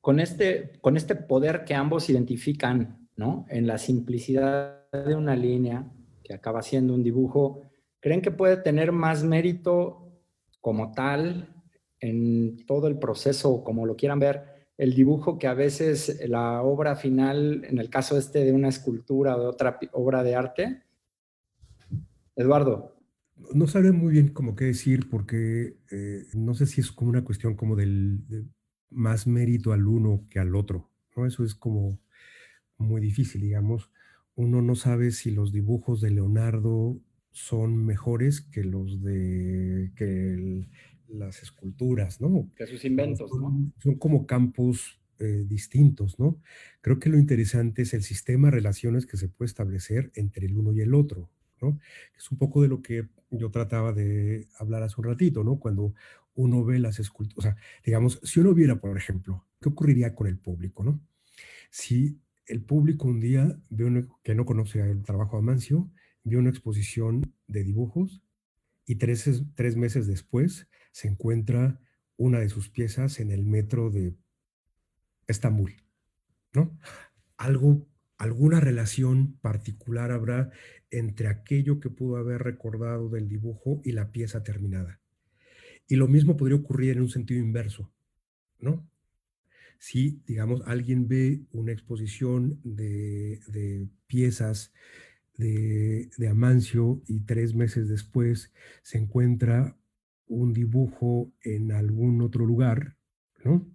Con 0.00 0.20
este, 0.20 0.78
con 0.80 0.96
este 0.96 1.16
poder 1.16 1.64
que 1.64 1.74
ambos 1.74 2.08
identifican, 2.10 3.08
¿no? 3.16 3.44
En 3.48 3.66
la 3.66 3.78
simplicidad 3.78 4.90
de 4.92 5.14
una 5.14 5.34
línea, 5.34 5.90
que 6.22 6.34
acaba 6.34 6.62
siendo 6.62 6.94
un 6.94 7.02
dibujo, 7.02 7.62
¿Creen 8.06 8.22
que 8.22 8.30
puede 8.30 8.56
tener 8.58 8.92
más 8.92 9.24
mérito 9.24 10.12
como 10.60 10.92
tal 10.92 11.52
en 11.98 12.64
todo 12.64 12.86
el 12.86 13.00
proceso, 13.00 13.64
como 13.64 13.84
lo 13.84 13.96
quieran 13.96 14.20
ver, 14.20 14.68
el 14.78 14.94
dibujo 14.94 15.38
que 15.38 15.48
a 15.48 15.54
veces 15.54 16.20
la 16.28 16.62
obra 16.62 16.94
final, 16.94 17.64
en 17.64 17.78
el 17.78 17.90
caso 17.90 18.16
este 18.16 18.44
de 18.44 18.52
una 18.52 18.68
escultura 18.68 19.36
o 19.36 19.40
de 19.40 19.46
otra 19.46 19.80
obra 19.92 20.22
de 20.22 20.36
arte? 20.36 20.82
Eduardo. 22.36 22.95
No 23.54 23.66
sabré 23.66 23.92
muy 23.92 24.12
bien 24.12 24.28
cómo 24.28 24.56
qué 24.56 24.66
decir 24.66 25.08
porque 25.10 25.76
eh, 25.90 26.26
no 26.34 26.54
sé 26.54 26.66
si 26.66 26.80
es 26.80 26.90
como 26.90 27.10
una 27.10 27.24
cuestión 27.24 27.54
como 27.54 27.76
del 27.76 28.20
más 28.90 29.26
mérito 29.26 29.72
al 29.72 29.86
uno 29.86 30.26
que 30.30 30.38
al 30.38 30.54
otro. 30.54 30.90
¿no? 31.16 31.26
Eso 31.26 31.44
es 31.44 31.54
como 31.54 32.00
muy 32.78 33.00
difícil, 33.00 33.42
digamos. 33.42 33.90
Uno 34.34 34.62
no 34.62 34.74
sabe 34.74 35.10
si 35.12 35.30
los 35.30 35.52
dibujos 35.52 36.00
de 36.00 36.10
Leonardo 36.10 37.00
son 37.30 37.84
mejores 37.84 38.40
que 38.40 38.64
los 38.64 39.02
de 39.02 39.92
que 39.96 40.66
las 41.08 41.42
esculturas, 41.42 42.20
¿no? 42.20 42.50
Que 42.56 42.66
sus 42.66 42.84
inventos, 42.84 43.30
son, 43.30 43.40
¿no? 43.40 43.72
Son 43.78 43.96
como 43.96 44.26
campos 44.26 45.00
eh, 45.18 45.44
distintos, 45.46 46.18
¿no? 46.18 46.40
Creo 46.80 46.98
que 46.98 47.08
lo 47.08 47.18
interesante 47.18 47.82
es 47.82 47.94
el 47.94 48.02
sistema 48.02 48.48
de 48.48 48.52
relaciones 48.52 49.06
que 49.06 49.16
se 49.16 49.28
puede 49.28 49.46
establecer 49.46 50.10
entre 50.14 50.46
el 50.46 50.56
uno 50.56 50.72
y 50.72 50.80
el 50.80 50.94
otro, 50.94 51.30
¿no? 51.60 51.78
Es 52.16 52.30
un 52.30 52.38
poco 52.38 52.62
de 52.62 52.68
lo 52.68 52.82
que 52.82 53.08
yo 53.30 53.50
trataba 53.50 53.92
de 53.92 54.48
hablar 54.58 54.82
hace 54.82 54.94
un 54.98 55.04
ratito, 55.04 55.44
¿no? 55.44 55.58
Cuando 55.58 55.94
uno 56.34 56.64
ve 56.64 56.78
las 56.78 56.98
esculturas, 56.98 57.56
digamos, 57.84 58.20
si 58.22 58.40
uno 58.40 58.54
viera, 58.54 58.76
por 58.76 58.96
ejemplo, 58.96 59.44
¿qué 59.60 59.68
ocurriría 59.68 60.14
con 60.14 60.26
el 60.26 60.38
público, 60.38 60.84
¿no? 60.84 61.00
Si 61.70 62.20
el 62.46 62.62
público 62.62 63.08
un 63.08 63.20
día 63.20 63.58
ve 63.70 63.84
uno 63.84 64.20
que 64.22 64.34
no 64.34 64.44
conoce 64.44 64.80
el 64.80 65.02
trabajo 65.02 65.36
de 65.36 65.42
Amancio 65.42 65.90
vio 66.22 66.38
una 66.38 66.50
exposición 66.50 67.22
de 67.46 67.64
dibujos 67.64 68.22
y 68.84 68.96
tres, 68.96 69.42
tres 69.54 69.76
meses 69.76 70.06
después 70.06 70.68
se 70.92 71.08
encuentra 71.08 71.80
una 72.16 72.40
de 72.40 72.48
sus 72.48 72.68
piezas 72.68 73.20
en 73.20 73.30
el 73.30 73.44
metro 73.44 73.90
de 73.90 74.14
Estambul, 75.26 75.74
¿no? 76.52 76.76
Algo, 77.36 77.86
alguna 78.18 78.60
relación 78.60 79.36
particular 79.40 80.10
habrá 80.10 80.50
entre 80.90 81.28
aquello 81.28 81.80
que 81.80 81.90
pudo 81.90 82.16
haber 82.16 82.42
recordado 82.42 83.08
del 83.08 83.28
dibujo 83.28 83.80
y 83.84 83.92
la 83.92 84.12
pieza 84.12 84.42
terminada. 84.42 85.00
Y 85.88 85.96
lo 85.96 86.08
mismo 86.08 86.36
podría 86.36 86.56
ocurrir 86.56 86.92
en 86.92 87.02
un 87.02 87.08
sentido 87.08 87.40
inverso, 87.40 87.92
¿no? 88.58 88.88
Si, 89.78 90.22
digamos, 90.26 90.62
alguien 90.66 91.06
ve 91.06 91.42
una 91.52 91.72
exposición 91.72 92.60
de, 92.64 93.40
de 93.46 93.86
piezas 94.06 94.72
de, 95.36 96.28
Amancio 96.28 97.02
y 97.06 97.20
tres 97.20 97.54
meses 97.54 97.88
después 97.88 98.52
se 98.82 98.98
encuentra 98.98 99.76
un 100.26 100.52
dibujo 100.52 101.32
en 101.42 101.72
algún 101.72 102.20
otro 102.22 102.44
lugar, 102.44 102.96
¿no? 103.44 103.66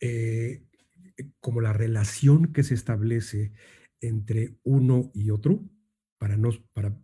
Eh, 0.00 0.62
como 1.40 1.60
la 1.60 1.72
relación 1.72 2.52
que 2.52 2.62
se 2.62 2.74
establece 2.74 3.52
entre 4.00 4.56
uno 4.62 5.10
y 5.14 5.30
otro, 5.30 5.64
para, 6.18 6.36
no, 6.36 6.50
para 6.72 6.96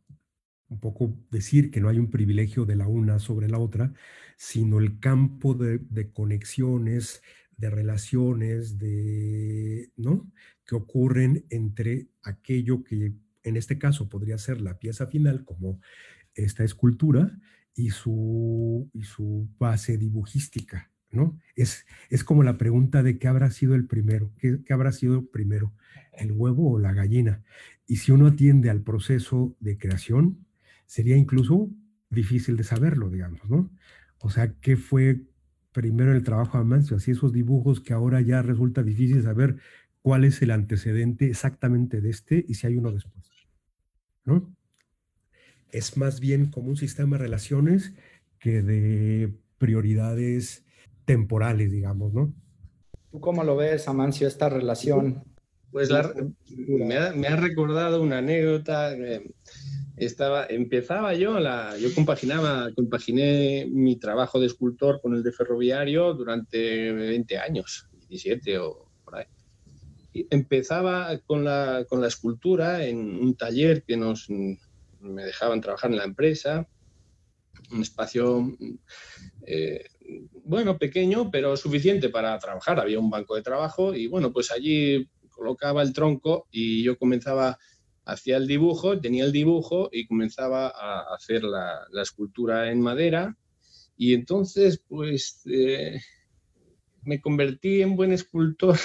un 0.68 0.80
poco 0.80 1.16
decir 1.30 1.70
que 1.70 1.80
no 1.80 1.88
hay 1.88 1.98
un 1.98 2.10
privilegio 2.10 2.64
de 2.64 2.76
la 2.76 2.88
una 2.88 3.18
sobre 3.18 3.48
la 3.48 3.58
otra, 3.58 3.92
sino 4.36 4.78
el 4.78 4.98
campo 5.00 5.54
de, 5.54 5.78
de 5.78 6.10
conexiones, 6.12 7.22
de 7.56 7.70
relaciones, 7.70 8.78
de, 8.78 9.92
¿no? 9.96 10.30
que 10.66 10.74
ocurren 10.74 11.44
entre 11.50 12.08
aquello 12.22 12.82
que 12.84 13.14
en 13.42 13.56
este 13.56 13.78
caso 13.78 14.08
podría 14.08 14.38
ser 14.38 14.60
la 14.60 14.78
pieza 14.78 15.06
final 15.06 15.44
como 15.44 15.80
esta 16.34 16.64
escultura 16.64 17.38
y 17.74 17.90
su, 17.90 18.90
y 18.92 19.02
su 19.02 19.48
base 19.58 19.98
dibujística, 19.98 20.90
¿no? 21.14 21.38
Es, 21.56 21.86
es 22.10 22.24
como 22.24 22.42
la 22.42 22.58
pregunta 22.58 23.02
de 23.02 23.18
qué 23.18 23.28
habrá 23.28 23.50
sido 23.50 23.74
el 23.74 23.86
primero, 23.86 24.32
qué, 24.38 24.60
qué 24.64 24.72
habrá 24.72 24.92
sido 24.92 25.26
primero, 25.30 25.72
el 26.12 26.32
huevo 26.32 26.72
o 26.72 26.78
la 26.78 26.92
gallina. 26.92 27.42
Y 27.86 27.96
si 27.96 28.12
uno 28.12 28.28
atiende 28.28 28.70
al 28.70 28.82
proceso 28.82 29.56
de 29.60 29.78
creación, 29.78 30.46
sería 30.86 31.16
incluso 31.16 31.70
difícil 32.10 32.56
de 32.56 32.64
saberlo, 32.64 33.10
digamos, 33.10 33.48
¿no? 33.48 33.70
O 34.18 34.30
sea, 34.30 34.54
¿qué 34.60 34.76
fue 34.76 35.22
primero 35.72 36.12
el 36.12 36.22
trabajo 36.22 36.56
de 36.56 36.62
Amancio? 36.62 36.96
Así 36.96 37.10
esos 37.10 37.32
dibujos 37.32 37.80
que 37.80 37.92
ahora 37.92 38.20
ya 38.20 38.42
resulta 38.42 38.82
difícil 38.82 39.22
saber 39.22 39.56
cuál 40.00 40.24
es 40.24 40.40
el 40.42 40.50
antecedente 40.50 41.26
exactamente 41.26 42.00
de 42.00 42.10
este 42.10 42.44
y 42.48 42.54
si 42.54 42.66
hay 42.66 42.76
uno 42.76 42.92
después. 42.92 43.30
¿no? 44.24 44.54
Es 45.70 45.96
más 45.96 46.20
bien 46.20 46.46
como 46.50 46.68
un 46.68 46.76
sistema 46.76 47.16
de 47.16 47.24
relaciones 47.24 47.94
que 48.38 48.62
de 48.62 49.34
prioridades 49.58 50.63
temporales, 51.04 51.70
digamos, 51.70 52.12
¿no? 52.12 52.32
¿Tú 53.10 53.20
cómo 53.20 53.44
lo 53.44 53.56
ves, 53.56 53.86
Amancio, 53.88 54.26
esta 54.26 54.48
relación? 54.48 55.24
Pues 55.70 55.90
me, 56.56 56.96
ha, 56.96 57.36
recordado 57.36 58.00
una 58.00 58.18
anécdota. 58.18 58.94
estaba, 59.96 60.46
empezaba 60.46 61.14
yo, 61.14 61.38
la, 61.40 61.76
yo 61.78 61.92
compaginaba, 61.94 62.70
compaginé 62.74 63.66
mi 63.70 63.96
trabajo 63.96 64.40
de 64.40 64.46
escultor 64.46 65.00
con 65.00 65.14
el 65.14 65.22
de 65.22 65.32
ferroviario 65.32 66.14
durante 66.14 66.92
20 66.92 67.38
años, 67.38 67.88
17 68.08 68.58
o 68.58 68.84
empezaba 70.30 71.18
con 71.26 71.44
la, 71.44 71.84
con 71.88 72.00
la 72.00 72.08
escultura 72.08 72.84
en 72.84 72.98
un 72.98 73.36
taller 73.36 73.82
que 73.82 73.96
nos 73.96 74.28
me 74.30 75.24
dejaban 75.24 75.60
trabajar 75.60 75.90
en 75.90 75.98
la 75.98 76.04
empresa, 76.04 76.66
un 77.72 77.82
espacio 77.82 78.56
eh, 79.46 79.84
bueno, 80.44 80.78
pequeño, 80.78 81.30
pero 81.30 81.56
suficiente 81.56 82.08
para 82.08 82.38
trabajar. 82.38 82.78
Había 82.80 82.98
un 82.98 83.10
banco 83.10 83.34
de 83.34 83.42
trabajo 83.42 83.94
y 83.94 84.06
bueno, 84.06 84.32
pues 84.32 84.50
allí 84.50 85.08
colocaba 85.30 85.82
el 85.82 85.92
tronco 85.92 86.46
y 86.50 86.82
yo 86.82 86.96
comenzaba, 86.98 87.58
hacía 88.04 88.36
el 88.36 88.46
dibujo, 88.46 89.00
tenía 89.00 89.24
el 89.24 89.32
dibujo 89.32 89.88
y 89.92 90.06
comenzaba 90.06 90.68
a 90.68 91.14
hacer 91.14 91.42
la, 91.42 91.86
escultura 92.02 92.70
en 92.70 92.80
madera. 92.80 93.36
Y 93.96 94.14
entonces, 94.14 94.82
pues, 94.86 95.42
eh, 95.46 96.00
me 97.02 97.20
convertí 97.20 97.82
en 97.82 97.96
buen 97.96 98.12
escultor 98.12 98.76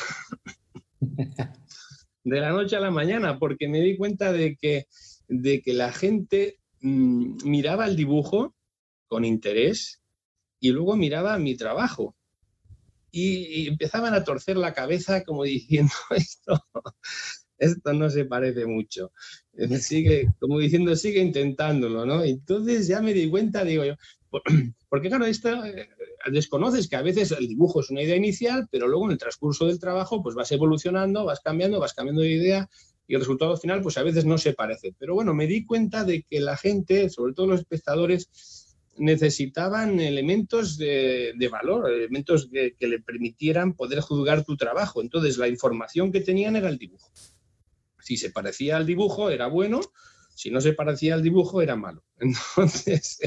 de 2.23 2.39
la 2.39 2.51
noche 2.51 2.75
a 2.75 2.79
la 2.79 2.91
mañana, 2.91 3.39
porque 3.39 3.67
me 3.67 3.81
di 3.81 3.97
cuenta 3.97 4.31
de 4.31 4.55
que, 4.55 4.87
de 5.27 5.61
que 5.61 5.73
la 5.73 5.91
gente 5.91 6.59
mm, 6.81 7.37
miraba 7.43 7.85
el 7.87 7.95
dibujo 7.95 8.55
con 9.07 9.25
interés 9.25 9.98
y 10.59 10.71
luego 10.71 10.95
miraba 10.95 11.37
mi 11.37 11.55
trabajo. 11.55 12.15
Y, 13.11 13.67
empezaban 13.67 14.13
a 14.13 14.23
torcer 14.23 14.57
la 14.57 14.73
cabeza 14.73 15.23
como 15.23 15.43
diciendo 15.43 15.93
esto, 16.15 16.63
esto 17.57 17.93
no 17.93 18.09
se 18.09 18.25
parece 18.25 18.65
mucho. 18.65 19.11
Sigue, 19.79 20.27
como 20.39 20.59
diciendo, 20.59 20.95
sigue 20.95 21.19
intentándolo, 21.21 22.05
¿no? 22.05 22.23
Entonces 22.23 22.87
ya 22.87 23.01
me 23.01 23.13
di 23.13 23.29
cuenta, 23.29 23.63
digo 23.63 23.83
yo, 23.85 23.95
porque 24.89 25.09
claro, 25.09 25.25
esto 25.25 25.65
eh, 25.65 25.89
desconoces 26.31 26.87
que 26.87 26.95
a 26.95 27.01
veces 27.01 27.31
el 27.31 27.47
dibujo 27.47 27.79
es 27.81 27.89
una 27.89 28.03
idea 28.03 28.15
inicial, 28.15 28.67
pero 28.71 28.87
luego 28.87 29.05
en 29.05 29.13
el 29.13 29.17
transcurso 29.17 29.65
del 29.65 29.79
trabajo 29.79 30.21
pues 30.21 30.35
vas 30.35 30.51
evolucionando, 30.51 31.25
vas 31.25 31.39
cambiando, 31.39 31.79
vas 31.79 31.93
cambiando 31.93 32.21
de 32.21 32.31
idea 32.31 32.69
y 33.07 33.15
el 33.15 33.21
resultado 33.21 33.57
final 33.57 33.81
pues 33.81 33.97
a 33.97 34.03
veces 34.03 34.25
no 34.25 34.37
se 34.37 34.53
parece. 34.53 34.93
Pero 34.97 35.15
bueno, 35.15 35.33
me 35.33 35.47
di 35.47 35.65
cuenta 35.65 36.03
de 36.03 36.21
que 36.23 36.39
la 36.39 36.55
gente, 36.55 37.09
sobre 37.09 37.33
todo 37.33 37.47
los 37.47 37.61
espectadores, 37.61 38.29
necesitaban 38.99 39.99
elementos 39.99 40.77
de, 40.77 41.49
valor, 41.51 41.89
elementos 41.91 42.49
que, 42.51 42.87
le 42.87 42.99
permitieran 42.99 43.73
poder 43.73 44.01
juzgar 44.01 44.43
tu 44.43 44.55
trabajo. 44.57 45.01
Entonces, 45.01 45.37
la 45.37 45.47
información 45.47 46.11
que 46.11 46.21
tenían 46.21 46.55
era 46.55 46.69
el 46.69 46.77
dibujo. 46.77 47.11
Si 47.99 48.17
se 48.17 48.29
parecía 48.29 48.77
al 48.77 48.85
dibujo, 48.85 49.29
era 49.29 49.47
bueno. 49.47 49.81
Si 50.35 50.51
no 50.51 50.61
se 50.61 50.73
parecía 50.73 51.15
al 51.15 51.23
dibujo, 51.23 51.61
era 51.61 51.75
malo. 51.75 52.03
Entonces, 52.19 53.19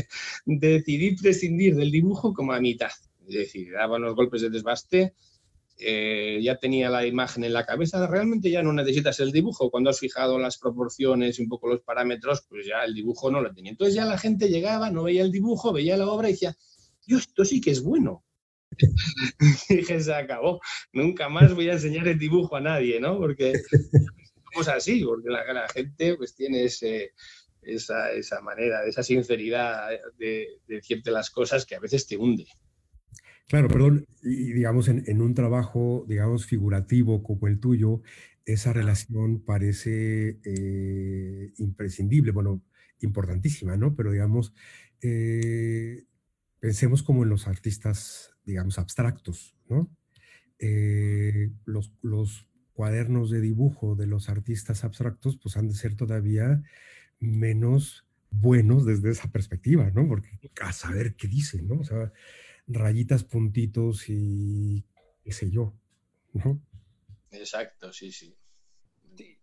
decidí 0.45 1.17
prescindir 1.17 1.75
del 1.75 1.91
dibujo 1.91 2.33
como 2.33 2.53
a 2.53 2.61
mitad. 2.61 2.93
Es 3.27 3.35
decir, 3.35 3.73
daba 3.73 3.99
los 3.99 4.15
golpes 4.15 4.43
de 4.43 4.51
desbaste 4.51 5.15
eh, 5.79 6.41
ya 6.43 6.57
tenía 6.57 6.89
la 6.91 7.07
imagen 7.07 7.45
en 7.45 7.53
la 7.53 7.67
cabeza, 7.67 8.07
realmente 8.07 8.51
ya 8.51 8.63
no 8.63 8.73
necesitas 8.73 9.19
el 9.21 9.33
dibujo. 9.33 9.71
Cuando 9.71 9.91
has 9.91 9.99
fijado 9.99 10.39
las 10.39 10.59
proporciones 10.59 11.39
y 11.39 11.43
un 11.43 11.49
poco 11.49 11.69
los 11.69 11.83
parámetros, 11.83 12.45
pues 12.49 12.67
ya 12.67 12.85
el 12.85 12.95
dibujo 12.95 13.31
no 13.31 13.41
lo 13.41 13.53
tenía. 13.53 13.73
Entonces 13.73 13.95
ya 13.95 14.05
la 14.05 14.19
gente 14.19 14.49
llegaba, 14.49 14.91
no 14.91 15.05
veía 15.05 15.23
el 15.23 15.33
dibujo, 15.33 15.73
veía 15.73 15.97
la 15.97 16.09
obra 16.09 16.29
y 16.29 16.33
decía, 16.33 16.57
Dios, 17.07 17.23
esto 17.23 17.45
sí 17.45 17.61
que 17.61 17.71
es 17.71 17.83
bueno. 17.83 18.25
y 19.69 19.77
dije, 19.77 20.01
se 20.01 20.15
acabó. 20.15 20.61
Nunca 20.93 21.29
más 21.29 21.55
voy 21.55 21.69
a 21.69 21.75
enseñar 21.75 22.07
el 22.09 22.19
dibujo 22.19 22.57
a 22.57 22.61
nadie, 22.61 23.01
¿no? 23.01 23.19
Porque 23.19 23.53
somos 24.53 24.69
así, 24.69 25.05
porque 25.05 25.31
la, 25.31 25.69
gente 25.69 26.17
pues 26.17 26.35
tiene 26.35 26.65
esa, 26.65 28.13
esa, 28.13 28.41
manera, 28.41 28.85
esa 28.87 29.03
sinceridad 29.03 29.89
de 30.19 30.61
decirte 30.67 31.11
las 31.11 31.31
cosas 31.31 31.67
que 31.67 31.75
a 31.75 31.81
veces 31.81 32.07
te 32.07 32.17
hunde. 32.17 32.47
Claro, 33.53 33.69
perdón, 33.69 34.07
y 34.23 34.55
digamos 34.55 34.89
en, 34.89 35.21
un 35.21 35.35
trabajo, 35.35 36.07
digamos, 36.09 36.47
figurativo 36.47 37.23
como 37.23 37.49
el 37.49 37.61
tuyo, 37.61 38.01
esa 38.47 38.73
relación 38.73 39.45
parece 39.45 40.41
eh, 40.43 41.53
imprescindible, 41.59 42.33
bueno, 42.33 42.63
importantísima, 43.01 43.77
¿no? 43.77 43.95
Pero 43.95 44.11
digamos, 44.11 44.55
eh, 45.03 46.05
pensemos 46.61 47.03
como 47.03 47.25
en 47.25 47.29
los 47.29 47.47
artistas, 47.47 48.35
digamos, 48.47 48.79
abstractos, 48.79 49.55
¿no? 49.69 49.95
Eh, 50.59 51.51
los, 51.67 51.93
los 52.01 52.49
cuadernos 52.73 53.31
de 53.31 53.43
dibujo 53.43 53.97
de 53.97 54.07
los 54.07 54.31
artistas 54.31 54.83
abstractos, 54.83 55.37
pues 55.37 55.59
han 55.59 55.69
de 55.69 55.75
ser 55.75 55.95
todavía 55.95 56.63
menos 57.21 58.07
buenos 58.31 58.87
desde 58.87 59.11
esa 59.11 59.31
perspectiva, 59.31 59.91
¿no? 59.91 60.09
Porque 60.09 60.31
a 60.63 60.73
saber 60.73 61.17
qué 61.17 61.29
dicen, 61.29 61.69
¿no? 61.69 61.81
O 61.81 61.85
sea, 61.85 62.11
rayitas, 62.67 63.25
puntitos 63.25 64.09
y 64.09 64.85
qué 65.23 65.33
sé 65.33 65.51
yo. 65.51 65.75
Exacto, 67.31 67.93
sí, 67.93 68.13
sí. 68.13 68.37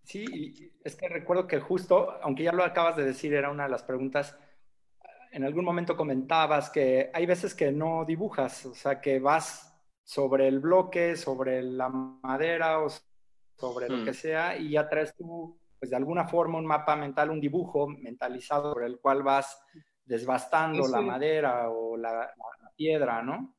Sí, 0.04 0.74
es 0.84 0.96
que 0.96 1.08
recuerdo 1.08 1.46
que 1.46 1.60
justo, 1.60 2.12
aunque 2.24 2.44
ya 2.44 2.52
lo 2.52 2.64
acabas 2.64 2.98
de 2.98 3.06
decir, 3.06 3.34
era 3.34 3.52
una 3.52 3.66
de 3.66 3.70
las 3.70 3.84
preguntas, 3.84 4.36
en 5.32 5.44
algún 5.44 5.64
momento 5.64 5.96
comentabas 5.96 6.72
que 6.72 7.12
hay 7.14 7.28
veces 7.28 7.54
que 7.54 7.72
no 7.72 8.06
dibujas, 8.06 8.66
o 8.66 8.74
sea, 8.74 9.00
que 9.00 9.20
vas 9.20 9.70
sobre 10.04 10.48
el 10.48 10.60
bloque, 10.60 11.16
sobre 11.16 11.62
la 11.62 11.90
madera 11.90 12.80
o 12.80 12.90
sobre 13.56 13.90
lo 13.90 14.04
que 14.04 14.12
hmm. 14.12 14.16
sea 14.16 14.58
y 14.58 14.72
ya 14.72 14.90
traes 14.90 15.14
tú, 15.16 15.60
pues 15.78 15.92
de 15.92 15.98
alguna 15.98 16.28
forma, 16.28 16.58
un 16.58 16.66
mapa 16.66 16.96
mental, 16.96 17.30
un 17.30 17.40
dibujo 17.40 17.88
mentalizado 17.88 18.74
sobre 18.74 18.88
el 18.88 19.00
cual 19.00 19.22
vas 19.22 19.62
desbastando 20.04 20.88
la 20.88 21.02
madera 21.02 21.70
o 21.70 21.96
la, 21.96 22.34
piedra, 22.80 23.22
¿no? 23.22 23.54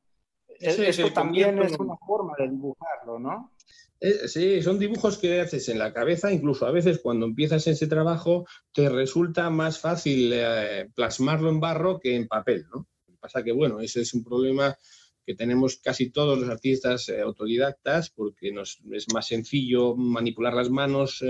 Eso 0.59 1.11
también 1.13 1.61
es 1.61 1.77
una 1.79 1.95
forma 1.95 2.33
de 2.39 2.49
dibujarlo, 2.49 3.19
¿no? 3.19 3.53
Eh, 3.99 4.27
sí, 4.27 4.63
son 4.63 4.79
dibujos 4.79 5.19
que 5.19 5.41
haces 5.41 5.69
en 5.69 5.77
la 5.77 5.93
cabeza, 5.93 6.31
incluso 6.31 6.65
a 6.65 6.71
veces 6.71 6.99
cuando 7.03 7.27
empiezas 7.27 7.67
ese 7.67 7.85
trabajo 7.85 8.47
te 8.73 8.89
resulta 8.89 9.51
más 9.51 9.79
fácil 9.79 10.31
eh, 10.33 10.89
plasmarlo 10.95 11.49
en 11.49 11.59
barro 11.59 11.99
que 11.99 12.15
en 12.15 12.27
papel, 12.27 12.65
¿no? 12.73 12.87
Lo 13.07 13.13
que 13.13 13.19
pasa 13.19 13.43
que, 13.43 13.51
bueno, 13.51 13.79
ese 13.79 14.01
es 14.01 14.11
un 14.15 14.23
problema 14.23 14.75
que 15.23 15.35
tenemos 15.35 15.77
casi 15.77 16.09
todos 16.09 16.39
los 16.39 16.49
artistas 16.49 17.09
eh, 17.09 17.21
autodidactas 17.21 18.09
porque 18.09 18.51
nos, 18.51 18.81
es 18.91 19.05
más 19.13 19.27
sencillo 19.27 19.95
manipular 19.95 20.55
las 20.55 20.71
manos 20.71 21.23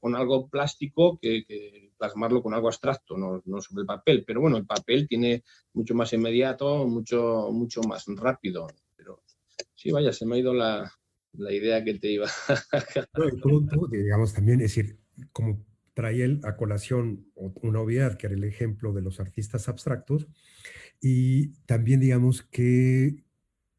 con 0.00 0.16
algo 0.16 0.48
plástico 0.48 1.16
que, 1.20 1.89
plasmarlo 2.00 2.42
con 2.42 2.54
algo 2.54 2.68
abstracto, 2.68 3.16
no, 3.18 3.60
sobre 3.60 3.82
el 3.82 3.86
papel. 3.86 4.24
Pero 4.26 4.40
bueno, 4.40 4.56
el 4.56 4.66
papel 4.66 5.06
tiene 5.06 5.44
mucho 5.74 5.94
más 5.94 6.12
inmediato, 6.14 6.88
mucho, 6.88 7.50
mucho 7.52 7.82
más 7.82 8.06
rápido. 8.16 8.66
Pero 8.96 9.22
sí, 9.74 9.90
vaya, 9.90 10.12
se 10.12 10.24
me 10.24 10.36
ha 10.36 10.38
ido 10.38 10.54
la, 10.54 10.90
idea 11.34 11.84
que 11.84 11.98
te 11.98 12.10
iba 12.10 12.26
a... 12.26 13.90
digamos, 13.90 14.32
también, 14.32 14.62
es 14.62 14.74
decir, 14.74 14.98
como 15.32 15.64
trae 15.92 16.24
él 16.24 16.40
a 16.44 16.56
colación 16.56 17.30
una 17.34 17.80
obviedad, 17.80 18.16
que 18.16 18.26
era 18.26 18.34
el 18.34 18.44
ejemplo 18.44 18.94
de 18.94 19.02
los 19.02 19.20
artistas 19.20 19.68
abstractos, 19.68 20.26
y 21.02 21.48
también, 21.66 22.00
digamos, 22.00 22.42
que 22.42 23.22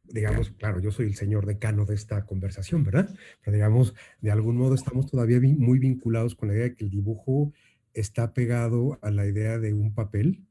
digamos, 0.04 0.52
claro, 0.52 0.82
yo 0.82 0.92
soy 0.92 1.06
el 1.06 1.16
señor 1.16 1.46
decano 1.46 1.86
de 1.86 1.96
esta 1.96 2.26
conversación, 2.26 2.84
¿verdad? 2.84 3.16
Pero 3.44 3.56
digamos, 3.56 3.96
de 4.20 4.32
algún 4.32 4.58
modo 4.58 4.76
estamos 4.76 5.10
todavía 5.10 5.40
muy 5.40 5.80
vinculados 5.80 6.36
con 6.36 6.50
la 6.50 6.56
idea 6.56 6.66
de 6.66 6.76
que 6.76 6.84
el 6.84 6.90
dibujo 6.90 7.54
está 7.94 8.34
pegado 8.34 9.00
a 9.02 9.12
la 9.12 9.26
idea 9.26 9.58
de 9.60 9.74
un 9.74 9.94
papel 9.94 10.46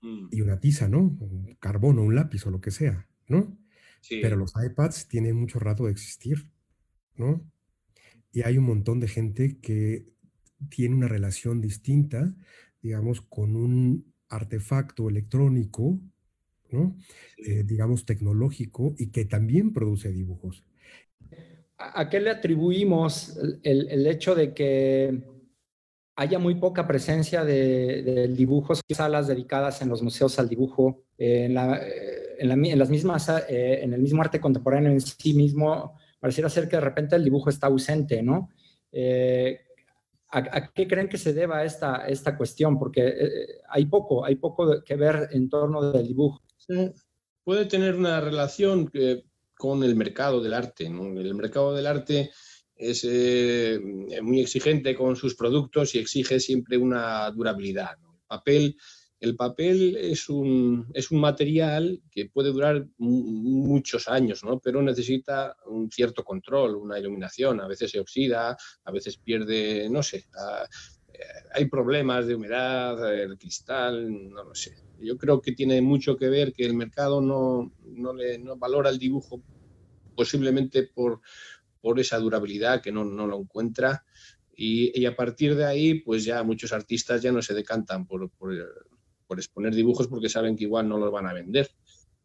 mm. 0.00 0.28
y 0.30 0.40
una 0.40 0.60
tiza, 0.60 0.88
¿no? 0.88 1.00
Un 1.00 1.56
carbón 1.60 1.98
o 1.98 2.02
un 2.02 2.14
lápiz 2.14 2.46
o 2.46 2.50
lo 2.50 2.60
que 2.60 2.70
sea, 2.70 3.06
¿no? 3.26 3.56
Sí. 4.00 4.20
Pero 4.22 4.36
los 4.36 4.52
iPads 4.56 5.08
tienen 5.08 5.36
mucho 5.36 5.58
rato 5.58 5.86
de 5.86 5.92
existir, 5.92 6.48
¿no? 7.16 7.44
Y 8.32 8.42
hay 8.42 8.58
un 8.58 8.64
montón 8.64 9.00
de 9.00 9.08
gente 9.08 9.58
que 9.60 10.06
tiene 10.68 10.94
una 10.94 11.08
relación 11.08 11.60
distinta, 11.60 12.34
digamos, 12.82 13.20
con 13.22 13.56
un 13.56 14.12
artefacto 14.28 15.08
electrónico 15.08 16.00
eh, 17.38 17.62
digamos, 17.64 18.04
tecnológico 18.04 18.94
y 18.98 19.10
que 19.10 19.24
también 19.24 19.72
produce 19.72 20.12
dibujos. 20.12 20.64
¿A 21.78 22.10
qué 22.10 22.20
le 22.20 22.30
atribuimos 22.30 23.38
el, 23.62 24.06
hecho 24.06 24.34
de 24.34 24.52
que 24.52 25.22
haya 26.18 26.38
muy 26.38 26.56
poca 26.56 26.86
presencia 26.86 27.44
de, 27.44 28.02
de 28.02 28.28
dibujos, 28.28 28.80
salas 28.90 29.28
dedicadas 29.28 29.80
en 29.82 29.88
los 29.88 30.02
museos 30.02 30.38
al 30.38 30.48
dibujo, 30.48 31.04
en, 31.16 31.56
eh, 31.56 32.36
en, 32.38 32.78
las 32.78 32.90
mismas, 32.90 33.28
eh, 33.48 33.80
en 33.82 33.92
el 33.92 34.02
mismo 34.02 34.20
arte 34.20 34.40
contemporáneo 34.40 34.90
en 34.90 35.00
sí 35.00 35.32
mismo, 35.32 35.96
pareciera 36.18 36.50
ser 36.50 36.68
que 36.68 36.76
de 36.76 36.82
repente 36.82 37.16
el 37.16 37.24
dibujo 37.24 37.50
está 37.50 37.68
ausente, 37.68 38.22
¿no? 38.22 38.50
¿a, 40.30 40.72
qué 40.74 40.88
creen 40.88 41.08
que 41.08 41.18
se 41.18 41.32
deba 41.32 41.64
esta, 41.64 42.08
esta 42.08 42.36
cuestión? 42.36 42.78
Porque 42.78 43.14
hay 43.68 43.86
poco, 43.86 44.24
hay 44.24 44.34
poco 44.34 44.82
que 44.82 44.96
ver 44.96 45.28
en 45.32 45.48
torno 45.48 45.92
del 45.92 46.08
dibujo 46.08 46.42
puede 47.48 47.64
tener 47.64 47.94
una 47.94 48.20
relación 48.20 48.90
con 49.56 49.82
el 49.82 49.96
mercado 49.96 50.42
del 50.42 50.52
arte. 50.52 50.84
El 50.84 51.34
mercado 51.34 51.74
del 51.74 51.86
arte 51.86 52.30
es 52.78 53.04
eh, 53.08 53.80
muy 54.22 54.40
exigente 54.40 54.94
con 54.94 55.16
sus 55.16 55.34
productos 55.34 55.94
y 55.94 55.98
exige 55.98 56.40
siempre 56.40 56.78
una 56.78 57.30
durabilidad. 57.30 57.96
El 58.00 58.26
papel 58.26 58.76
el 59.20 59.34
papel 59.34 59.96
es 59.96 60.28
un, 60.28 60.86
es 60.94 61.10
un 61.10 61.20
material 61.20 62.00
que 62.10 62.26
puede 62.26 62.52
durar 62.52 62.86
muchos 62.98 64.06
años, 64.06 64.44
¿no? 64.44 64.60
pero 64.60 64.80
necesita 64.80 65.56
un 65.66 65.90
cierto 65.90 66.22
control, 66.22 66.76
una 66.76 66.98
iluminación. 66.98 67.60
A 67.60 67.66
veces 67.66 67.90
se 67.90 67.98
oxida, 67.98 68.56
a 68.84 68.92
veces 68.92 69.16
pierde, 69.16 69.88
no 69.90 70.04
sé, 70.04 70.18
eh, 71.12 71.18
hay 71.52 71.64
problemas 71.64 72.26
de 72.26 72.36
humedad, 72.36 73.12
el 73.12 73.36
cristal, 73.38 74.30
no 74.30 74.44
lo 74.44 74.54
sé. 74.54 74.76
Yo 75.00 75.16
creo 75.16 75.40
que 75.40 75.52
tiene 75.52 75.80
mucho 75.80 76.16
que 76.16 76.28
ver 76.28 76.52
que 76.52 76.64
el 76.64 76.74
mercado 76.74 77.20
no, 77.20 77.72
no, 77.86 78.12
le, 78.12 78.38
no 78.38 78.56
valora 78.56 78.90
el 78.90 78.98
dibujo 78.98 79.42
posiblemente 80.14 80.84
por, 80.84 81.20
por 81.80 82.00
esa 82.00 82.18
durabilidad 82.18 82.82
que 82.82 82.92
no, 82.92 83.04
no 83.04 83.26
lo 83.26 83.40
encuentra. 83.40 84.04
Y, 84.54 84.98
y, 85.00 85.06
a 85.06 85.14
partir 85.14 85.54
de 85.54 85.64
ahí, 85.64 86.00
pues 86.00 86.24
ya 86.24 86.42
muchos 86.42 86.72
artistas 86.72 87.22
ya 87.22 87.30
no 87.30 87.42
se 87.42 87.54
decantan 87.54 88.06
por, 88.06 88.28
por, 88.30 88.52
por 89.28 89.38
exponer 89.38 89.74
dibujos 89.74 90.08
porque 90.08 90.28
saben 90.28 90.56
que 90.56 90.64
igual 90.64 90.88
no 90.88 90.98
los 90.98 91.12
van 91.12 91.26
a 91.26 91.32
vender. 91.32 91.70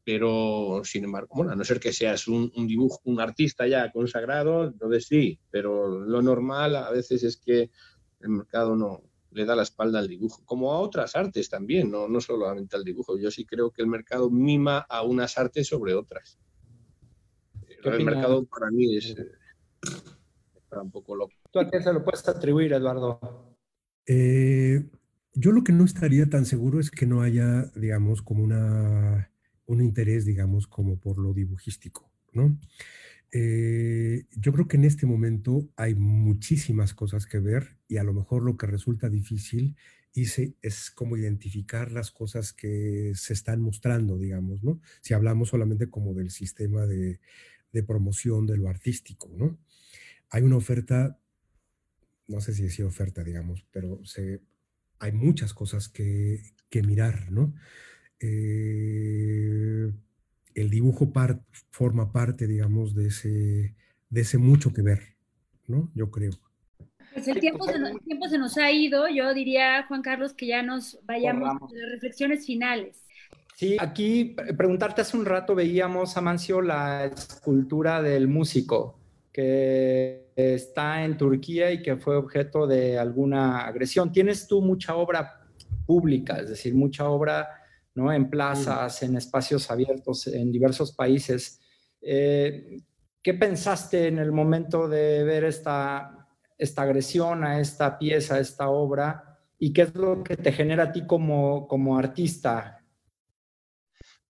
Pero, 0.06 0.82
sin 0.84 1.06
embargo, 1.06 1.30
bueno, 1.36 1.52
a 1.52 1.56
no 1.56 1.64
ser 1.64 1.80
que 1.80 1.94
seas 1.94 2.28
un, 2.28 2.52
dibujo, 2.68 3.00
un 3.06 3.22
artista 3.22 3.68
ya 3.68 3.92
consagrado, 3.92 4.66
entonces 4.66 5.06
sí, 5.06 5.40
pero 5.50 6.00
lo 6.00 6.22
normal 6.22 6.76
a 6.76 6.92
veces 6.92 7.24
es 7.24 7.38
que 7.38 7.70
el 8.20 8.30
mercado 8.30 8.76
no 8.76 9.02
le 9.32 9.46
da 9.46 9.56
la 9.56 9.64
espalda 9.64 10.00
al 10.00 10.08
dibujo, 10.08 10.44
como 10.46 10.74
a 10.74 10.80
otras 10.80 11.16
artes 11.16 11.50
también, 11.50 11.90
no, 11.90 12.08
no 12.08 12.20
solamente 12.20 12.76
al 12.76 12.84
dibujo. 12.84 13.18
Yo 13.18 13.32
sí 13.32 13.46
creo 13.46 13.72
que 13.72 13.82
el 13.82 13.88
mercado 13.88 14.30
mima 14.30 14.80
a 14.80 15.04
unas 15.04 15.38
artes 15.38 15.68
sobre 15.68 15.94
otras. 15.94 16.38
El 17.84 18.06
mercado 18.06 18.46
para 18.46 18.70
mí 18.72 18.98
es 18.98 19.16
un 20.82 20.92
poco 20.92 21.16
loco. 21.16 21.34
¿Tú 21.52 21.60
a 21.60 21.70
qué 21.70 21.82
se 21.82 21.94
lo 21.94 22.04
puedes 22.04 22.28
atribuir, 22.28 22.74
Eduardo? 22.74 23.20
Eh, 24.06 24.90
yo 25.34 25.52
lo 25.52 25.64
que 25.64 25.72
no 25.72 25.86
estaría 25.86 26.30
tan 26.30 26.46
seguro 26.46 26.80
es 26.80 26.92
que 26.92 27.06
no 27.06 27.22
haya, 27.22 27.72
digamos, 27.76 28.22
como 28.22 28.44
una, 28.44 29.32
un 29.66 29.82
interés, 29.82 30.26
digamos, 30.26 30.68
como 30.68 31.00
por 31.00 31.18
lo 31.20 31.34
dibujístico, 31.34 32.12
¿no? 32.34 32.58
Eh, 33.32 34.26
yo 34.36 34.54
creo 34.54 34.68
que 34.68 34.78
en 34.78 34.84
este 34.86 35.08
momento 35.08 35.68
hay 35.76 35.96
muchísimas 35.96 36.94
cosas 36.94 37.26
que 37.26 37.40
ver 37.40 37.78
y 37.88 37.98
a 37.98 38.04
lo 38.04 38.14
mejor 38.14 38.44
lo 38.44 38.58
que 38.58 38.68
resulta 38.68 39.10
difícil 39.10 39.76
es 40.16 40.92
como 40.92 41.18
identificar 41.18 41.92
las 41.92 42.12
cosas 42.12 42.54
que 42.54 43.14
se 43.16 43.34
están 43.34 43.62
mostrando, 43.62 44.20
digamos, 44.20 44.64
¿no? 44.64 44.80
Si 45.02 45.16
hablamos 45.16 45.50
solamente 45.50 45.90
como 45.90 46.14
del 46.14 46.30
sistema 46.30 46.86
de, 46.86 47.20
de 47.72 47.84
promoción 47.84 48.46
de 48.46 48.58
lo 48.58 48.70
artístico, 48.70 49.32
¿no? 49.36 49.58
Hay 50.34 50.42
una 50.42 50.58
oferta, 50.58 51.20
no 52.28 52.42
sé 52.42 52.54
si 52.54 52.64
decía 52.64 52.88
oferta, 52.88 53.24
digamos, 53.24 53.68
pero 53.72 54.04
se, 54.04 54.42
hay 54.98 55.12
muchas 55.12 55.54
cosas 55.54 55.90
que, 55.90 56.42
mirar, 56.88 57.32
¿no? 57.32 57.54
Eh, 58.20 59.92
el 60.56 60.70
dibujo 60.72 61.14
forma 61.70 62.12
parte, 62.12 62.48
digamos, 62.48 62.96
de 62.96 63.10
ese, 63.10 63.76
de 64.10 64.22
ese 64.22 64.40
mucho 64.40 64.74
que 64.74 64.82
ver, 64.82 65.16
¿no? 65.68 65.92
Yo 65.94 66.10
creo. 66.10 66.32
Pues 67.14 67.28
el 67.28 67.40
tiempo, 67.40 67.66
se 67.66 67.78
nos, 67.78 68.04
tiempo 68.04 68.28
se 68.28 68.40
nos 68.40 68.58
ha 68.58 68.72
ido, 68.72 69.08
yo 69.08 69.36
diría, 69.36 69.86
Juan 69.88 70.02
Carlos, 70.02 70.34
que 70.34 70.48
ya 70.48 70.64
nos 70.64 70.98
vayamos 71.06 71.48
a 71.48 71.76
las 71.76 71.92
reflexiones 71.92 72.48
finales. 72.48 73.06
Sí, 73.56 73.78
aquí 73.80 74.36
preguntarte 74.58 75.02
hace 75.02 75.16
un 75.16 75.26
rato 75.26 75.54
veíamos, 75.54 76.18
Amancio, 76.18 76.60
la 76.60 77.06
escultura 77.06 78.02
del 78.02 78.28
músico 78.28 78.98
que 79.34 80.23
está 80.36 81.04
en 81.04 81.18
Turquía 81.18 81.72
y 81.72 81.82
que 81.82 81.98
fue 81.98 82.16
objeto 82.16 82.68
de 82.68 82.98
alguna 82.98 83.66
agresión. 83.66 84.12
Tienes 84.12 84.48
tú 84.48 84.62
mucha 84.62 84.96
obra 84.96 85.42
pública, 85.86 86.38
es 86.38 86.50
decir, 86.50 86.74
mucha 86.74 87.08
obra 87.08 87.48
¿no? 87.96 88.12
en 88.12 88.30
plazas, 88.30 89.04
en 89.04 89.16
espacios 89.18 89.70
abiertos, 89.70 90.28
en 90.28 90.52
diversos 90.52 90.94
países. 90.94 91.60
Eh, 92.02 92.82
¿Qué 93.22 93.34
pensaste 93.34 94.08
en 94.08 94.20
el 94.20 94.32
momento 94.32 94.88
de 94.88 95.24
ver 95.24 95.46
esta, 95.46 96.28
esta 96.58 96.82
agresión 96.82 97.44
a 97.44 97.60
esta 97.60 97.98
pieza, 97.98 98.36
a 98.36 98.40
esta 98.40 98.70
obra? 98.70 99.40
¿Y 99.60 99.72
qué 99.72 99.84
es 99.84 99.96
lo 99.96 100.24
que 100.24 100.36
te 100.36 100.52
genera 100.52 100.84
a 100.84 100.92
ti 100.92 101.06
como, 101.06 101.68
como 101.68 101.98
artista 101.98 102.83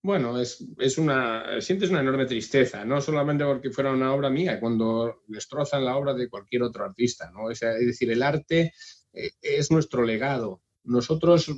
bueno, 0.04 0.38
es, 0.40 0.64
es, 0.80 0.98
una, 0.98 1.62
sientes 1.62 1.90
una 1.90 2.02
enorme 2.02 2.26
tristeza, 2.26 2.84
no 2.84 3.00
solamente 3.00 3.46
porque 3.46 3.72
fuera 3.72 3.94
una 3.94 4.14
obra 4.14 4.30
mía, 4.30 4.60
cuando 4.60 5.24
destrozan 5.28 5.86
la 5.86 5.96
obra 5.96 6.14
de 6.14 6.28
cualquier 6.28 6.64
otro 6.64 6.84
artista, 6.84 7.32
¿no? 7.32 7.50
Es, 7.50 7.62
decir, 7.62 8.12
el 8.12 8.22
arte 8.22 8.74
eh, 9.14 9.32
es 9.42 9.72
nuestro 9.72 10.04
legado. 10.04 10.62
Nosotros 10.84 11.50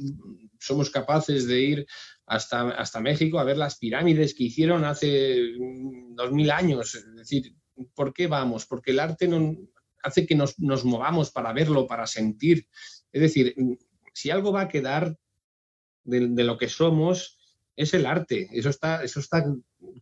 somos 0.59 0.91
capaces 0.91 1.47
de 1.47 1.59
ir 1.59 1.87
hasta, 2.27 2.69
hasta 2.69 3.01
México 3.01 3.39
a 3.39 3.43
ver 3.43 3.57
las 3.57 3.79
pirámides 3.79 4.35
que 4.35 4.43
hicieron 4.43 4.85
hace 4.85 5.39
dos 6.11 6.31
mil 6.31 6.51
años. 6.51 6.93
Es 6.93 7.15
decir, 7.15 7.55
¿por 7.95 8.13
qué 8.13 8.27
vamos? 8.27 8.67
Porque 8.67 8.91
el 8.91 8.99
arte 8.99 9.27
hace 10.03 10.27
que 10.27 10.35
nos, 10.35 10.59
nos 10.59 10.85
movamos 10.85 11.31
para 11.31 11.51
verlo, 11.51 11.87
para 11.87 12.05
sentir. 12.05 12.67
Es 13.11 13.21
decir, 13.21 13.55
si 14.13 14.29
algo 14.29 14.51
va 14.51 14.61
a 14.61 14.67
quedar 14.67 15.17
de 16.03 16.43
lo 16.43 16.59
que 16.59 16.69
somos, 16.69 17.39
es 17.75 17.93
el 17.93 18.05
arte, 18.05 18.49
eso 18.53 18.69
está, 18.69 19.03
eso 19.03 19.19
está 19.19 19.45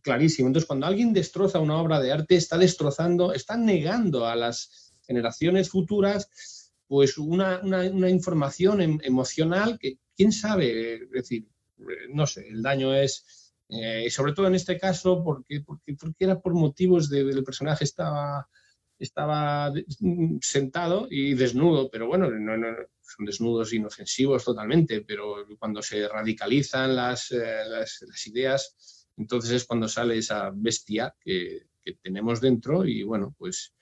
clarísimo. 0.02 0.48
Entonces, 0.48 0.66
cuando 0.66 0.86
alguien 0.86 1.12
destroza 1.12 1.58
una 1.58 1.76
obra 1.76 2.00
de 2.00 2.12
arte, 2.12 2.36
está 2.36 2.56
destrozando, 2.56 3.32
está 3.32 3.56
negando 3.56 4.26
a 4.26 4.36
las 4.36 4.92
generaciones 5.06 5.68
futuras 5.68 6.28
pues 6.86 7.18
una, 7.18 7.60
información 8.08 8.80
em, 8.80 8.98
emocional 9.02 9.78
que, 9.78 9.98
quién 10.16 10.32
sabe, 10.32 11.06
decir, 11.10 11.48
no 12.10 12.26
sé, 12.26 12.46
el 12.48 12.62
daño 12.62 12.94
es, 12.94 13.54
eh, 13.70 14.08
sobre 14.10 14.32
todo 14.32 14.46
en 14.46 14.54
este 14.54 14.78
caso, 14.78 15.24
porque, 15.24 15.62
porque, 15.62 15.94
porque 15.94 16.24
era 16.24 16.40
por 16.40 16.54
motivos 16.54 17.08
de, 17.08 17.24
del 17.24 17.42
personaje 17.42 17.84
estaba 17.84 18.48
estaba 19.04 19.72
sentado 20.40 21.06
y 21.10 21.34
desnudo, 21.34 21.90
pero 21.90 22.06
bueno, 22.06 22.30
no, 22.30 22.56
no, 22.56 22.68
son 23.00 23.26
desnudos 23.26 23.72
inofensivos 23.72 24.44
totalmente, 24.44 25.02
pero 25.02 25.46
cuando 25.58 25.82
se 25.82 26.08
radicalizan 26.08 26.96
las, 26.96 27.30
eh, 27.32 27.62
las, 27.68 28.26
ideas, 28.26 29.08
entonces 29.16 29.52
es 29.52 29.64
cuando 29.64 29.88
sale 29.88 30.18
esa 30.18 30.50
bestia 30.54 31.14
que, 31.20 31.66
que 31.84 31.94
tenemos 32.02 32.40
dentro 32.40 32.84
y 32.84 33.02
bueno, 33.02 33.34
pues, 33.38 33.74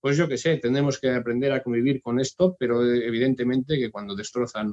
pues 0.00 0.16
yo 0.16 0.26
qué 0.28 0.38
sé, 0.38 0.56
tenemos 0.56 0.98
que 0.98 1.10
aprender 1.10 1.52
a 1.52 1.62
convivir 1.62 2.00
con 2.00 2.18
esto, 2.18 2.56
pero 2.58 2.84
evidentemente 2.84 3.78
que 3.78 3.90
cuando 3.90 4.16
destrozan 4.16 4.72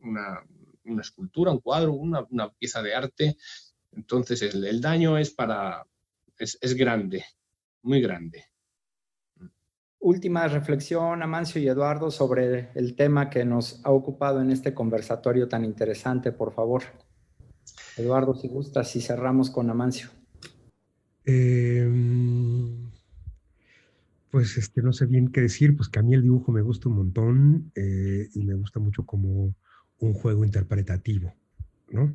una, 0.00 0.44
una 0.84 1.02
escultura, 1.02 1.52
un 1.52 1.60
cuadro, 1.60 1.92
una, 1.94 2.26
una, 2.30 2.50
pieza 2.50 2.82
de 2.82 2.94
arte, 2.94 3.36
entonces 3.92 4.42
el, 4.42 4.64
el 4.64 4.80
daño 4.80 5.16
es 5.16 5.30
para, 5.30 5.86
es, 6.38 6.58
es 6.60 6.74
grande, 6.74 7.24
muy 7.82 8.00
grande 8.00 8.53
última 10.04 10.46
reflexión, 10.48 11.22
Amancio 11.22 11.60
y 11.60 11.66
Eduardo, 11.66 12.10
sobre 12.10 12.68
el 12.74 12.94
tema 12.94 13.30
que 13.30 13.44
nos 13.46 13.80
ha 13.84 13.90
ocupado 13.90 14.42
en 14.42 14.50
este 14.50 14.74
conversatorio 14.74 15.48
tan 15.48 15.64
interesante, 15.64 16.30
por 16.30 16.52
favor. 16.52 16.82
Eduardo, 17.96 18.34
si 18.34 18.48
gustas, 18.48 18.90
si 18.90 19.00
cerramos 19.00 19.50
con 19.50 19.70
Amancio. 19.70 20.10
Em, 21.24 22.90
pues 24.30 24.58
este, 24.58 24.82
no 24.82 24.92
sé 24.92 25.06
bien 25.06 25.28
qué 25.28 25.40
decir, 25.40 25.74
pues 25.74 25.88
que 25.88 26.00
a 26.00 26.02
mí 26.02 26.12
el 26.12 26.22
dibujo 26.22 26.52
me 26.52 26.60
gusta 26.60 26.90
un 26.90 26.96
montón 26.96 27.72
eh, 27.74 28.28
y 28.34 28.44
me 28.44 28.54
gusta 28.54 28.80
mucho 28.80 29.06
como 29.06 29.54
un 30.00 30.12
juego 30.12 30.44
interpretativo, 30.44 31.32
¿no? 31.90 32.14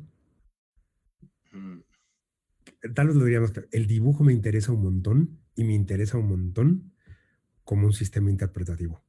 Tal 2.94 3.08
vez 3.08 3.16
lo 3.16 3.24
diríamos, 3.24 3.52
el 3.72 3.86
dibujo 3.88 4.22
me 4.22 4.32
interesa 4.32 4.70
un 4.70 4.84
montón 4.84 5.40
y 5.56 5.64
me 5.64 5.74
interesa 5.74 6.18
un 6.18 6.28
montón 6.28 6.92
como 7.64 7.86
un 7.86 7.92
sistema 7.92 8.30
interpretativo. 8.30 9.00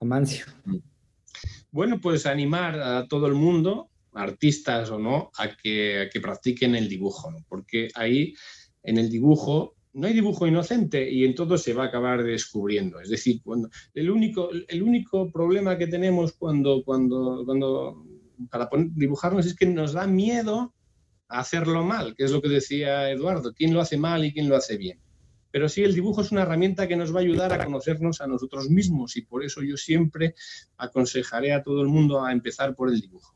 Amancio. 0.00 0.46
Bueno, 1.70 2.00
pues 2.00 2.26
animar 2.26 2.78
a 2.80 3.06
todo 3.08 3.26
el 3.26 3.34
mundo, 3.34 3.90
artistas 4.12 4.90
o 4.90 4.98
no, 4.98 5.30
a 5.38 5.56
que, 5.56 6.08
que 6.12 6.20
practiquen 6.20 6.74
el 6.74 6.88
dibujo, 6.88 7.34
porque 7.48 7.88
ahí 7.94 8.34
en 8.82 8.98
el 8.98 9.10
dibujo 9.10 9.76
no 9.96 10.06
hay 10.06 10.12
dibujo 10.12 10.46
inocente 10.46 11.10
y 11.10 11.24
en 11.24 11.34
todo 11.34 11.56
se 11.56 11.72
va 11.72 11.84
a 11.84 11.86
acabar 11.86 12.22
descubriendo. 12.22 13.00
Es 13.00 13.08
decir, 13.08 13.40
cuando, 13.42 13.70
el, 13.94 14.10
único, 14.10 14.50
el 14.52 14.82
único 14.82 15.32
problema 15.32 15.78
que 15.78 15.86
tenemos 15.86 16.32
cuando, 16.32 16.82
cuando, 16.84 17.42
cuando 17.46 18.04
para 18.50 18.68
dibujarnos 18.90 19.46
es 19.46 19.56
que 19.56 19.64
nos 19.64 19.94
da 19.94 20.06
miedo 20.06 20.74
a 21.28 21.38
hacerlo 21.38 21.82
mal, 21.82 22.14
que 22.14 22.24
es 22.24 22.30
lo 22.30 22.42
que 22.42 22.50
decía 22.50 23.10
Eduardo, 23.10 23.54
quién 23.54 23.72
lo 23.72 23.80
hace 23.80 23.96
mal 23.96 24.22
y 24.22 24.34
quién 24.34 24.50
lo 24.50 24.56
hace 24.56 24.76
bien. 24.76 25.00
Pero 25.56 25.70
sí, 25.70 25.82
el 25.82 25.94
dibujo 25.94 26.20
es 26.20 26.32
una 26.32 26.42
herramienta 26.42 26.86
que 26.86 26.96
nos 26.96 27.14
va 27.14 27.20
a 27.20 27.22
ayudar 27.22 27.50
a 27.50 27.64
conocernos 27.64 28.20
a 28.20 28.26
nosotros 28.26 28.68
mismos 28.68 29.16
y 29.16 29.22
por 29.22 29.42
eso 29.42 29.62
yo 29.62 29.78
siempre 29.78 30.34
aconsejaré 30.76 31.54
a 31.54 31.62
todo 31.62 31.80
el 31.80 31.88
mundo 31.88 32.22
a 32.22 32.30
empezar 32.30 32.74
por 32.74 32.90
el 32.90 33.00
dibujo. 33.00 33.34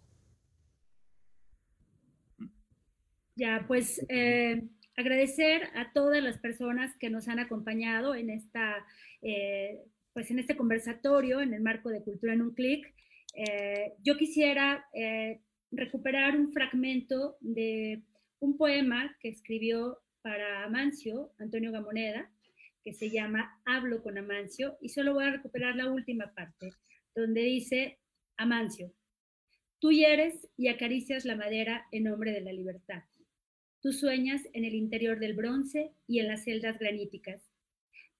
Ya, 3.36 3.64
pues 3.66 4.04
eh, 4.10 4.68
agradecer 4.98 5.70
a 5.74 5.94
todas 5.94 6.22
las 6.22 6.36
personas 6.36 6.94
que 6.98 7.08
nos 7.08 7.26
han 7.26 7.38
acompañado 7.38 8.14
en 8.14 8.28
esta, 8.28 8.84
eh, 9.22 9.80
pues 10.12 10.30
en 10.30 10.40
este 10.40 10.58
conversatorio 10.58 11.40
en 11.40 11.54
el 11.54 11.62
marco 11.62 11.88
de 11.88 12.02
Cultura 12.02 12.34
en 12.34 12.42
un 12.42 12.52
Clic 12.52 12.84
Eh, 13.34 13.94
yo 14.04 14.18
quisiera 14.18 14.84
recuperar 15.70 16.36
un 16.36 16.52
fragmento 16.52 17.38
de 17.40 18.02
un 18.40 18.58
poema 18.58 19.16
que 19.20 19.30
escribió 19.30 20.02
para 20.22 20.64
Amancio, 20.64 21.32
Antonio 21.38 21.72
Gamoneda, 21.72 22.30
que 22.82 22.92
se 22.92 23.10
llama 23.10 23.60
Hablo 23.64 24.02
con 24.02 24.18
Amancio, 24.18 24.76
y 24.80 24.90
solo 24.90 25.14
voy 25.14 25.24
a 25.24 25.32
recuperar 25.32 25.76
la 25.76 25.90
última 25.90 26.32
parte, 26.34 26.70
donde 27.14 27.42
dice, 27.42 27.98
Amancio, 28.36 28.92
tú 29.80 29.90
hieres 29.90 30.48
y 30.56 30.68
acaricias 30.68 31.24
la 31.24 31.36
madera 31.36 31.86
en 31.92 32.04
nombre 32.04 32.32
de 32.32 32.40
la 32.40 32.52
libertad. 32.52 33.02
Tú 33.82 33.92
sueñas 33.92 34.42
en 34.52 34.64
el 34.64 34.74
interior 34.74 35.18
del 35.20 35.34
bronce 35.34 35.92
y 36.06 36.18
en 36.18 36.28
las 36.28 36.44
celdas 36.44 36.78
graníticas. 36.78 37.50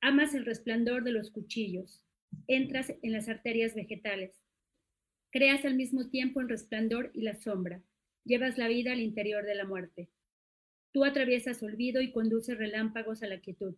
Amas 0.01 0.35
el 0.35 0.47
resplandor 0.47 1.05
de 1.05 1.13
los 1.13 1.31
cuchillos. 1.31 2.03
Entras 2.47 2.95
en 3.03 3.13
las 3.13 3.29
arterias 3.29 3.75
vegetales. 3.75 4.41
Creas 5.31 5.65
al 5.67 5.75
mismo 5.75 6.09
tiempo 6.09 6.41
el 6.41 6.49
resplandor 6.49 7.11
y 7.13 7.23
la 7.23 7.35
sombra. 7.35 7.83
Llevas 8.25 8.57
la 8.57 8.69
vida 8.69 8.93
al 8.93 9.01
interior 9.01 9.45
de 9.45 9.55
la 9.55 9.67
muerte. 9.67 10.09
Tú 10.93 11.05
atraviesas 11.05 11.63
olvido 11.63 12.01
y 12.01 12.13
conduces 12.13 12.59
relámpagos 12.59 13.23
a 13.23 13.27
la 13.27 13.41
quietud. 13.41 13.75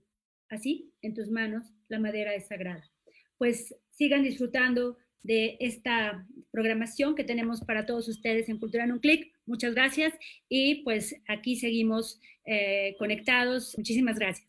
Así, 0.49 0.93
en 1.03 1.15
tus 1.15 1.31
manos, 1.31 1.73
la 1.89 1.99
madera 1.99 2.35
es 2.35 2.49
sagrada. 2.49 2.91
Pues 3.39 3.75
sigan 3.91 4.23
disfrutando 4.23 4.97
de 5.23 5.57
esta 5.61 6.27
programación 6.51 7.15
que 7.15 7.25
tenemos 7.25 7.61
para 7.61 7.87
todos 7.87 8.09
ustedes 8.09 8.49
en 8.49 8.59
Cultura 8.59 8.85
en 8.85 8.93
un 8.93 8.99
Clic. 8.99 9.33
Muchas 9.47 9.75
gracias 9.75 10.13
y 10.49 10.83
pues 10.85 11.15
aquí 11.29 11.57
seguimos 11.57 12.21
eh, 12.45 12.97
conectados. 12.99 13.77
Muchísimas 13.79 14.19
gracias. 14.19 14.49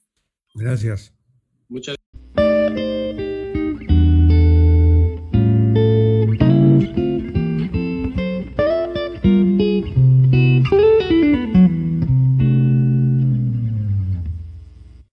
Gracias. 0.55 1.14
Muchas 1.70 1.95